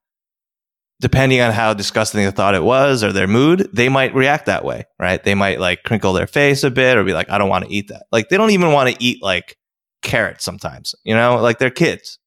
depending 1.01 1.41
on 1.41 1.53
how 1.53 1.75
disgusting 1.75 2.25
they 2.25 2.31
thought 2.31 2.55
it 2.55 2.63
was 2.63 3.03
or 3.03 3.13
their 3.13 3.27
mood, 3.27 3.69
they 3.73 3.89
might 3.89 4.15
react 4.15 4.47
that 4.47 4.65
way, 4.65 4.85
right? 4.99 5.23
They 5.23 5.35
might 5.35 5.59
like 5.59 5.83
crinkle 5.83 6.13
their 6.13 6.29
face 6.29 6.63
a 6.63 6.71
bit 6.71 6.97
or 6.97 7.03
be 7.03 7.13
like, 7.13 7.31
I 7.31 7.39
don't 7.39 7.49
want 7.49 7.65
to 7.65 7.73
eat 7.73 7.89
that. 7.89 8.05
Like 8.13 8.29
they 8.29 8.37
don't 8.37 8.51
even 8.51 8.73
want 8.73 8.91
to 8.91 9.03
eat 9.03 9.23
like 9.23 9.57
carrots 10.03 10.45
sometimes, 10.45 10.95
you 11.05 11.15
know, 11.15 11.37
like 11.37 11.59
they're 11.59 11.71
kids. 11.71 12.19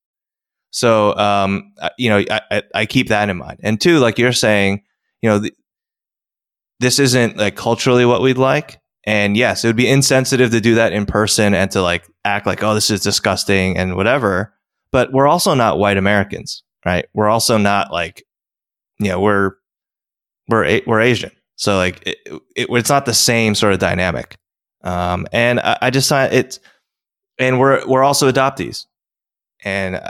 So, 0.71 1.15
um, 1.17 1.73
you 1.97 2.09
know, 2.09 2.23
I, 2.29 2.41
I, 2.51 2.63
I 2.73 2.85
keep 2.85 3.09
that 3.09 3.29
in 3.29 3.37
mind. 3.37 3.59
And 3.63 3.79
two, 3.79 3.99
like 3.99 4.17
you're 4.17 4.33
saying, 4.33 4.83
you 5.21 5.29
know, 5.29 5.41
this 6.79 6.99
isn't 6.99 7.37
like 7.37 7.55
culturally 7.55 8.05
what 8.05 8.21
we'd 8.21 8.37
like. 8.37 8.79
And 9.05 9.35
yes, 9.35 9.63
it 9.63 9.67
would 9.67 9.75
be 9.75 9.87
insensitive 9.87 10.51
to 10.51 10.61
do 10.61 10.75
that 10.75 10.93
in 10.93 11.05
person 11.05 11.53
and 11.53 11.69
to 11.71 11.81
like 11.81 12.07
act 12.23 12.45
like, 12.45 12.63
oh, 12.63 12.73
this 12.73 12.89
is 12.89 13.01
disgusting 13.01 13.77
and 13.77 13.95
whatever. 13.95 14.53
But 14.91 15.11
we're 15.11 15.27
also 15.27 15.53
not 15.53 15.77
white 15.77 15.97
Americans, 15.97 16.63
right? 16.85 17.05
We're 17.13 17.29
also 17.29 17.57
not 17.57 17.91
like, 17.91 18.23
you 18.99 19.09
know, 19.09 19.19
we're 19.19 19.53
we're 20.47 20.81
we're 20.85 21.01
Asian, 21.01 21.31
so 21.55 21.77
like 21.77 22.05
it, 22.05 22.17
it, 22.55 22.67
it's 22.69 22.89
not 22.89 23.05
the 23.05 23.13
same 23.13 23.55
sort 23.55 23.73
of 23.73 23.79
dynamic. 23.79 24.37
Um, 24.83 25.25
and 25.31 25.59
I, 25.59 25.77
I 25.81 25.89
just 25.89 26.09
find 26.09 26.31
it's, 26.31 26.59
and 27.39 27.59
we're 27.59 27.85
we're 27.87 28.03
also 28.03 28.31
adoptees, 28.31 28.85
and 29.63 30.01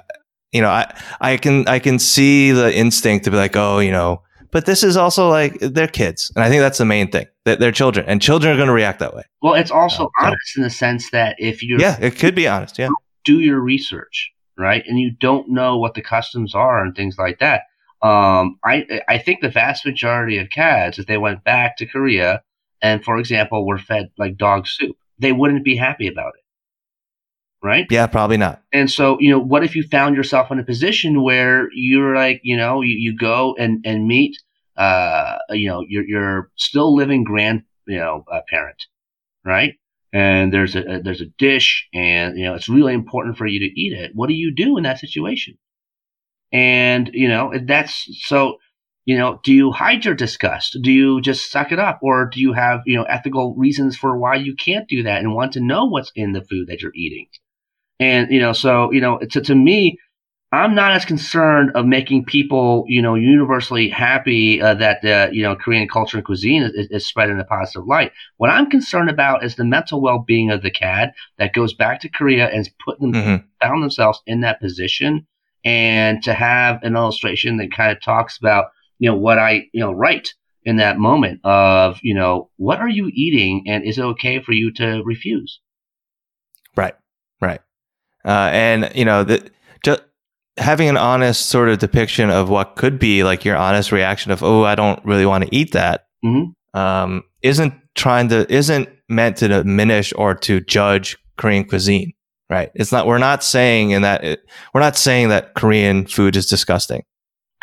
you 0.52 0.62
know, 0.62 0.70
I 0.70 0.94
I 1.20 1.38
can 1.38 1.68
I 1.68 1.80
can 1.80 2.00
see 2.00 2.52
the 2.52 2.74
instinct 2.74 3.26
to 3.26 3.32
be 3.32 3.38
like, 3.38 3.56
oh, 3.56 3.80
you 3.80 3.92
know, 3.92 4.22
but 4.52 4.66
this 4.66 4.84
is 4.84 4.96
also 4.96 5.30
like 5.30 5.58
they're 5.60 5.88
kids, 5.88 6.32
and 6.36 6.44
I 6.44 6.50
think 6.50 6.62
that's 6.62 6.78
the 6.78 6.86
main 6.86 7.10
thing 7.12 7.26
that 7.46 7.60
they're 7.60 7.72
children, 7.72 8.06
and 8.08 8.22
children 8.22 8.54
are 8.54 8.56
going 8.56 8.68
to 8.68 8.74
react 8.74 9.00
that 9.00 9.16
way. 9.16 9.24
Well, 9.42 9.56
it's 9.56 9.72
also 9.72 10.06
uh, 10.06 10.28
honest 10.28 10.54
so. 10.54 10.60
in 10.60 10.64
the 10.64 10.70
sense 10.70 11.10
that 11.12 11.36
if 11.40 11.64
you 11.64 11.78
yeah, 11.80 11.98
it 12.00 12.18
could 12.18 12.36
be 12.36 12.48
honest, 12.48 12.78
yeah, 12.78 12.90
do 13.26 13.40
your 13.40 13.60
research 13.60 14.32
right, 14.58 14.84
and 14.88 15.00
you 15.00 15.12
don't 15.12 15.50
know 15.50 15.78
what 15.78 15.96
the 15.96 16.02
customs 16.02 16.54
are 16.54 16.84
and 16.84 16.96
things 16.96 17.18
like 17.18 17.40
that. 17.40 17.64
Um, 18.04 18.60
I 18.64 19.02
I 19.08 19.18
think 19.18 19.42
the 19.42 19.50
vast 19.50 19.86
majority 19.86 20.38
of 20.38 20.50
KADs, 20.50 21.00
if 21.00 21.08
they 21.08 21.18
went 21.18 21.44
back 21.44 21.78
to 21.78 21.86
Korea 21.88 22.44
and, 22.82 23.04
for 23.04 23.18
example, 23.18 23.66
were 23.66 23.80
fed 23.80 24.12
like 24.18 24.38
dog 24.38 24.68
soup, 24.68 24.98
they 25.18 25.32
wouldn't 25.32 25.64
be 25.64 25.78
happy 25.78 26.08
about 26.08 26.34
it 26.38 26.43
right? 27.63 27.88
Yeah, 27.89 28.08
probably 28.08 28.38
not. 28.38 28.62
And 28.73 28.91
so, 28.91 29.17
you 29.19 29.32
know, 29.32 29.39
what 29.39 29.63
if 29.63 29.76
you 29.76 29.84
found 29.84 30.17
yourself 30.17 30.52
in 30.52 30.60
a 30.60 30.65
position 30.65 31.23
where 31.23 31.69
you're 31.73 32.13
like, 32.13 32.41
you 32.43 32.58
know, 32.58 32.82
you, 32.82 32.95
you 32.95 33.17
go 33.17 33.56
and, 33.58 33.84
and 33.86 34.06
meet, 34.06 34.36
uh, 34.76 35.38
you 35.52 35.69
know, 35.69 35.84
your, 35.88 36.04
your 36.06 36.52
still 36.58 36.93
living 36.93 37.23
grand, 37.23 37.63
you 37.88 37.97
know, 37.97 38.26
uh, 38.32 38.41
parent, 38.49 38.84
right? 39.45 39.76
And 40.12 40.54
there's 40.54 40.76
a, 40.76 40.82
a, 40.82 41.02
there's 41.02 41.21
a 41.21 41.32
dish 41.38 41.88
and, 41.93 42.38
you 42.38 42.43
know, 42.43 42.54
it's 42.54 42.69
really 42.69 42.93
important 42.93 43.38
for 43.38 43.47
you 43.47 43.60
to 43.60 43.82
eat 43.82 43.93
it. 43.93 44.12
What 44.13 44.28
do 44.28 44.36
you 44.36 44.54
do 44.54 44.78
in 44.78 44.84
that 44.84 44.99
situation? 44.99 45.58
And, 46.52 47.10
you 47.13 47.30
know, 47.30 47.54
that's 47.65 48.08
so, 48.26 48.58
you 49.06 49.17
know, 49.17 49.39
do 49.43 49.54
you 49.54 49.71
hide 49.71 50.06
your 50.06 50.13
disgust? 50.15 50.78
Do 50.82 50.91
you 50.91 51.21
just 51.21 51.49
suck 51.49 51.71
it 51.71 51.80
up? 51.80 51.99
Or 52.04 52.30
do 52.32 52.39
you 52.39 52.54
have, 52.54 52.82
you 52.86 52.97
know, 52.97 53.04
ethical 53.04 53.56
reasons 53.56 53.97
for 53.97 54.17
why 54.17 54.36
you 54.36 54.56
can't 54.56 54.88
do 54.88 55.04
that 55.04 55.19
and 55.19 55.34
want 55.34 55.54
to 55.54 55.62
know 55.62 55.86
what's 55.86 56.12
in 56.13 56.34
the 56.34 56.43
food 56.43 56.67
that 56.67 56.82
you're 56.82 56.95
eating? 56.95 57.28
And, 58.04 58.32
you 58.32 58.42
know, 58.42 58.54
so, 58.54 58.92
you 58.92 59.02
know, 59.02 59.20
to, 59.20 59.42
to 59.42 59.56
me, 59.56 59.98
I'm 60.52 60.76
not 60.76 60.92
as 60.92 61.04
concerned 61.04 61.72
of 61.74 61.88
making 61.88 62.26
people, 62.26 62.86
you 62.88 63.02
know, 63.02 63.16
universally 63.16 63.89
happy 63.89 64.62
uh, 64.62 64.76
that, 64.76 65.04
uh, 65.04 65.30
you 65.32 65.42
know, 65.42 65.56
Korean 65.56 65.88
culture 65.88 66.18
and 66.18 66.26
cuisine 66.26 66.62
is, 66.62 66.88
is, 66.92 67.08
spread 67.08 67.32
in 67.32 67.39
a 67.39 67.44
positive 67.44 67.88
light. 67.88 68.12
What 68.38 68.52
I'm 68.52 68.70
concerned 68.70 69.10
about 69.10 69.44
is 69.44 69.56
the 69.56 69.66
mental 69.66 70.00
well-being 70.00 70.52
of 70.52 70.62
the 70.62 70.70
KAD 70.70 71.13
that 71.39 71.54
goes 71.54 71.74
back 71.74 72.02
to 72.02 72.10
Korea 72.10 72.50
and 72.50 72.70
put 72.86 73.00
them, 73.00 73.13
mm-hmm. 73.13 73.46
found 73.62 73.82
themselves 73.82 74.22
in 74.28 74.42
that 74.42 74.62
position. 74.62 75.26
And 75.66 76.22
to 76.24 76.34
have 76.34 76.84
an 76.84 76.96
illustration 76.96 77.58
that 77.58 77.72
kind 77.72 77.92
of 77.92 78.04
talks 78.04 78.38
about, 78.38 78.66
you 79.00 79.10
know, 79.10 79.18
what 79.18 79.39
I, 79.39 79.70
you 79.74 79.80
know, 79.80 79.92
write 79.92 80.34
in 80.66 80.76
that 80.78 81.00
moment 81.00 81.39
of, 81.44 82.00
you 82.04 82.13
know, 82.13 82.50
what 82.58 82.80
are 82.80 82.89
you 82.89 83.10
eating 83.13 83.63
and 83.68 83.84
is 83.84 83.98
it 83.98 84.04
okay 84.04 84.39
for 84.39 84.52
you 84.52 84.72
to 84.74 85.02
refuse? 85.04 85.62
Right, 86.76 86.94
right. 86.94 87.03
Uh, 88.26 88.50
and 88.52 88.92
you 88.96 89.06
know, 89.06 89.24
the, 89.24 89.50
just 89.84 90.02
having 90.58 90.88
an 90.90 90.98
honest 90.98 91.48
sort 91.48 91.70
of 91.70 91.80
depiction 91.80 92.30
of 92.30 92.50
what 92.50 92.76
could 92.76 93.00
be 93.00 93.24
like 93.24 93.44
your 93.44 93.58
honest 93.58 93.92
reaction 93.92 94.32
of, 94.32 94.44
oh, 94.44 94.64
I 94.64 94.76
don't 94.76 95.04
really 95.06 95.26
want 95.26 95.44
to 95.44 95.56
eat 95.56 95.74
that, 95.74 96.08
mm-hmm. 96.24 96.80
um, 96.80 97.24
isn't 97.42 97.74
trying 97.96 98.30
to 98.30 98.52
isn't 98.54 98.90
meant 99.10 99.38
to 99.38 99.48
diminish 99.48 100.14
or 100.16 100.36
to 100.36 100.60
judge 100.62 101.18
Korean 101.38 101.66
cuisine. 101.66 102.14
Right? 102.50 102.70
It's 102.76 102.92
not. 102.92 103.08
We're 103.08 103.18
not 103.18 103.44
saying 103.44 103.92
in 103.92 104.04
that 104.04 104.24
it, 104.24 104.42
we're 104.74 104.82
not 104.82 104.96
saying 104.96 105.30
that 105.30 105.56
Korean 105.56 106.06
food 106.06 106.36
is 106.36 106.46
disgusting. 106.46 107.04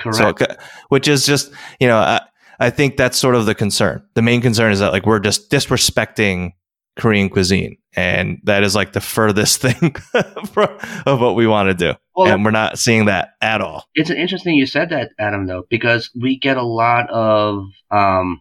Correct. 0.01 0.39
So, 0.41 0.47
which 0.89 1.07
is 1.07 1.27
just 1.27 1.53
you 1.79 1.87
know, 1.87 1.99
I, 1.99 2.23
I 2.59 2.71
think 2.71 2.97
that's 2.97 3.19
sort 3.19 3.35
of 3.35 3.47
the 3.47 3.55
concern. 3.55 4.03
The 4.15 4.23
main 4.23 4.41
concern 4.41 4.73
is 4.73 4.81
that 4.81 4.93
like 4.93 5.07
we're 5.07 5.21
just 5.21 5.51
disrespecting 5.51 6.53
Korean 6.99 7.29
cuisine. 7.29 7.77
And 7.97 8.41
that 8.45 8.63
is 8.63 8.75
like 8.75 8.93
the 8.93 9.01
furthest 9.01 9.61
thing 9.63 9.97
of 10.15 11.21
what 11.21 11.35
we 11.35 11.47
want 11.47 11.69
to 11.69 11.75
do. 11.75 11.99
Well, 12.15 12.33
and 12.33 12.45
we're 12.45 12.51
not 12.51 12.79
seeing 12.79 13.07
that 13.07 13.31
at 13.41 13.61
all. 13.61 13.85
It's 13.95 14.11
interesting 14.11 14.55
you 14.55 14.67
said 14.67 14.91
that, 14.91 15.11
Adam, 15.19 15.47
though, 15.47 15.65
because 15.69 16.11
we 16.19 16.39
get 16.39 16.57
a 16.57 16.63
lot 16.63 17.11
of. 17.11 17.65
Um, 17.91 18.41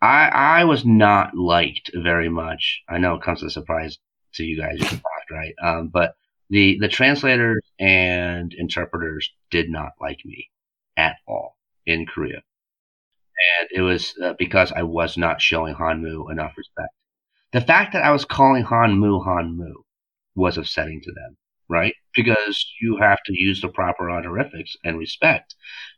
I 0.00 0.28
I 0.28 0.64
was 0.64 0.84
not 0.84 1.34
liked 1.34 1.90
very 1.94 2.28
much. 2.28 2.82
I 2.88 2.98
know 2.98 3.14
it 3.14 3.22
comes 3.22 3.42
as 3.42 3.48
a 3.48 3.50
surprise 3.50 3.98
to 4.34 4.44
you 4.44 4.60
guys, 4.60 4.80
right? 5.30 5.54
Um, 5.62 5.88
but 5.92 6.14
the 6.50 6.78
the 6.80 6.88
translators 6.88 7.62
and 7.78 8.52
interpreters 8.54 9.30
did 9.50 9.70
not 9.70 9.92
like 10.00 10.20
me 10.24 10.50
at 10.96 11.16
all 11.26 11.56
in 11.86 12.06
Korea 12.06 12.42
and 13.60 13.68
it 13.72 13.80
was 13.82 14.14
uh, 14.22 14.34
because 14.38 14.72
I 14.72 14.82
was 14.82 15.16
not 15.16 15.40
showing 15.40 15.74
Hanmu 15.74 16.30
enough 16.30 16.52
respect. 16.56 16.92
The 17.54 17.60
fact 17.60 17.92
that 17.92 18.04
I 18.04 18.10
was 18.10 18.24
calling 18.24 18.64
Han 18.64 18.98
Mu 18.98 19.20
Hanmu 19.20 19.58
Hanmu 19.60 19.72
was 20.34 20.58
upsetting 20.58 21.00
to 21.02 21.12
them, 21.12 21.36
right? 21.68 21.94
Because 22.14 22.66
you 22.82 22.96
have 22.96 23.20
to 23.26 23.32
use 23.32 23.60
the 23.60 23.68
proper 23.68 24.10
honorifics 24.10 24.76
and 24.84 24.98
respect 24.98 25.54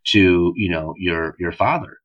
to, 0.08 0.52
you 0.54 0.68
know, 0.68 0.94
your 0.98 1.34
your 1.40 1.52
father. 1.52 1.96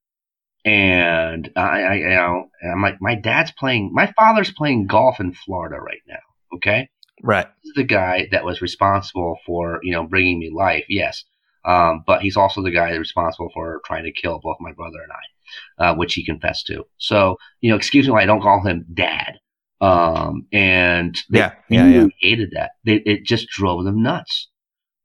And 0.64 1.52
I, 1.58 1.82
I 1.84 1.94
you 1.96 2.10
know, 2.10 2.50
I'm 2.64 2.82
like, 2.82 3.02
my 3.02 3.16
dad's 3.16 3.52
playing, 3.52 3.92
my 3.94 4.14
father's 4.14 4.54
playing 4.54 4.88
golf 4.88 5.20
in 5.20 5.34
Florida 5.34 5.82
right 5.82 6.02
now. 6.08 6.56
Okay, 6.56 6.90
right. 7.22 7.48
He's 7.62 7.74
the 7.74 7.84
guy 7.84 8.30
that 8.32 8.46
was 8.46 8.62
responsible 8.62 9.38
for, 9.46 9.82
you 9.84 9.92
know, 9.92 10.08
bringing 10.08 10.40
me 10.40 10.50
life. 10.50 10.86
Yes, 10.88 11.26
um, 11.66 12.04
but 12.08 12.22
he's 12.22 12.38
also 12.38 12.62
the 12.62 12.72
guy 12.72 12.96
responsible 12.96 13.50
for 13.54 13.82
trying 13.86 14.06
to 14.06 14.14
kill 14.14 14.40
both 14.42 14.58
my 14.62 14.72
brother 14.72 15.00
and 15.04 15.12
I, 15.12 15.86
uh, 15.90 15.96
which 15.96 16.14
he 16.14 16.26
confessed 16.26 16.68
to. 16.68 16.86
So, 17.00 17.36
you 17.60 17.70
know, 17.70 17.76
excuse 17.76 18.08
me 18.08 18.14
why 18.14 18.24
I 18.24 18.26
don't 18.26 18.42
call 18.42 18.66
him 18.66 18.86
dad. 18.94 19.40
Um, 19.82 20.46
and 20.54 21.18
they 21.32 21.40
yeah, 21.40 21.54
yeah, 21.68 21.88
yeah. 21.88 22.08
hated 22.20 22.52
that. 22.54 22.72
They, 22.86 22.98
it 22.98 23.26
just 23.26 23.50
drove 23.50 23.84
them 23.84 24.04
nuts. 24.04 24.48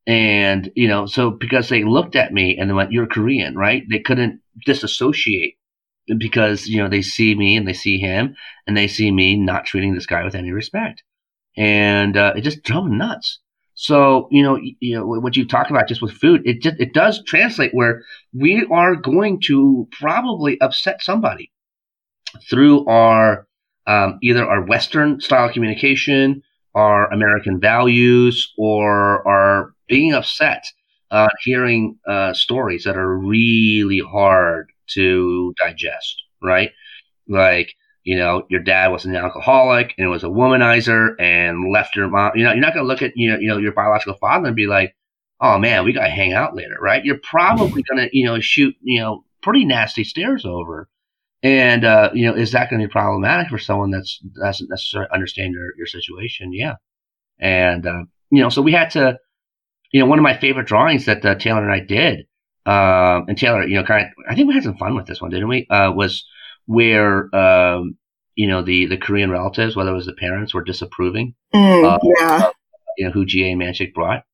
And, 0.07 0.71
you 0.77 0.87
know, 0.87 1.07
so 1.07 1.31
because 1.31 1.69
they 1.69 1.83
looked 1.83 2.15
at 2.15 2.33
me 2.33 2.57
and 2.59 2.71
they 2.71 2.75
went, 2.75 2.93
you're 2.93 3.07
Korean, 3.07 3.57
right? 3.57 3.83
They 3.91 3.99
couldn't 3.99 4.41
disassociate 4.65 5.57
because, 6.19 6.67
you 6.67 6.81
know, 6.81 6.89
they 6.89 7.03
see 7.03 7.35
me 7.35 7.57
and 7.57 7.67
they 7.67 7.73
see 7.73 7.99
him 7.99 8.37
and 8.67 8.77
they 8.77 8.87
see 8.87 9.11
me 9.11 9.37
not 9.37 9.65
treating 9.65 9.95
this 9.95 10.07
guy 10.07 10.23
with 10.25 10.35
any 10.35 10.53
respect. 10.53 11.03
And, 11.57 12.17
uh, 12.17 12.35
it 12.37 12.43
just 12.43 12.63
drove 12.63 12.85
them 12.85 12.99
nuts. 12.99 13.41
So, 13.75 14.29
you 14.31 14.43
know, 14.43 14.59
you 14.81 14.97
know, 14.97 15.07
what 15.07 15.37
you 15.37 15.47
talked 15.47 15.71
about 15.71 15.89
just 15.89 16.03
with 16.03 16.13
food, 16.13 16.43
it 16.45 16.63
just, 16.63 16.77
it 16.79 16.95
does 16.95 17.23
translate 17.25 17.75
where 17.75 18.03
we 18.33 18.67
are 18.71 18.95
going 18.95 19.41
to 19.47 19.89
probably 19.91 20.61
upset 20.61 21.03
somebody 21.03 21.51
through 22.49 22.87
our 22.87 23.46
um, 23.87 24.19
either 24.23 24.45
our 24.45 24.65
Western 24.65 25.21
style 25.21 25.53
communication, 25.53 26.43
our 26.75 27.13
American 27.13 27.61
values, 27.61 28.53
or 28.59 29.27
our 29.27 29.75
being 29.89 30.13
upset 30.13 30.65
uh, 31.11 31.29
hearing 31.43 31.99
uh, 32.07 32.33
stories 32.33 32.85
that 32.85 32.97
are 32.97 33.17
really 33.17 34.01
hard 34.01 34.71
to 34.89 35.55
digest, 35.63 36.23
right? 36.43 36.73
Like, 37.29 37.75
you 38.05 38.17
know, 38.17 38.47
your 38.51 38.61
dad 38.63 38.89
was 38.89 39.05
an 39.05 39.17
alcoholic 39.17 39.95
and 39.99 40.11
was 40.11 40.25
a 40.25 40.29
womanizer 40.29 41.21
and 41.21 41.73
left 41.73 41.97
your 41.97 42.09
mom. 42.09 42.33
You 42.35 42.45
know, 42.45 42.53
you're 42.53 42.61
not 42.61 42.75
going 42.75 42.85
to 42.85 42.89
look 42.89 43.03
at 43.03 43.13
you 43.17 43.33
know, 43.33 43.39
you 43.39 43.49
know 43.49 43.59
your 43.59 43.73
biological 43.73 44.15
father 44.15 44.47
and 44.47 44.57
be 44.57 44.67
like, 44.67 44.95
"Oh 45.41 45.59
man, 45.59 45.85
we 45.85 45.93
got 45.93 46.05
to 46.05 46.11
hang 46.11 46.33
out 46.33 46.55
later," 46.55 46.77
right? 46.81 47.05
You're 47.05 47.19
probably 47.23 47.83
going 47.83 48.09
to 48.09 48.17
you 48.17 48.25
know 48.25 48.39
shoot 48.41 48.77
you 48.81 49.01
know 49.01 49.25
pretty 49.43 49.65
nasty 49.65 50.05
stares 50.05 50.45
over 50.45 50.89
and 51.43 51.85
uh, 51.85 52.11
you 52.15 52.27
know, 52.27 52.35
is 52.35 52.53
that 52.53 52.71
going 52.71 52.81
to 52.81 52.89
be 52.89 52.93
problematic 52.93 53.49
for 53.49 53.59
someone 53.59 53.91
that's 53.91 54.19
doesn't 54.19 54.71
necessarily 54.71 55.09
understand 55.13 55.53
your 55.53 55.77
your 55.77 55.87
situation? 55.87 56.53
Yeah, 56.53 56.75
and 57.39 57.87
uh, 57.87 58.05
you 58.31 58.43
know, 58.43 58.49
so 58.49 58.63
we 58.63 58.73
had 58.73 58.91
to, 58.91 59.19
you 59.93 60.01
know, 60.01 60.07
one 60.07 60.19
of 60.19 60.23
my 60.23 60.37
favorite 60.37 60.67
drawings 60.67 61.07
that 61.07 61.25
uh, 61.25 61.35
Taylor 61.35 61.63
and 61.63 61.73
I 61.73 61.85
did, 61.85 62.27
um, 62.65 63.27
and 63.29 63.39
Taylor, 63.39 63.67
you 63.67 63.77
know, 63.77 63.85
kind 63.85 64.07
of, 64.07 64.13
I 64.29 64.35
think 64.35 64.49
we 64.49 64.55
had 64.55 64.65
some 64.65 64.77
fun 64.77 64.97
with 64.97 65.07
this 65.07 65.21
one, 65.21 65.31
didn't 65.31 65.49
we? 65.49 65.67
Uh, 65.69 65.93
was 65.95 66.25
where 66.67 67.35
um, 67.35 67.97
you 68.35 68.49
know 68.49 68.63
the 68.63 68.87
the 68.87 68.99
Korean 68.99 69.31
relatives, 69.31 69.77
whether 69.77 69.91
it 69.91 69.97
was 69.97 70.07
the 70.07 70.15
parents, 70.15 70.55
were 70.55 70.65
disapproving. 70.65 71.35
Mm, 71.55 71.99
yeah. 72.19 72.51
you 72.97 73.07
know 73.07 73.13
who 73.13 73.27
JeeAe 73.27 73.57
ManSik 73.57 73.95
brought. 73.95 74.25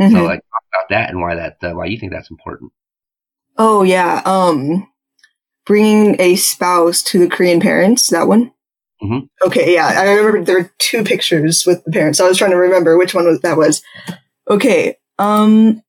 Mm-hmm. 0.00 0.14
So 0.14 0.24
like 0.24 0.40
talk 0.40 0.64
about 0.72 0.88
that 0.90 1.10
and 1.10 1.20
why 1.20 1.34
that 1.34 1.56
uh, 1.62 1.72
why 1.74 1.86
you 1.86 1.98
think 1.98 2.12
that's 2.12 2.30
important. 2.30 2.72
Oh 3.58 3.82
yeah. 3.82 4.22
Um 4.24 4.88
bringing 5.66 6.20
a 6.20 6.36
spouse 6.36 7.02
to 7.04 7.18
the 7.18 7.28
Korean 7.28 7.60
parents. 7.60 8.08
That 8.10 8.28
one. 8.28 8.52
Mm-hmm. 9.02 9.26
Okay, 9.46 9.74
yeah, 9.74 9.86
I 9.86 10.12
remember 10.12 10.44
there 10.44 10.62
were 10.62 10.72
two 10.78 11.02
pictures 11.02 11.64
with 11.66 11.82
the 11.84 11.90
parents. 11.90 12.20
I 12.20 12.28
was 12.28 12.38
trying 12.38 12.52
to 12.52 12.56
remember 12.56 12.96
which 12.96 13.14
one 13.14 13.26
was 13.26 13.40
that 13.40 13.56
was. 13.56 13.82
Okay, 14.48 14.96
um, 15.18 15.82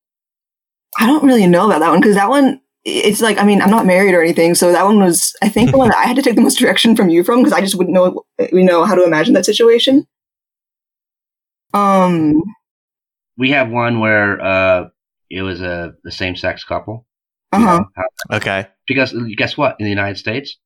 I 0.99 1.05
don't 1.05 1.25
really 1.25 1.45
know 1.45 1.67
about 1.67 1.79
that 1.79 1.89
one 1.89 1.99
because 1.99 2.15
that 2.15 2.29
one, 2.29 2.59
it's 2.83 3.21
like, 3.21 3.37
I 3.37 3.45
mean, 3.45 3.61
I'm 3.61 3.69
not 3.69 3.85
married 3.85 4.15
or 4.15 4.21
anything, 4.21 4.55
so 4.55 4.71
that 4.71 4.85
one 4.85 4.99
was, 4.99 5.35
I 5.43 5.49
think, 5.49 5.71
the 5.71 5.77
one 5.77 5.89
that 5.89 5.97
I 5.97 6.05
had 6.05 6.15
to 6.15 6.23
take 6.23 6.35
the 6.35 6.41
most 6.41 6.57
direction 6.57 6.95
from 6.95 7.09
you 7.09 7.23
from 7.23 7.39
because 7.39 7.53
I 7.53 7.61
just 7.61 7.75
wouldn't 7.75 7.93
know, 7.93 8.23
you 8.51 8.63
know, 8.63 8.83
how 8.83 8.95
to 8.95 9.05
imagine 9.05 9.35
that 9.35 9.45
situation. 9.45 10.07
Um, 11.73 12.41
we 13.37 13.51
have 13.51 13.69
one 13.69 13.99
where 13.99 14.41
uh, 14.41 14.89
it 15.29 15.41
was 15.41 15.61
a 15.61 15.93
the 16.03 16.11
same 16.11 16.35
sex 16.35 16.63
couple. 16.63 17.05
Uh 17.53 17.59
huh. 17.59 17.83
Okay. 18.31 18.67
Because 18.87 19.15
guess 19.37 19.57
what? 19.57 19.75
In 19.79 19.85
the 19.85 19.89
United 19.89 20.17
States, 20.17 20.57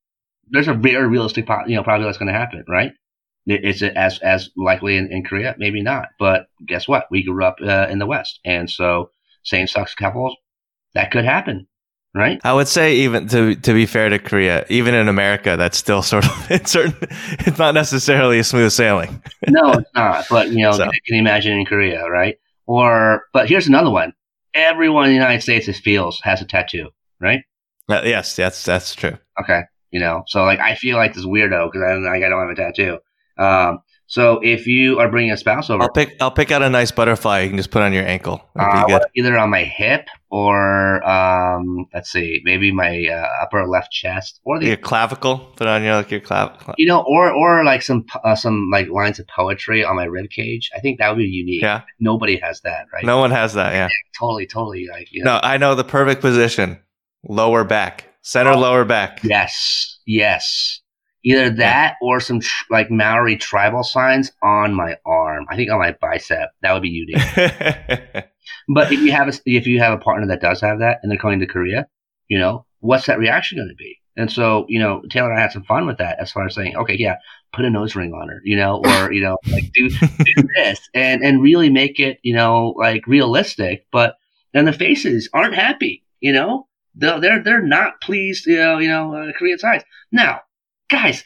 there's 0.50 0.68
a 0.68 0.74
very 0.74 1.06
realistic, 1.06 1.48
you 1.66 1.76
know, 1.76 1.82
probably 1.82 2.06
that's 2.06 2.18
going 2.18 2.32
to 2.32 2.38
happen, 2.38 2.64
right? 2.68 2.92
Is 3.46 3.82
it 3.82 3.94
as 3.96 4.18
as 4.18 4.50
likely 4.56 4.96
in, 4.96 5.10
in 5.10 5.24
Korea? 5.24 5.54
Maybe 5.58 5.82
not. 5.82 6.08
But 6.18 6.48
guess 6.66 6.86
what? 6.86 7.06
We 7.10 7.24
grew 7.24 7.44
up 7.44 7.56
uh, 7.62 7.86
in 7.88 7.98
the 7.98 8.06
West, 8.06 8.40
and 8.44 8.68
so 8.68 9.10
same-sex 9.42 9.94
couples 9.94 10.36
that 10.94 11.10
could 11.10 11.24
happen, 11.24 11.66
right? 12.14 12.38
I 12.44 12.52
would 12.52 12.68
say 12.68 12.96
even 12.96 13.26
to 13.28 13.54
to 13.54 13.72
be 13.72 13.86
fair 13.86 14.10
to 14.10 14.18
Korea, 14.18 14.66
even 14.68 14.94
in 14.94 15.08
America, 15.08 15.56
that's 15.56 15.78
still 15.78 16.02
sort 16.12 16.26
of 16.26 16.50
it's 16.50 16.72
certain. 16.72 16.94
It's 17.40 17.58
not 17.58 17.72
necessarily 17.72 18.38
a 18.38 18.44
smooth 18.44 18.72
sailing. 18.72 19.22
no, 19.48 19.72
it's 19.72 19.90
not. 19.94 20.26
But 20.28 20.50
you 20.50 20.62
know, 20.62 20.72
so. 20.76 20.84
can 20.84 20.92
you 21.06 21.20
imagine 21.20 21.58
in 21.58 21.64
Korea, 21.64 22.06
right? 22.08 22.36
Or 22.66 23.24
but 23.32 23.48
here's 23.48 23.66
another 23.66 23.90
one. 23.90 24.12
Everyone 24.58 25.04
in 25.04 25.10
the 25.10 25.14
United 25.14 25.42
States 25.42 25.78
feels 25.78 26.20
has 26.24 26.42
a 26.42 26.44
tattoo, 26.44 26.90
right? 27.20 27.40
Uh, 27.88 28.02
yes, 28.04 28.34
that's 28.34 28.64
that's 28.64 28.94
true. 28.94 29.16
Okay, 29.40 29.62
you 29.92 30.00
know, 30.00 30.24
so 30.26 30.44
like 30.44 30.58
I 30.58 30.74
feel 30.74 30.96
like 30.96 31.14
this 31.14 31.24
weirdo 31.24 31.70
because 31.70 31.86
I 31.86 31.94
don't, 31.94 32.06
I 32.06 32.28
don't 32.28 32.40
have 32.40 32.50
a 32.50 32.54
tattoo. 32.54 32.98
Um, 33.38 33.78
so 34.08 34.40
if 34.42 34.66
you 34.66 34.98
are 34.98 35.10
bringing 35.10 35.32
a 35.32 35.36
spouse 35.36 35.68
over, 35.68 35.82
I'll 35.82 35.92
pick 35.92 36.16
I'll 36.18 36.30
pick 36.30 36.50
out 36.50 36.62
a 36.62 36.70
nice 36.70 36.90
butterfly 36.90 37.42
you 37.42 37.48
can 37.50 37.58
just 37.58 37.70
put 37.70 37.82
on 37.82 37.92
your 37.92 38.06
ankle. 38.06 38.40
Uh, 38.58 39.00
either 39.14 39.36
on 39.36 39.50
my 39.50 39.64
hip 39.64 40.08
or 40.30 41.06
um, 41.06 41.86
let's 41.92 42.10
see, 42.10 42.40
maybe 42.42 42.72
my 42.72 43.06
uh, 43.06 43.28
upper 43.42 43.68
left 43.68 43.92
chest 43.92 44.40
or 44.44 44.58
the 44.58 44.68
your 44.68 44.76
clavicle. 44.78 45.36
Put 45.56 45.66
on 45.66 45.82
your 45.82 45.96
like 45.96 46.10
your 46.10 46.20
clavicle. 46.20 46.74
You 46.78 46.86
know, 46.86 47.04
or 47.06 47.30
or 47.30 47.64
like 47.64 47.82
some 47.82 48.06
uh, 48.24 48.34
some 48.34 48.70
like 48.72 48.88
lines 48.88 49.18
of 49.18 49.26
poetry 49.28 49.84
on 49.84 49.96
my 49.96 50.04
rib 50.04 50.30
cage. 50.30 50.70
I 50.74 50.80
think 50.80 51.00
that 51.00 51.10
would 51.10 51.18
be 51.18 51.26
unique. 51.28 51.60
Yeah, 51.60 51.82
nobody 52.00 52.38
has 52.38 52.62
that, 52.62 52.86
right? 52.90 53.04
No 53.04 53.18
one 53.18 53.30
has 53.30 53.52
that. 53.54 53.74
Yeah, 53.74 53.88
yeah 53.88 54.18
totally, 54.18 54.46
totally. 54.46 54.86
Like 54.90 55.08
you 55.12 55.22
know. 55.22 55.34
no, 55.34 55.40
I 55.42 55.58
know 55.58 55.74
the 55.74 55.84
perfect 55.84 56.22
position 56.22 56.78
lower 57.28 57.62
back, 57.62 58.06
center 58.22 58.52
oh, 58.52 58.58
lower 58.58 58.86
back. 58.86 59.20
Yes, 59.22 59.98
yes. 60.06 60.80
Either 61.28 61.50
that 61.50 61.96
or 62.00 62.20
some 62.20 62.40
tr- 62.40 62.64
like 62.70 62.90
Maori 62.90 63.36
tribal 63.36 63.82
signs 63.82 64.32
on 64.42 64.72
my 64.72 64.96
arm. 65.04 65.44
I 65.50 65.56
think 65.56 65.70
on 65.70 65.78
my 65.78 65.94
bicep. 66.00 66.48
That 66.62 66.72
would 66.72 66.82
be 66.82 66.88
unique. 66.88 67.16
but 68.68 68.90
if 68.90 69.00
you 69.00 69.12
have 69.12 69.28
a 69.28 69.32
if 69.44 69.66
you 69.66 69.78
have 69.80 69.92
a 69.92 70.02
partner 70.02 70.26
that 70.28 70.40
does 70.40 70.62
have 70.62 70.78
that 70.78 71.00
and 71.02 71.12
they're 71.12 71.18
coming 71.18 71.40
to 71.40 71.46
Korea, 71.46 71.86
you 72.28 72.38
know, 72.38 72.64
what's 72.80 73.06
that 73.06 73.18
reaction 73.18 73.58
going 73.58 73.68
to 73.68 73.74
be? 73.74 73.98
And 74.16 74.32
so, 74.32 74.64
you 74.68 74.78
know, 74.78 75.02
Taylor 75.10 75.30
and 75.30 75.38
I 75.38 75.42
had 75.42 75.52
some 75.52 75.64
fun 75.64 75.86
with 75.86 75.98
that 75.98 76.18
as 76.18 76.32
far 76.32 76.46
as 76.46 76.54
saying, 76.54 76.76
okay, 76.76 76.96
yeah, 76.98 77.16
put 77.52 77.66
a 77.66 77.70
nose 77.70 77.94
ring 77.94 78.12
on 78.14 78.28
her, 78.28 78.40
you 78.42 78.56
know, 78.56 78.82
or, 78.84 79.12
you 79.12 79.22
know, 79.22 79.36
like 79.52 79.70
do, 79.74 79.90
do 80.24 80.48
this 80.56 80.80
and, 80.94 81.22
and 81.22 81.42
really 81.42 81.68
make 81.68 82.00
it, 82.00 82.18
you 82.22 82.34
know, 82.34 82.74
like 82.78 83.06
realistic. 83.06 83.86
But 83.92 84.16
then 84.54 84.64
the 84.64 84.72
faces 84.72 85.28
aren't 85.34 85.54
happy, 85.54 86.04
you 86.20 86.32
know, 86.32 86.66
they're 86.98 87.42
they're 87.42 87.62
not 87.62 88.00
pleased, 88.00 88.46
you 88.46 88.56
know, 88.56 88.78
you 88.78 88.88
know, 88.88 89.14
uh, 89.14 89.32
Korean 89.38 89.58
sides. 89.58 89.84
Now, 90.10 90.40
guys, 90.88 91.24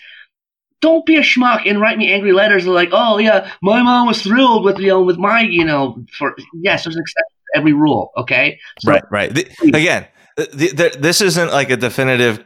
don't 0.80 1.06
be 1.06 1.16
a 1.16 1.20
schmuck 1.20 1.68
and 1.68 1.80
write 1.80 1.98
me 1.98 2.12
angry 2.12 2.32
letters 2.32 2.66
like, 2.66 2.90
oh 2.92 3.18
yeah, 3.18 3.50
my 3.62 3.82
mom 3.82 4.06
was 4.06 4.22
thrilled 4.22 4.64
with 4.64 4.78
you 4.78 4.88
know 4.88 5.02
with 5.02 5.18
my 5.18 5.40
you 5.40 5.64
know 5.64 6.04
for 6.18 6.34
yes, 6.54 6.84
there's 6.84 6.96
an 6.96 7.02
exception 7.02 7.36
to 7.54 7.58
every 7.58 7.72
rule. 7.72 8.10
Okay, 8.16 8.58
so, 8.80 8.90
right, 8.90 9.04
right. 9.10 9.34
The, 9.34 9.48
again, 9.68 10.06
the, 10.36 10.72
the, 10.72 10.96
this 10.98 11.20
isn't 11.20 11.50
like 11.52 11.70
a 11.70 11.76
definitive 11.76 12.44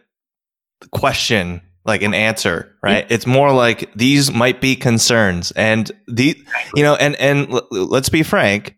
question 0.92 1.62
like 1.86 2.02
an 2.02 2.14
answer, 2.14 2.76
right? 2.82 3.06
It's 3.08 3.26
more 3.26 3.52
like 3.52 3.92
these 3.94 4.32
might 4.32 4.60
be 4.60 4.74
concerns, 4.74 5.52
and 5.52 5.90
the 6.08 6.36
you 6.74 6.82
know, 6.82 6.96
and 6.96 7.14
and 7.16 7.50
l- 7.50 7.68
let's 7.70 8.08
be 8.08 8.24
frank, 8.24 8.76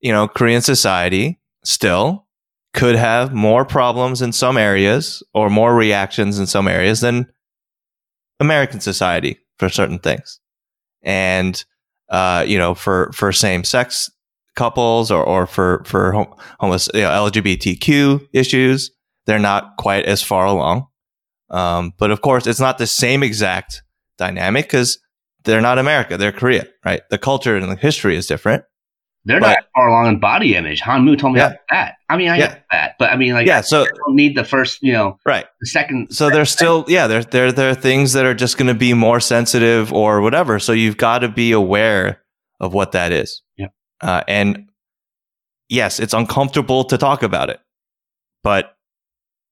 you 0.00 0.12
know, 0.12 0.26
Korean 0.26 0.60
society 0.60 1.40
still 1.64 2.26
could 2.74 2.96
have 2.96 3.32
more 3.32 3.64
problems 3.64 4.20
in 4.20 4.32
some 4.32 4.56
areas 4.56 5.22
or 5.32 5.48
more 5.48 5.74
reactions 5.74 6.38
in 6.38 6.46
some 6.46 6.66
areas 6.66 7.00
than 7.00 7.26
American 8.40 8.80
society 8.80 9.38
for 9.58 9.68
certain 9.68 9.98
things. 9.98 10.40
And, 11.02 11.62
uh, 12.08 12.44
you 12.46 12.58
know, 12.58 12.74
for, 12.74 13.10
for 13.12 13.32
same 13.32 13.64
sex 13.64 14.10
couples 14.56 15.10
or, 15.10 15.22
or 15.22 15.46
for, 15.46 15.82
for 15.84 16.12
hom- 16.12 16.34
homeless, 16.58 16.88
you 16.92 17.02
know, 17.02 17.10
LGBTQ 17.10 18.28
issues, 18.32 18.90
they're 19.26 19.38
not 19.38 19.76
quite 19.78 20.06
as 20.06 20.22
far 20.22 20.46
along. 20.46 20.86
Um, 21.50 21.92
but 21.98 22.10
of 22.10 22.20
course, 22.20 22.46
it's 22.46 22.60
not 22.60 22.78
the 22.78 22.86
same 22.86 23.22
exact 23.22 23.82
dynamic 24.18 24.66
because 24.66 24.98
they're 25.44 25.60
not 25.60 25.78
America, 25.78 26.16
they're 26.16 26.32
Korea, 26.32 26.66
right? 26.84 27.02
The 27.10 27.18
culture 27.18 27.56
and 27.56 27.70
the 27.70 27.76
history 27.76 28.16
is 28.16 28.26
different. 28.26 28.64
They're 29.24 29.40
but, 29.40 29.48
not 29.48 29.58
far 29.74 29.88
along 29.88 30.06
in 30.06 30.18
body 30.18 30.56
image. 30.56 30.80
Hanmu 30.80 31.18
told 31.18 31.34
me 31.34 31.40
yeah. 31.40 31.56
that. 31.68 31.96
I 32.08 32.16
mean, 32.16 32.28
I 32.30 32.38
yeah. 32.38 32.46
get 32.48 32.64
that, 32.70 32.94
but 32.98 33.10
I 33.10 33.16
mean, 33.16 33.34
like, 33.34 33.46
yeah. 33.46 33.60
So 33.60 33.84
don't 33.84 34.16
need 34.16 34.36
the 34.36 34.44
first, 34.44 34.82
you 34.82 34.92
know, 34.92 35.18
right. 35.26 35.46
The 35.60 35.66
second. 35.66 36.10
So 36.10 36.30
there's 36.30 36.50
still, 36.50 36.86
yeah, 36.88 37.06
there, 37.06 37.22
there, 37.22 37.52
there 37.52 37.70
are 37.70 37.74
things 37.74 38.14
that 38.14 38.24
are 38.24 38.34
just 38.34 38.56
going 38.56 38.68
to 38.68 38.74
be 38.74 38.94
more 38.94 39.20
sensitive 39.20 39.92
or 39.92 40.22
whatever. 40.22 40.58
So 40.58 40.72
you've 40.72 40.96
got 40.96 41.18
to 41.18 41.28
be 41.28 41.52
aware 41.52 42.22
of 42.60 42.72
what 42.72 42.92
that 42.92 43.12
is. 43.12 43.42
Yeah. 43.58 43.68
Uh, 44.00 44.22
and 44.26 44.70
yes, 45.68 46.00
it's 46.00 46.14
uncomfortable 46.14 46.84
to 46.84 46.96
talk 46.96 47.22
about 47.22 47.50
it, 47.50 47.60
but 48.42 48.76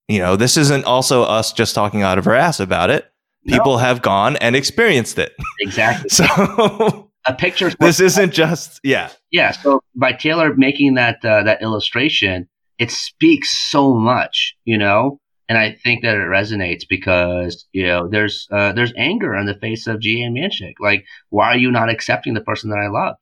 you 0.08 0.18
know, 0.18 0.36
this 0.36 0.56
isn't 0.56 0.84
also 0.86 1.22
us 1.22 1.52
just 1.52 1.74
talking 1.74 2.02
out 2.02 2.16
of 2.18 2.26
our 2.26 2.34
ass 2.34 2.60
about 2.60 2.88
it. 2.88 3.10
People 3.46 3.72
no. 3.72 3.78
have 3.78 4.02
gone 4.02 4.36
and 4.36 4.56
experienced 4.56 5.18
it. 5.18 5.34
Exactly. 5.60 6.08
so 6.10 7.07
a 7.28 7.34
picture. 7.34 7.70
This 7.78 8.00
isn't 8.00 8.32
just 8.32 8.80
yeah. 8.82 9.10
Yeah. 9.30 9.52
So 9.52 9.80
by 9.94 10.12
Taylor 10.12 10.54
making 10.54 10.94
that 10.94 11.24
uh, 11.24 11.42
that 11.44 11.62
illustration, 11.62 12.48
it 12.78 12.90
speaks 12.90 13.56
so 13.70 13.94
much, 13.94 14.56
you 14.64 14.78
know. 14.78 15.20
and 15.48 15.56
I 15.56 15.72
think 15.72 16.02
that 16.02 16.16
it 16.16 16.28
resonates 16.28 16.82
because 16.88 17.66
you 17.72 17.86
know 17.86 18.08
there's 18.08 18.46
uh, 18.50 18.72
there's 18.72 18.92
anger 18.96 19.34
on 19.34 19.46
the 19.46 19.54
face 19.54 19.86
of 19.86 20.00
JeeAe 20.00 20.30
ManSik. 20.30 20.74
Like, 20.80 21.04
why 21.30 21.48
are 21.48 21.58
you 21.58 21.70
not 21.70 21.90
accepting 21.90 22.34
the 22.34 22.40
person 22.40 22.70
that 22.70 22.78
I 22.78 22.88
love? 22.88 23.16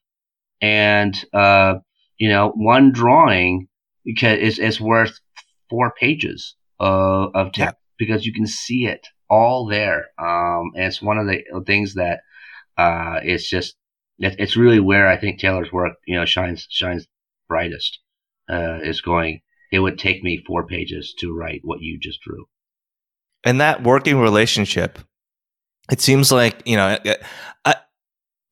And 0.61 1.25
uh, 1.33 1.75
you 2.19 2.29
know, 2.29 2.53
one 2.55 2.93
drawing 2.93 3.69
is 4.05 4.59
is 4.59 4.81
worth 4.81 5.19
four 5.69 5.93
pages 5.99 6.57
of, 6.79 7.31
of 7.35 7.53
text 7.53 7.77
yeah. 7.77 7.95
because 7.99 8.25
you 8.25 8.33
can 8.33 8.47
see 8.47 8.87
it 8.87 9.07
all 9.29 9.67
there. 9.67 10.07
Um, 10.19 10.73
and 10.75 10.85
it's 10.85 11.03
one 11.03 11.19
of 11.19 11.27
the 11.27 11.43
things 11.67 11.95
that 11.95 12.21
uh, 12.77 13.21
it's 13.23 13.49
just 13.49 13.77
it's 14.19 14.57
really 14.57 14.81
where 14.81 15.09
I 15.09 15.19
think 15.19 15.39
Taylor's 15.39 15.73
work 15.73 15.95
you 16.07 16.17
know 16.17 16.25
shines 16.25 16.67
shines 16.71 17.07
brightest. 17.49 18.01
Uh, 18.49 18.79
is 18.83 19.01
going 19.01 19.41
it 19.73 19.81
would 19.81 19.99
take 19.99 20.23
me 20.23 20.43
four 20.47 20.67
pages 20.67 21.15
to 21.19 21.35
write 21.35 21.61
what 21.65 21.81
you 21.81 21.99
just 22.01 22.21
drew. 22.23 22.47
And 23.45 23.61
that 23.61 23.83
working 23.83 24.19
relationship, 24.19 24.99
it 25.91 26.01
seems 26.01 26.33
like 26.33 26.63
you 26.65 26.77
know, 26.77 26.97
I 27.65 27.75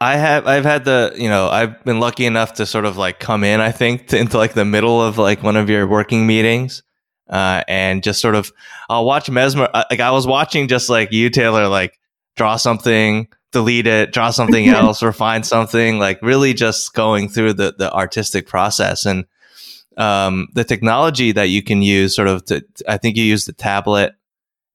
I 0.00 0.16
have 0.16 0.46
I've 0.46 0.64
had 0.64 0.84
the 0.84 1.14
you 1.16 1.28
know 1.28 1.48
I've 1.48 1.82
been 1.84 2.00
lucky 2.00 2.26
enough 2.26 2.54
to 2.54 2.66
sort 2.66 2.84
of 2.84 2.96
like 2.96 3.18
come 3.20 3.44
in 3.44 3.60
I 3.60 3.72
think 3.72 4.08
to, 4.08 4.18
into 4.20 4.38
like 4.38 4.54
the 4.54 4.64
middle 4.64 5.02
of 5.02 5.18
like 5.18 5.42
one 5.42 5.56
of 5.56 5.68
your 5.70 5.86
working 5.86 6.26
meetings. 6.26 6.82
Uh, 7.26 7.64
and 7.68 8.02
just 8.02 8.20
sort 8.20 8.34
of, 8.34 8.52
I'll 8.90 9.06
watch 9.06 9.30
Mesmer. 9.30 9.70
Uh, 9.72 9.84
like 9.90 10.00
I 10.00 10.10
was 10.10 10.26
watching 10.26 10.68
just 10.68 10.90
like 10.90 11.10
you, 11.10 11.30
Taylor, 11.30 11.68
like 11.68 11.98
draw 12.36 12.56
something, 12.56 13.28
delete 13.54 13.86
it, 13.86 14.12
draw 14.12 14.30
something 14.30 14.68
else, 14.80 15.02
refine 15.02 15.44
something, 15.44 15.98
like 15.98 16.20
really 16.20 16.52
just 16.52 16.92
going 16.92 17.30
through 17.30 17.54
the, 17.54 17.74
the 17.78 17.90
artistic 17.90 18.46
process. 18.46 19.06
And 19.06 19.24
um, 19.96 20.48
the 20.52 20.64
technology 20.64 21.32
that 21.32 21.48
you 21.48 21.62
can 21.62 21.80
use 21.80 22.14
sort 22.14 22.28
of 22.28 22.44
to, 22.46 22.62
I 22.86 22.98
think 22.98 23.16
you 23.16 23.24
use 23.24 23.46
the 23.46 23.54
tablet, 23.54 24.12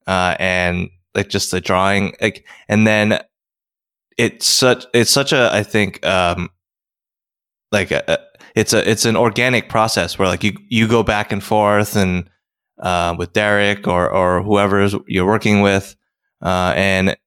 uh, 0.08 0.36
and 0.40 0.90
like 1.14 1.30
just 1.30 1.52
the 1.52 1.62
drawing, 1.62 2.16
like, 2.20 2.48
and 2.68 2.88
then 2.88 3.22
it's 4.18 4.48
such, 4.48 4.86
it's 4.94 5.12
such 5.12 5.34
a, 5.34 5.54
I 5.54 5.62
think, 5.62 6.04
um, 6.06 6.50
like 7.72 7.92
a, 7.92 8.04
a, 8.08 8.18
it's 8.56 8.74
a, 8.74 8.90
it's 8.90 9.06
an 9.06 9.16
organic 9.16 9.70
process 9.70 10.18
where 10.18 10.28
like 10.28 10.44
you, 10.44 10.58
you 10.70 10.88
go 10.88 11.04
back 11.04 11.32
and 11.32 11.44
forth 11.44 11.96
and, 11.96 12.30
uh, 12.82 13.14
with 13.18 13.34
Derek 13.34 13.88
or, 13.88 14.10
or 14.10 14.42
whoever 14.42 14.88
you're 15.08 15.26
working 15.26 15.62
with. 15.62 15.96
Uh, 16.42 16.74
and 16.76 17.18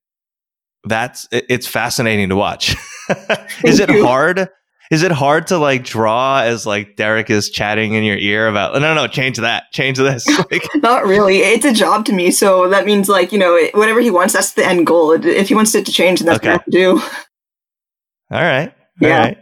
that's, 0.84 1.28
it, 1.30 1.46
it's 1.48 1.66
fascinating 1.66 2.28
to 2.30 2.36
watch. 2.36 2.76
Is 3.64 3.80
it 3.80 3.90
hard? 3.90 4.48
is 4.92 5.02
it 5.02 5.10
hard 5.10 5.46
to 5.46 5.56
like 5.56 5.84
draw 5.84 6.42
as 6.42 6.66
like 6.66 6.96
Derek 6.96 7.30
is 7.30 7.48
chatting 7.48 7.94
in 7.94 8.04
your 8.04 8.18
ear 8.18 8.46
about? 8.46 8.74
No, 8.78 8.94
no, 8.94 9.06
change 9.06 9.38
that, 9.38 9.72
change 9.72 9.96
this. 9.96 10.26
Like, 10.50 10.68
not 10.76 11.06
really. 11.06 11.38
It's 11.38 11.64
a 11.64 11.72
job 11.72 12.04
to 12.06 12.12
me, 12.12 12.30
so 12.30 12.68
that 12.68 12.84
means 12.84 13.08
like 13.08 13.32
you 13.32 13.38
know 13.38 13.58
whatever 13.72 14.00
he 14.00 14.10
wants, 14.10 14.34
that's 14.34 14.52
the 14.52 14.66
end 14.66 14.86
goal. 14.86 15.12
If 15.12 15.48
he 15.48 15.54
wants 15.54 15.74
it 15.74 15.86
to 15.86 15.92
change, 15.92 16.20
then 16.20 16.26
that's 16.26 16.38
okay. 16.38 16.48
what 16.48 16.50
I 16.50 16.56
have 16.56 16.64
to 16.66 16.70
do. 16.70 17.00
All 18.30 18.42
right. 18.42 18.74
All 19.00 19.08
yeah. 19.08 19.18
Right. 19.18 19.38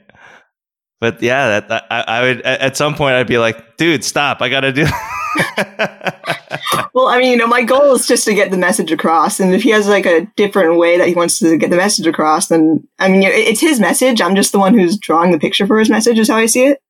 But 1.01 1.21
yeah, 1.21 1.49
that, 1.49 1.69
that 1.69 1.87
I, 1.91 2.01
I, 2.03 2.23
would 2.23 2.43
at 2.43 2.77
some 2.77 2.95
point 2.95 3.15
I'd 3.15 3.27
be 3.27 3.39
like, 3.39 3.77
dude, 3.77 4.05
stop! 4.05 4.41
I 4.43 4.51
got 4.51 4.61
to 4.61 4.73
do. 4.73 4.87
well, 6.95 7.09
I 7.09 7.19
mean, 7.19 7.33
you 7.33 7.37
know, 7.37 7.47
my 7.47 7.63
goal 7.63 7.95
is 7.95 8.07
just 8.07 8.25
to 8.25 8.35
get 8.35 8.51
the 8.51 8.57
message 8.57 8.93
across, 8.93 9.41
and 9.41 9.55
if 9.55 9.63
he 9.63 9.71
has 9.71 9.89
like 9.89 10.07
a 10.07 10.27
different 10.37 10.79
way 10.79 10.99
that 10.99 11.09
he 11.09 11.15
wants 11.15 11.39
to 11.39 11.57
get 11.57 11.71
the 11.71 11.77
message 11.77 12.07
across, 12.07 12.49
then 12.49 12.87
I 12.99 13.09
mean, 13.09 13.23
it's 13.25 13.61
his 13.61 13.81
message. 13.81 14.21
I'm 14.21 14.37
just 14.37 14.53
the 14.53 14.59
one 14.59 14.77
who's 14.77 14.99
drawing 14.99 15.33
the 15.33 15.39
picture 15.39 15.67
for 15.67 15.79
his 15.79 15.91
message. 15.91 16.19
Is 16.19 16.29
how 16.29 16.37
I 16.37 16.47
see 16.47 16.67
it. 16.67 16.83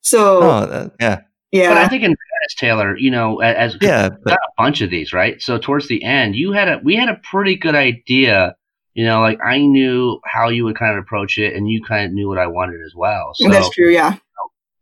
So, 0.00 0.42
oh, 0.42 0.48
uh, 0.48 0.88
yeah, 1.00 1.20
yeah. 1.52 1.68
But 1.68 1.78
I 1.78 1.88
think 1.88 2.02
in 2.02 2.10
fairness, 2.10 2.54
Taylor, 2.56 2.96
you 2.96 3.10
know, 3.10 3.40
as 3.40 3.76
yeah, 3.80 4.08
but, 4.08 4.30
got 4.30 4.38
a 4.38 4.52
bunch 4.62 4.80
of 4.80 4.90
these, 4.90 5.12
right? 5.12 5.40
So 5.40 5.58
towards 5.58 5.88
the 5.88 6.02
end, 6.02 6.34
you 6.34 6.52
had 6.52 6.68
a 6.68 6.80
we 6.82 6.96
had 6.96 7.08
a 7.08 7.20
pretty 7.30 7.56
good 7.56 7.74
idea. 7.74 8.56
You 8.94 9.04
know, 9.04 9.20
like 9.20 9.38
I 9.44 9.58
knew 9.58 10.20
how 10.24 10.48
you 10.48 10.64
would 10.64 10.78
kind 10.78 10.96
of 10.96 11.02
approach 11.02 11.38
it, 11.38 11.54
and 11.54 11.68
you 11.68 11.82
kind 11.84 12.06
of 12.06 12.12
knew 12.12 12.28
what 12.28 12.38
I 12.38 12.46
wanted 12.46 12.80
as 12.84 12.94
well. 12.94 13.32
So, 13.34 13.48
That's 13.50 13.70
true, 13.70 13.90
yeah 13.90 14.16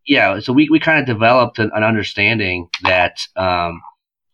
yeah, 0.07 0.40
so 0.40 0.52
we, 0.52 0.68
we 0.70 0.80
kind 0.80 1.00
of 1.00 1.07
developed 1.07 1.59
an, 1.59 1.70
an 1.74 1.82
understanding 1.82 2.68
that, 2.82 3.20
um, 3.36 3.80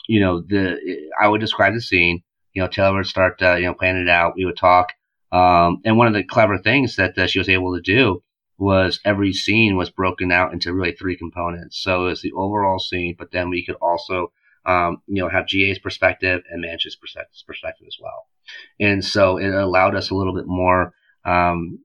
you 0.08 0.20
know, 0.20 0.40
the 0.40 0.78
I 1.20 1.28
would 1.28 1.40
describe 1.40 1.74
the 1.74 1.80
scene. 1.80 2.22
You 2.52 2.62
know, 2.62 2.68
Taylor 2.68 2.96
would 2.96 3.06
start, 3.06 3.40
uh, 3.42 3.54
you 3.54 3.66
know, 3.66 3.74
planning 3.74 4.02
it 4.02 4.08
out. 4.08 4.34
We 4.36 4.44
would 4.44 4.56
talk, 4.56 4.92
um, 5.30 5.80
and 5.84 5.96
one 5.96 6.08
of 6.08 6.14
the 6.14 6.24
clever 6.24 6.58
things 6.58 6.96
that 6.96 7.16
uh, 7.16 7.26
she 7.28 7.38
was 7.38 7.48
able 7.48 7.76
to 7.76 7.80
do 7.80 8.22
was 8.58 9.00
every 9.04 9.32
scene 9.32 9.76
was 9.76 9.88
broken 9.88 10.30
out 10.32 10.52
into 10.52 10.74
really 10.74 10.92
three 10.92 11.16
components. 11.16 11.80
So 11.82 12.06
it 12.06 12.10
was 12.10 12.22
the 12.22 12.32
overall 12.32 12.78
scene, 12.78 13.14
but 13.18 13.30
then 13.30 13.48
we 13.48 13.64
could 13.64 13.76
also, 13.76 14.32
um, 14.66 15.00
you 15.06 15.22
know, 15.22 15.28
have 15.30 15.46
JeeAe's 15.46 15.78
perspective 15.78 16.42
and 16.50 16.62
ManSik's 16.62 16.96
perspective 17.46 17.86
as 17.86 17.96
well. 18.02 18.26
And 18.78 19.02
so 19.04 19.38
it 19.38 19.48
allowed 19.48 19.94
us 19.94 20.10
a 20.10 20.14
little 20.14 20.34
bit 20.34 20.46
more, 20.46 20.92
um, 21.24 21.78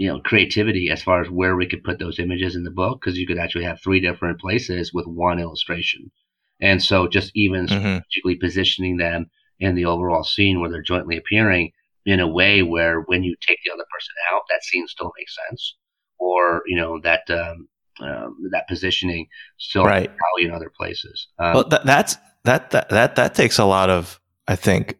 you 0.00 0.08
know 0.08 0.18
creativity 0.18 0.88
as 0.88 1.02
far 1.02 1.20
as 1.20 1.28
where 1.28 1.54
we 1.54 1.66
could 1.66 1.84
put 1.84 1.98
those 1.98 2.18
images 2.18 2.56
in 2.56 2.64
the 2.64 2.70
book 2.70 2.98
because 2.98 3.18
you 3.18 3.26
could 3.26 3.36
actually 3.36 3.64
have 3.64 3.78
three 3.82 4.00
different 4.00 4.40
places 4.40 4.94
with 4.94 5.06
one 5.06 5.38
illustration 5.38 6.10
and 6.58 6.82
so 6.82 7.06
just 7.06 7.30
even 7.34 7.66
mm-hmm. 7.66 7.98
strategically 7.98 8.36
positioning 8.36 8.96
them 8.96 9.30
in 9.58 9.74
the 9.74 9.84
overall 9.84 10.24
scene 10.24 10.58
where 10.58 10.70
they're 10.70 10.82
jointly 10.82 11.18
appearing 11.18 11.70
in 12.06 12.18
a 12.18 12.26
way 12.26 12.62
where 12.62 13.02
when 13.02 13.22
you 13.22 13.36
take 13.46 13.58
the 13.62 13.70
other 13.70 13.84
person 13.92 14.14
out 14.32 14.40
that 14.48 14.64
scene 14.64 14.88
still 14.88 15.12
makes 15.18 15.36
sense 15.48 15.76
or 16.18 16.62
you 16.66 16.76
know 16.76 16.98
that 17.02 17.28
um, 17.28 17.68
um, 18.00 18.38
that 18.52 18.66
positioning 18.68 19.26
still 19.58 19.84
right. 19.84 20.10
in 20.38 20.50
other 20.50 20.72
places 20.74 21.28
um, 21.38 21.52
well 21.52 21.68
that, 21.68 21.84
that's 21.84 22.16
that, 22.44 22.70
that 22.70 22.88
that 22.88 23.16
that 23.16 23.34
takes 23.34 23.58
a 23.58 23.66
lot 23.66 23.90
of 23.90 24.18
i 24.48 24.56
think 24.56 24.96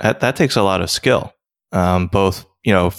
that, 0.00 0.20
that 0.20 0.36
takes 0.36 0.56
a 0.56 0.62
lot 0.62 0.80
of 0.80 0.88
skill 0.88 1.34
um, 1.72 2.06
both 2.06 2.46
you 2.64 2.72
know 2.72 2.90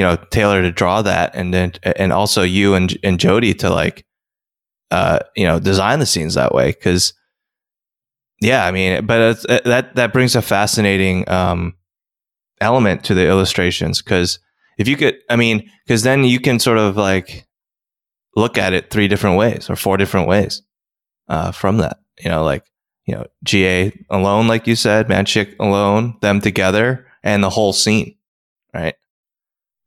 you 0.00 0.06
know 0.06 0.16
Taylor 0.30 0.62
to 0.62 0.72
draw 0.72 1.02
that, 1.02 1.34
and 1.34 1.52
then 1.52 1.72
and 1.82 2.10
also 2.10 2.42
you 2.42 2.72
and 2.72 2.96
and 3.04 3.20
Jodi 3.20 3.52
to 3.52 3.68
like, 3.68 4.06
uh, 4.90 5.18
you 5.36 5.46
know, 5.46 5.60
design 5.60 5.98
the 5.98 6.06
scenes 6.06 6.32
that 6.34 6.54
way. 6.54 6.70
Because, 6.70 7.12
yeah, 8.40 8.64
I 8.64 8.70
mean, 8.70 9.04
but 9.04 9.44
uh, 9.50 9.60
that 9.66 9.94
that 9.96 10.14
brings 10.14 10.34
a 10.34 10.40
fascinating 10.40 11.28
um, 11.28 11.74
element 12.62 13.04
to 13.04 13.14
the 13.14 13.28
illustrations. 13.28 14.00
Because 14.00 14.38
if 14.78 14.88
you 14.88 14.96
could, 14.96 15.18
I 15.28 15.36
mean, 15.36 15.70
because 15.86 16.02
then 16.02 16.24
you 16.24 16.40
can 16.40 16.58
sort 16.58 16.78
of 16.78 16.96
like 16.96 17.46
look 18.36 18.56
at 18.56 18.72
it 18.72 18.88
three 18.88 19.06
different 19.06 19.36
ways 19.36 19.68
or 19.68 19.76
four 19.76 19.98
different 19.98 20.28
ways 20.28 20.62
uh, 21.28 21.52
from 21.52 21.76
that. 21.76 21.98
You 22.18 22.30
know, 22.30 22.42
like 22.42 22.64
you 23.04 23.16
know, 23.16 23.26
JeeAe 23.44 24.06
alone, 24.08 24.48
like 24.48 24.66
you 24.66 24.76
said, 24.76 25.08
ManSik 25.08 25.56
alone, 25.60 26.16
them 26.22 26.40
together, 26.40 27.06
and 27.22 27.44
the 27.44 27.50
whole 27.50 27.74
scene, 27.74 28.16
right? 28.72 28.94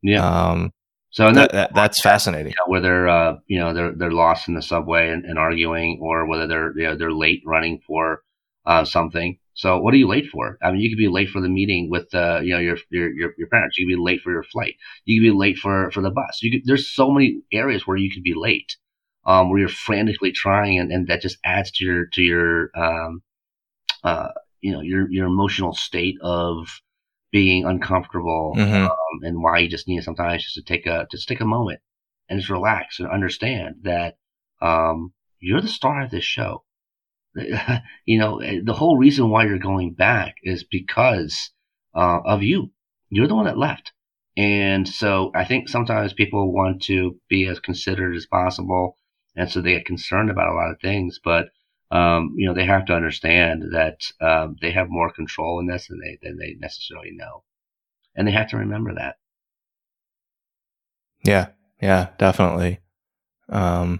Yeah. 0.03 0.27
Um, 0.27 0.71
so 1.09 1.31
that, 1.31 1.51
that, 1.51 1.75
that's 1.75 2.01
fascinating. 2.01 2.53
Know, 2.53 2.71
whether 2.71 3.07
uh, 3.07 3.37
you 3.47 3.59
know 3.59 3.73
they're 3.73 3.93
they're 3.93 4.11
lost 4.11 4.47
in 4.47 4.55
the 4.55 4.61
subway 4.61 5.09
and, 5.09 5.25
and 5.25 5.37
arguing, 5.37 5.99
or 6.01 6.27
whether 6.27 6.47
they're 6.47 6.77
you 6.77 6.83
know, 6.85 6.97
they're 6.97 7.11
late 7.11 7.43
running 7.45 7.81
for 7.85 8.21
uh, 8.65 8.83
something. 8.83 9.37
So 9.53 9.77
what 9.79 9.93
are 9.93 9.97
you 9.97 10.07
late 10.07 10.27
for? 10.31 10.57
I 10.63 10.71
mean, 10.71 10.81
you 10.81 10.89
could 10.89 10.97
be 10.97 11.07
late 11.07 11.29
for 11.29 11.39
the 11.39 11.49
meeting 11.49 11.89
with 11.91 12.13
uh, 12.15 12.39
you 12.41 12.53
know 12.53 12.59
your, 12.59 12.77
your 12.89 13.13
your 13.13 13.33
your 13.37 13.47
parents. 13.47 13.77
You 13.77 13.85
could 13.85 13.95
be 13.95 14.03
late 14.03 14.21
for 14.21 14.31
your 14.31 14.43
flight. 14.43 14.75
You 15.05 15.21
could 15.21 15.27
be 15.27 15.37
late 15.37 15.57
for 15.57 15.91
for 15.91 16.01
the 16.01 16.09
bus. 16.09 16.41
You 16.41 16.51
could, 16.51 16.61
there's 16.65 16.89
so 16.89 17.11
many 17.11 17.41
areas 17.51 17.85
where 17.85 17.97
you 17.97 18.11
could 18.11 18.23
be 18.23 18.33
late, 18.35 18.75
um, 19.25 19.49
where 19.51 19.59
you're 19.59 19.69
frantically 19.69 20.31
trying, 20.31 20.79
and, 20.79 20.91
and 20.91 21.07
that 21.07 21.21
just 21.21 21.37
adds 21.43 21.69
to 21.73 21.85
your 21.85 22.05
to 22.07 22.23
your 22.23 22.71
um, 22.75 23.21
uh, 24.03 24.29
you 24.61 24.71
know 24.71 24.81
your 24.81 25.11
your 25.11 25.27
emotional 25.27 25.75
state 25.75 26.15
of 26.21 26.81
being 27.33 27.65
uncomfortable 27.65 28.53
mm-hmm. 28.55 28.85
um, 28.85 29.23
and 29.23 29.41
why 29.41 29.57
you 29.57 29.67
just 29.67 29.87
need 29.87 30.03
sometimes 30.03 30.43
just 30.43 30.53
to 30.53 30.61
take 30.61 30.85
a 30.85 31.07
just 31.11 31.27
take 31.27 31.41
a 31.41 31.45
moment 31.45 31.81
and 32.29 32.39
just 32.39 32.51
relax 32.51 32.99
and 32.99 33.09
understand 33.09 33.75
that 33.81 34.17
um, 34.61 35.11
you're 35.39 35.59
the 35.59 35.67
star 35.67 36.03
of 36.03 36.11
this 36.11 36.23
show. 36.23 36.63
you 38.05 38.19
know, 38.19 38.39
eh, 38.39 38.59
the 38.63 38.73
whole 38.73 38.97
reason 38.97 39.29
why 39.29 39.45
you're 39.45 39.57
going 39.57 39.93
back 39.93 40.35
is 40.43 40.63
because 40.63 41.49
uh, 41.95 42.19
of 42.23 42.43
you. 42.43 42.71
You're 43.09 43.27
the 43.27 43.35
one 43.35 43.45
that 43.45 43.57
left. 43.57 43.91
And 44.37 44.87
so 44.87 45.31
I 45.35 45.43
think 45.43 45.69
sometimes 45.69 46.13
people 46.13 46.53
want 46.53 46.83
to 46.83 47.19
be 47.29 47.47
as 47.47 47.59
considerate 47.59 48.15
as 48.15 48.27
possible. 48.27 48.95
And 49.35 49.49
so 49.49 49.59
they 49.59 49.73
get 49.73 49.85
concerned 49.85 50.29
about 50.29 50.51
a 50.51 50.55
lot 50.55 50.71
of 50.71 50.79
things. 50.79 51.19
But 51.23 51.49
um, 51.93 52.33
you 52.35 52.47
know, 52.47 52.55
they 52.55 52.65
have 52.65 52.85
to 52.85 52.95
understand 52.95 53.65
that 53.73 54.01
um, 54.19 54.55
they 54.61 54.71
have 54.71 54.89
more 54.89 55.11
control 55.11 55.59
in 55.59 55.67
this 55.67 55.87
than 55.87 55.99
they 55.99 56.17
than 56.23 56.39
they 56.39 56.55
necessarily 56.59 57.11
know, 57.11 57.43
and 58.15 58.27
they 58.27 58.31
have 58.31 58.49
to 58.49 58.57
remember 58.57 58.95
that. 58.95 59.17
Yeah, 61.23 61.49
yeah, 61.79 62.09
definitely. 62.17 62.79
Um, 63.47 63.99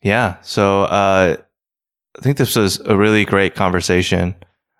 yeah, 0.00 0.40
so 0.40 0.84
uh, 0.84 1.36
I 2.18 2.20
think 2.22 2.38
this 2.38 2.56
was 2.56 2.80
a 2.80 2.96
really 2.96 3.26
great 3.26 3.54
conversation, 3.54 4.34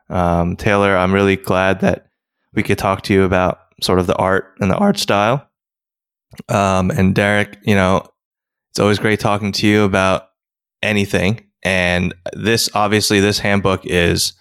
um, 0.09 0.57
Taylor. 0.57 0.97
I'm 0.97 1.13
really 1.13 1.37
glad 1.37 1.81
that 1.81 2.07
we 2.55 2.63
could 2.63 2.79
talk 2.79 3.03
to 3.03 3.13
you 3.13 3.25
about 3.25 3.61
sort 3.83 3.99
of 3.99 4.07
the 4.07 4.17
art 4.17 4.55
and 4.61 4.71
the 4.71 4.77
art 4.77 4.99
style. 4.99 5.47
Um, 6.49 6.91
and 6.91 7.15
Derek, 7.15 7.59
you 7.63 7.75
know, 7.75 8.07
it's 8.71 8.81
always 8.81 8.99
great 8.99 9.21
talking 9.21 9.53
to 9.53 9.67
you 9.67 9.85
about 9.85 10.30
anything. 10.83 11.47
And 11.63 12.15
this, 12.33 12.71
obviously, 12.75 13.21
this 13.21 13.39
handbook 13.39 13.85
is 13.85 14.33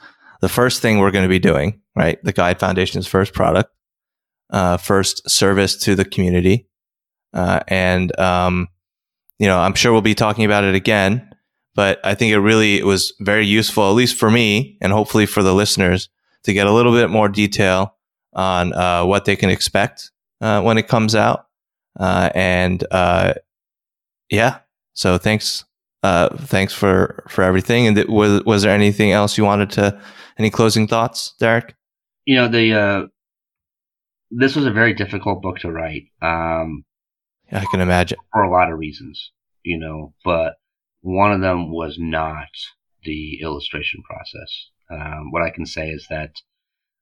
the 0.42 0.50
first 0.50 0.82
thing 0.82 1.00
we're 1.00 1.12
going 1.12 1.26
to 1.26 1.30
be 1.30 1.40
doing, 1.40 1.82
right? 1.96 2.24
The 2.24 2.34
Gide 2.34 2.60
Foundation's 2.60 3.08
first 3.08 3.34
product, 3.34 3.72
uh, 4.50 4.78
first 4.78 5.30
service 5.30 5.76
to 5.78 5.96
the 5.96 6.06
community. 6.06 6.68
Uh, 7.34 7.60
and, 7.68 8.18
um, 8.20 8.68
you 9.38 9.48
know, 9.48 9.60
I'm 9.60 9.74
sure 9.74 9.92
we'll 9.92 10.02
be 10.02 10.16
talking 10.16 10.46
about 10.46 10.64
it 10.64 10.76
again, 10.76 11.30
but 11.76 12.00
I 12.04 12.16
think 12.16 12.34
it 12.34 12.40
really 12.40 12.78
it 12.78 12.86
was 12.86 13.14
very 13.20 13.46
useful, 13.46 13.90
at 13.90 13.96
least 13.96 14.18
for 14.18 14.32
me, 14.32 14.78
and 14.82 14.92
hopefully 14.92 15.26
for 15.26 15.44
the 15.44 15.54
listeners, 15.54 16.10
to 16.44 16.54
get 16.54 16.68
a 16.68 16.72
little 16.74 16.94
bit 16.94 17.10
more 17.10 17.30
detail 17.30 17.96
on 18.34 18.74
uh, 18.74 19.06
what 19.06 19.26
they 19.26 19.36
can 19.36 19.50
expect 19.50 20.12
uh, 20.42 20.62
when 20.62 20.78
it 20.78 20.88
comes 20.88 21.16
out. 21.16 21.48
Uh, 22.00 22.30
and 22.34 22.86
uh, 22.92 23.34
yeah, 24.30 24.60
so 24.94 25.18
thanks, 25.18 25.66
uh, 26.04 26.30
thanks 26.38 26.74
for 26.74 27.24
for 27.28 27.44
everything. 27.44 27.88
And 27.88 27.96
th- 27.96 28.08
was 28.08 28.44
was 28.46 28.64
there 28.64 28.74
anything 28.74 29.12
else 29.12 29.38
you 29.38 29.44
wanted 29.44 29.70
to? 29.72 30.00
Any 30.38 30.50
closing 30.50 30.88
thoughts, 30.88 31.34
Derek? 31.40 31.76
You 32.26 32.36
know 32.36 32.48
the 32.48 32.74
uh, 32.74 33.08
this 34.32 34.56
was 34.56 34.66
a 34.66 34.72
very 34.72 34.94
difficult 34.94 35.42
book 35.42 35.58
to 35.60 35.72
write. 35.72 36.04
Um, 36.22 36.86
I 37.52 37.66
can 37.72 37.82
imagine 37.82 38.18
for 38.32 38.44
a 38.44 38.52
lot 38.52 38.72
of 38.72 38.78
reasons, 38.78 39.32
you 39.64 39.78
know, 39.80 40.14
but 40.24 40.56
one 41.02 41.32
of 41.32 41.42
them 41.42 41.72
was 41.72 41.98
not 41.98 42.50
the 43.04 43.42
illustration 43.42 44.04
process. 44.04 44.70
Um, 44.92 45.32
what 45.32 45.42
I 45.42 45.50
can 45.50 45.66
say 45.66 45.90
is 45.90 46.06
that, 46.10 46.32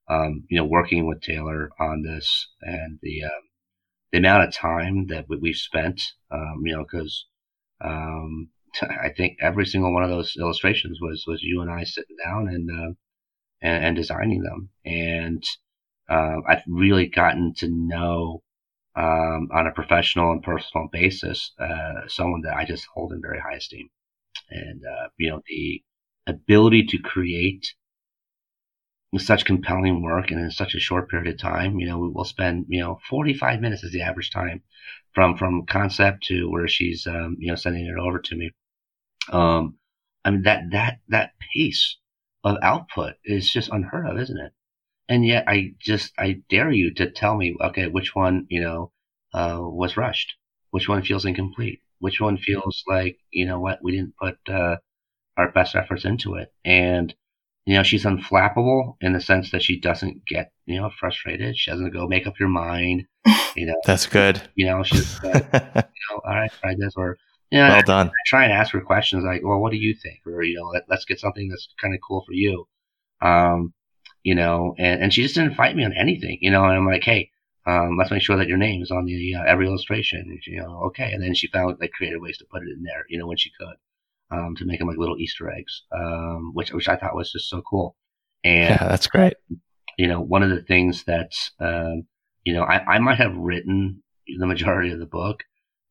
um, 0.09 0.45
you 0.49 0.57
know, 0.57 0.65
working 0.65 1.07
with 1.07 1.21
Taylor 1.21 1.69
on 1.79 2.03
this 2.03 2.47
and 2.61 2.99
the 3.01 3.23
uh, 3.25 3.41
the 4.11 4.19
amount 4.19 4.47
of 4.47 4.53
time 4.53 5.07
that 5.07 5.25
we've 5.27 5.55
spent, 5.55 6.01
um, 6.31 6.61
you 6.63 6.73
know, 6.73 6.83
because 6.83 7.25
um, 7.83 8.49
I 8.81 9.09
think 9.15 9.37
every 9.41 9.65
single 9.65 9.93
one 9.93 10.03
of 10.03 10.09
those 10.09 10.35
illustrations 10.37 10.99
was 11.01 11.25
was 11.27 11.41
you 11.43 11.61
and 11.61 11.71
I 11.71 11.83
sitting 11.83 12.15
down 12.23 12.47
and 12.47 12.69
uh, 12.69 12.93
and, 13.61 13.85
and, 13.85 13.95
designing 13.95 14.43
them, 14.43 14.69
and 14.85 15.43
uh, 16.09 16.37
I've 16.47 16.63
really 16.67 17.07
gotten 17.07 17.53
to 17.55 17.67
know 17.69 18.43
um, 18.95 19.49
on 19.53 19.67
a 19.67 19.71
professional 19.71 20.31
and 20.31 20.43
personal 20.43 20.89
basis 20.91 21.53
uh, 21.59 22.07
someone 22.07 22.41
that 22.41 22.55
I 22.55 22.65
just 22.65 22.87
hold 22.93 23.13
in 23.13 23.21
very 23.21 23.39
high 23.39 23.57
esteem, 23.57 23.89
and 24.49 24.81
uh, 24.85 25.07
you 25.17 25.31
know 25.31 25.41
the 25.47 25.83
ability 26.27 26.83
to 26.87 26.99
create 26.99 27.73
such 29.17 29.45
compelling 29.45 30.01
work 30.01 30.31
and 30.31 30.39
in 30.39 30.51
such 30.51 30.75
a 30.75 30.79
short 30.79 31.09
period 31.09 31.33
of 31.33 31.39
time. 31.39 31.79
You 31.79 31.87
know, 31.87 31.97
we 31.97 32.09
will 32.09 32.25
spend, 32.25 32.65
you 32.67 32.81
know, 32.81 32.99
45 33.09 33.61
minutes 33.61 33.83
is 33.83 33.91
the 33.91 34.01
average 34.01 34.31
time 34.31 34.63
from, 35.13 35.37
from 35.37 35.65
concept 35.65 36.23
to 36.25 36.49
where 36.49 36.67
she's, 36.67 37.07
um, 37.07 37.37
you 37.39 37.47
know, 37.47 37.55
sending 37.55 37.85
it 37.85 37.97
over 37.97 38.19
to 38.19 38.35
me. 38.35 38.51
Um, 39.31 39.77
I 40.25 40.31
mean, 40.31 40.43
that, 40.43 40.63
that, 40.71 40.99
that 41.07 41.33
pace 41.53 41.97
of 42.43 42.57
output 42.61 43.15
is 43.23 43.49
just 43.49 43.69
unheard 43.71 44.07
of, 44.07 44.19
isn't 44.19 44.37
it? 44.37 44.51
And 45.09 45.25
yet 45.25 45.45
I 45.47 45.73
just, 45.79 46.11
I 46.17 46.41
dare 46.49 46.71
you 46.71 46.93
to 46.95 47.09
tell 47.09 47.37
me, 47.37 47.55
okay, 47.61 47.87
which 47.87 48.13
one, 48.13 48.45
you 48.49 48.61
know, 48.61 48.91
uh, 49.33 49.59
was 49.61 49.95
rushed? 49.95 50.35
Which 50.71 50.89
one 50.89 51.01
feels 51.01 51.25
incomplete? 51.25 51.81
Which 51.99 52.19
one 52.19 52.37
feels 52.37 52.83
like, 52.87 53.17
you 53.31 53.45
know 53.45 53.59
what, 53.59 53.79
we 53.81 53.93
didn't 53.93 54.15
put, 54.21 54.37
uh, 54.49 54.77
our 55.37 55.51
best 55.51 55.75
efforts 55.75 56.03
into 56.03 56.35
it. 56.35 56.53
And, 56.65 57.15
you 57.67 57.73
know, 57.73 57.83
she's 57.83 58.05
unflappable 58.05 58.95
in 59.01 59.11
the 59.11 59.19
sense 59.19 59.51
that 59.51 59.61
she 59.61 59.77
doesn't 59.77 60.25
get, 60.25 60.53
you 60.65 60.79
know, 60.79 60.89
frustrated. 60.97 61.57
She 61.57 61.69
doesn't 61.69 61.91
go 61.91 62.07
make 62.07 62.25
up 62.25 62.39
your 62.39 62.47
mind. 62.47 63.05
You 63.57 63.65
know, 63.65 63.75
that's 63.85 64.07
good. 64.07 64.41
You 64.55 64.67
know, 64.67 64.83
she's, 64.83 65.21
uh, 65.21 65.41
you 65.73 65.81
know, 66.09 66.21
all 66.23 66.33
right, 66.33 66.51
try 66.61 66.75
this 66.79 66.93
or, 66.95 67.17
you 67.51 67.59
know, 67.59 67.67
well 67.67 67.81
done. 67.81 68.07
I, 68.07 68.09
I 68.09 68.23
try 68.25 68.43
and 68.45 68.53
ask 68.53 68.71
her 68.71 68.79
questions 68.79 69.25
like, 69.25 69.41
well, 69.43 69.59
what 69.59 69.73
do 69.73 69.77
you 69.77 69.93
think? 69.93 70.21
Or, 70.25 70.43
you 70.43 70.55
know, 70.55 70.67
let, 70.67 70.83
us 70.89 71.03
get 71.03 71.19
something 71.19 71.49
that's 71.49 71.67
kind 71.81 71.93
of 71.93 71.99
cool 72.07 72.23
for 72.25 72.31
you. 72.31 72.69
Um, 73.21 73.73
you 74.23 74.33
know, 74.33 74.73
and, 74.77 75.03
and 75.03 75.13
she 75.13 75.23
just 75.23 75.35
didn't 75.35 75.55
fight 75.55 75.75
me 75.75 75.83
on 75.83 75.91
anything, 75.91 76.37
you 76.39 76.51
know, 76.51 76.63
and 76.63 76.73
I'm 76.77 76.87
like, 76.87 77.03
hey, 77.03 77.31
um, 77.65 77.97
let's 77.97 78.11
make 78.11 78.21
sure 78.21 78.37
that 78.37 78.47
your 78.47 78.57
name 78.57 78.81
is 78.81 78.91
on 78.91 79.03
the 79.03 79.35
uh, 79.35 79.43
every 79.43 79.67
illustration. 79.67 80.21
And 80.21 80.39
she, 80.41 80.51
you 80.51 80.61
know, 80.61 80.83
okay. 80.85 81.11
And 81.11 81.21
then 81.21 81.33
she 81.33 81.47
found 81.47 81.75
like 81.81 81.91
creative 81.91 82.21
ways 82.21 82.37
to 82.37 82.45
put 82.49 82.63
it 82.63 82.69
in 82.69 82.83
there, 82.83 83.03
you 83.09 83.19
know, 83.19 83.27
when 83.27 83.35
she 83.35 83.51
could 83.59 83.75
um, 84.31 84.55
to 84.57 84.65
make 84.65 84.79
them 84.79 84.87
like 84.87 84.97
little 84.97 85.17
Easter 85.17 85.51
eggs, 85.51 85.83
um, 85.91 86.51
which 86.53 86.71
which 86.71 86.87
I 86.87 86.95
thought 86.95 87.15
was 87.15 87.31
just 87.31 87.49
so 87.49 87.61
cool. 87.61 87.95
And 88.43 88.69
yeah, 88.69 88.87
that's 88.87 89.07
great. 89.07 89.33
You 89.97 90.07
know, 90.07 90.21
one 90.21 90.43
of 90.43 90.49
the 90.49 90.61
things 90.61 91.03
that 91.05 91.31
um, 91.59 92.07
you 92.43 92.53
know 92.53 92.63
I, 92.63 92.95
I 92.95 92.99
might 92.99 93.17
have 93.17 93.35
written 93.35 94.03
the 94.27 94.47
majority 94.47 94.91
of 94.91 94.99
the 94.99 95.05
book, 95.05 95.43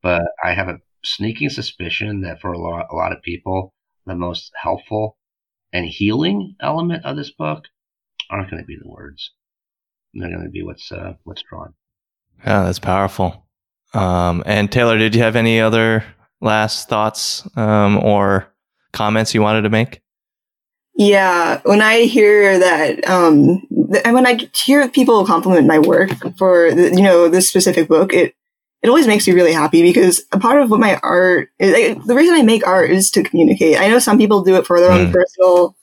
but 0.02 0.22
I 0.44 0.54
have 0.54 0.68
a 0.68 0.80
sneaking 1.04 1.50
suspicion 1.50 2.22
that 2.22 2.40
for 2.40 2.52
a 2.52 2.58
lot 2.58 2.86
a 2.90 2.94
lot 2.94 3.12
of 3.12 3.22
people, 3.22 3.74
the 4.06 4.14
most 4.14 4.52
helpful 4.60 5.16
and 5.72 5.86
healing 5.86 6.56
element 6.60 7.04
of 7.04 7.16
this 7.16 7.30
book 7.30 7.64
aren't 8.30 8.50
going 8.50 8.62
to 8.62 8.66
be 8.66 8.76
the 8.80 8.88
words. 8.88 9.32
They're 10.14 10.30
going 10.30 10.44
to 10.44 10.50
be 10.50 10.62
what's 10.62 10.90
uh, 10.90 11.14
what's 11.24 11.42
drawn. 11.42 11.74
Yeah, 12.44 12.64
that's 12.64 12.78
powerful. 12.78 13.46
Um, 13.94 14.42
and 14.46 14.70
Taylor, 14.70 14.98
did 14.98 15.14
you 15.14 15.22
have 15.22 15.36
any 15.36 15.60
other 15.60 16.04
last 16.40 16.88
thoughts 16.88 17.48
um, 17.56 17.98
or 17.98 18.52
comments 18.92 19.34
you 19.34 19.42
wanted 19.42 19.62
to 19.62 19.70
make? 19.70 20.00
Yeah, 20.98 21.60
when 21.64 21.82
I 21.82 22.02
hear 22.02 22.58
that, 22.58 23.06
um, 23.08 23.66
and 24.04 24.14
when 24.14 24.26
I 24.26 24.48
hear 24.54 24.88
people 24.88 25.26
compliment 25.26 25.66
my 25.66 25.78
work 25.78 26.10
for 26.38 26.68
you 26.68 27.02
know 27.02 27.28
this 27.28 27.48
specific 27.48 27.86
book, 27.86 28.14
it 28.14 28.34
it 28.82 28.88
always 28.88 29.06
makes 29.06 29.26
me 29.26 29.34
really 29.34 29.52
happy 29.52 29.82
because 29.82 30.24
a 30.32 30.38
part 30.38 30.62
of 30.62 30.70
what 30.70 30.80
my 30.80 30.98
art 31.02 31.50
is, 31.58 31.72
like, 31.72 32.04
the 32.04 32.14
reason 32.14 32.34
I 32.34 32.42
make 32.42 32.66
art 32.66 32.90
is 32.90 33.10
to 33.10 33.22
communicate. 33.22 33.78
I 33.78 33.88
know 33.88 33.98
some 33.98 34.16
people 34.16 34.42
do 34.42 34.56
it 34.56 34.66
for 34.66 34.80
their 34.80 34.90
own 34.90 35.08
mm. 35.08 35.12
personal 35.12 35.76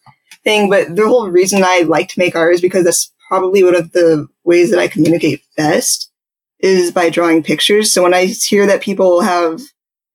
thing, 0.43 0.69
but 0.69 0.95
the 0.95 1.07
whole 1.07 1.29
reason 1.29 1.63
I 1.63 1.83
like 1.85 2.09
to 2.09 2.19
make 2.19 2.35
art 2.35 2.55
is 2.55 2.61
because 2.61 2.85
that's 2.85 3.11
probably 3.27 3.63
one 3.63 3.75
of 3.75 3.91
the 3.91 4.27
ways 4.43 4.71
that 4.71 4.79
I 4.79 4.87
communicate 4.87 5.43
best 5.57 6.11
is 6.59 6.91
by 6.91 7.09
drawing 7.09 7.43
pictures. 7.43 7.91
So 7.91 8.01
when 8.03 8.13
I 8.13 8.25
hear 8.25 8.65
that 8.65 8.81
people 8.81 9.21
have 9.21 9.61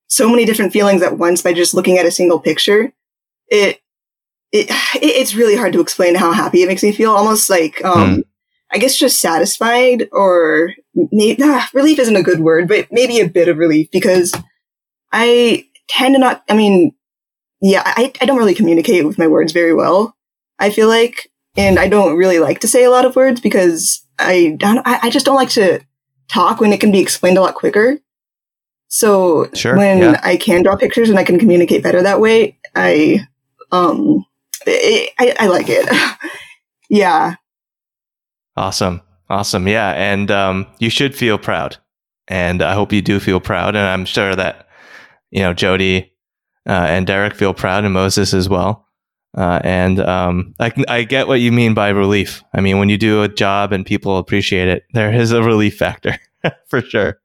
so 0.09 0.29
many 0.29 0.45
different 0.45 0.73
feelings 0.73 1.03
at 1.03 1.19
once 1.19 1.43
by 1.43 1.53
just 1.53 1.75
looking 1.75 1.99
at 1.99 2.07
a 2.07 2.11
single 2.11 2.41
picture. 2.41 2.93
It, 3.49 3.81
it, 4.53 4.67
it's 4.95 5.35
really 5.35 5.57
hard 5.57 5.73
to 5.75 5.81
explain 5.81 6.15
how 6.15 6.33
happy 6.33 6.63
it 6.63 6.69
makes 6.69 6.83
me 6.83 6.93
feel. 6.93 7.13
Almost 7.13 7.49
like, 7.49 7.85
um, 7.85 8.17
mm. 8.17 8.23
I 8.71 8.79
guess 8.79 8.99
just 8.99 9.21
satisfied 9.21 10.09
or 10.13 10.75
maybe, 10.95 11.43
ah, 11.43 11.69
relief 11.73 11.99
isn't 11.99 12.17
a 12.17 12.23
good 12.23 12.41
word, 12.41 12.69
but 12.69 12.89
maybe 12.91 13.21
a 13.21 13.29
bit 13.29 13.49
of 13.49 13.59
relief 13.59 13.91
because 13.91 14.35
I 15.13 15.67
tend 15.89 16.15
to 16.15 16.19
not, 16.19 16.43
I 16.49 16.55
mean, 16.55 16.95
yeah, 17.61 17.83
I, 17.85 18.13
I 18.21 18.27
don't 18.27 18.39
really 18.39 18.55
communicate 18.55 19.05
with 19.05 19.19
my 19.19 19.27
words 19.27 19.53
very 19.53 19.75
well. 19.75 20.17
I 20.59 20.71
feel 20.71 20.89
like, 20.89 21.31
and 21.57 21.79
I 21.79 21.89
don't 21.89 22.17
really 22.17 22.39
like 22.39 22.61
to 22.61 22.69
say 22.69 22.85
a 22.85 22.91
lot 22.91 23.05
of 23.05 23.17
words 23.17 23.41
because 23.41 24.05
I 24.19 24.57
don't, 24.59 24.79
I, 24.87 24.99
I 25.05 25.11
just 25.11 25.27
don't 25.27 25.37
like 25.37 25.51
to 25.51 25.81
talk 26.29 26.61
when 26.61 26.73
it 26.73 26.81
can 26.81 26.93
be 26.93 27.01
explained 27.01 27.39
a 27.39 27.41
lot 27.41 27.55
quicker. 27.55 27.99
So 28.89 29.49
sure, 29.55 29.77
when 29.77 29.99
yeah. 29.99 30.21
I 30.23 30.37
can 30.37 30.63
draw 30.63 30.77
pictures 30.77 31.11
and 31.11 31.19
I 31.19 31.25
can 31.25 31.39
communicate 31.39 31.83
better 31.83 32.03
that 32.03 32.21
way, 32.21 32.59
I, 32.75 33.27
um, 33.71 34.25
it, 34.67 35.13
I, 35.19 35.35
I 35.39 35.47
like 35.47 35.67
it. 35.69 35.87
yeah. 36.89 37.35
Awesome. 38.57 39.03
Awesome. 39.31 39.69
Yeah. 39.69 39.91
And, 39.91 40.31
um, 40.31 40.67
you 40.79 40.91
should 40.91 41.15
feel 41.15 41.39
proud. 41.39 41.77
And 42.29 42.63
I 42.63 42.75
hope 42.75 42.93
you 42.93 43.03
do 43.03 43.21
feel 43.21 43.41
proud. 43.41 43.77
And 43.77 43.87
I'm 43.87 44.05
sure 44.05 44.35
that, 44.35 44.69
you 45.31 45.41
know, 45.41 45.53
Jodi, 45.53 46.13
uh, 46.67 46.87
and 46.89 47.07
Derek 47.07 47.35
feel 47.35 47.55
proud 47.55 47.85
and 47.85 47.95
Moses 47.95 48.35
as 48.35 48.49
well. 48.49 48.87
Uh, 49.37 49.61
and 49.63 50.01
um, 50.01 50.55
I, 50.59 50.73
I 50.89 51.05
get 51.05 51.29
what 51.29 51.41
you 51.41 51.53
mean 51.53 51.75
by 51.75 51.89
relief. 51.91 52.43
I 52.55 52.61
mean, 52.61 52.79
when 52.79 52.89
you 52.89 52.99
do 52.99 53.23
a 53.23 53.29
job 53.29 53.73
and 53.73 53.85
people 53.85 54.19
appreciate 54.19 54.69
it, 54.69 54.85
there 54.93 55.13
is 55.13 55.33
a 55.33 55.43
relief 55.43 55.77
factor 55.77 56.17
for 56.67 56.81
sure. 56.81 57.21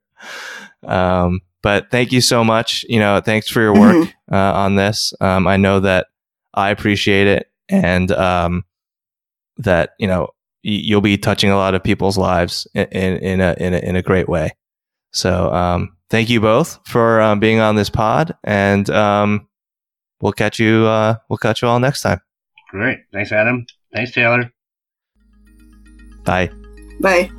Um, 0.86 1.40
but 1.64 1.90
thank 1.90 2.12
you 2.12 2.20
so 2.20 2.44
much. 2.44 2.84
You 2.90 3.00
know, 3.00 3.22
thanks 3.24 3.48
for 3.48 3.62
your 3.62 3.72
work 3.72 3.96
mm-hmm. 3.96 4.34
uh, 4.34 4.52
on 4.52 4.76
this. 4.76 5.14
Um, 5.18 5.46
I 5.46 5.56
know 5.56 5.80
that 5.80 6.08
I 6.52 6.68
appreciate 6.68 7.26
it, 7.26 7.50
and 7.70 8.12
um, 8.12 8.64
that 9.56 9.92
you 9.98 10.06
know 10.06 10.28
y- 10.62 10.82
you'll 10.84 11.00
be 11.00 11.16
touching 11.16 11.50
a 11.50 11.56
lot 11.56 11.74
of 11.74 11.82
people's 11.82 12.18
lives 12.18 12.68
in, 12.74 12.84
in, 12.92 13.16
in 13.16 13.40
a 13.40 13.56
in 13.58 13.72
a 13.72 13.78
in 13.78 13.96
a 13.96 14.02
great 14.02 14.28
way. 14.28 14.52
So 15.12 15.50
um, 15.54 15.96
thank 16.10 16.28
you 16.28 16.38
both 16.38 16.80
for 16.86 17.22
um, 17.22 17.40
being 17.40 17.60
on 17.60 17.76
this 17.76 17.88
pod, 17.88 18.36
and 18.44 18.88
um, 18.90 19.48
we'll 20.20 20.32
catch 20.32 20.58
you. 20.58 20.84
Uh, 20.84 21.16
we'll 21.30 21.38
catch 21.38 21.62
you 21.62 21.68
all 21.68 21.80
next 21.80 22.02
time. 22.02 22.20
Great. 22.68 22.98
Thanks, 23.10 23.32
Adam. 23.32 23.64
Thanks, 23.94 24.12
Taylor. 24.12 24.52
Bye. 26.24 26.50
Bye. 27.00 27.30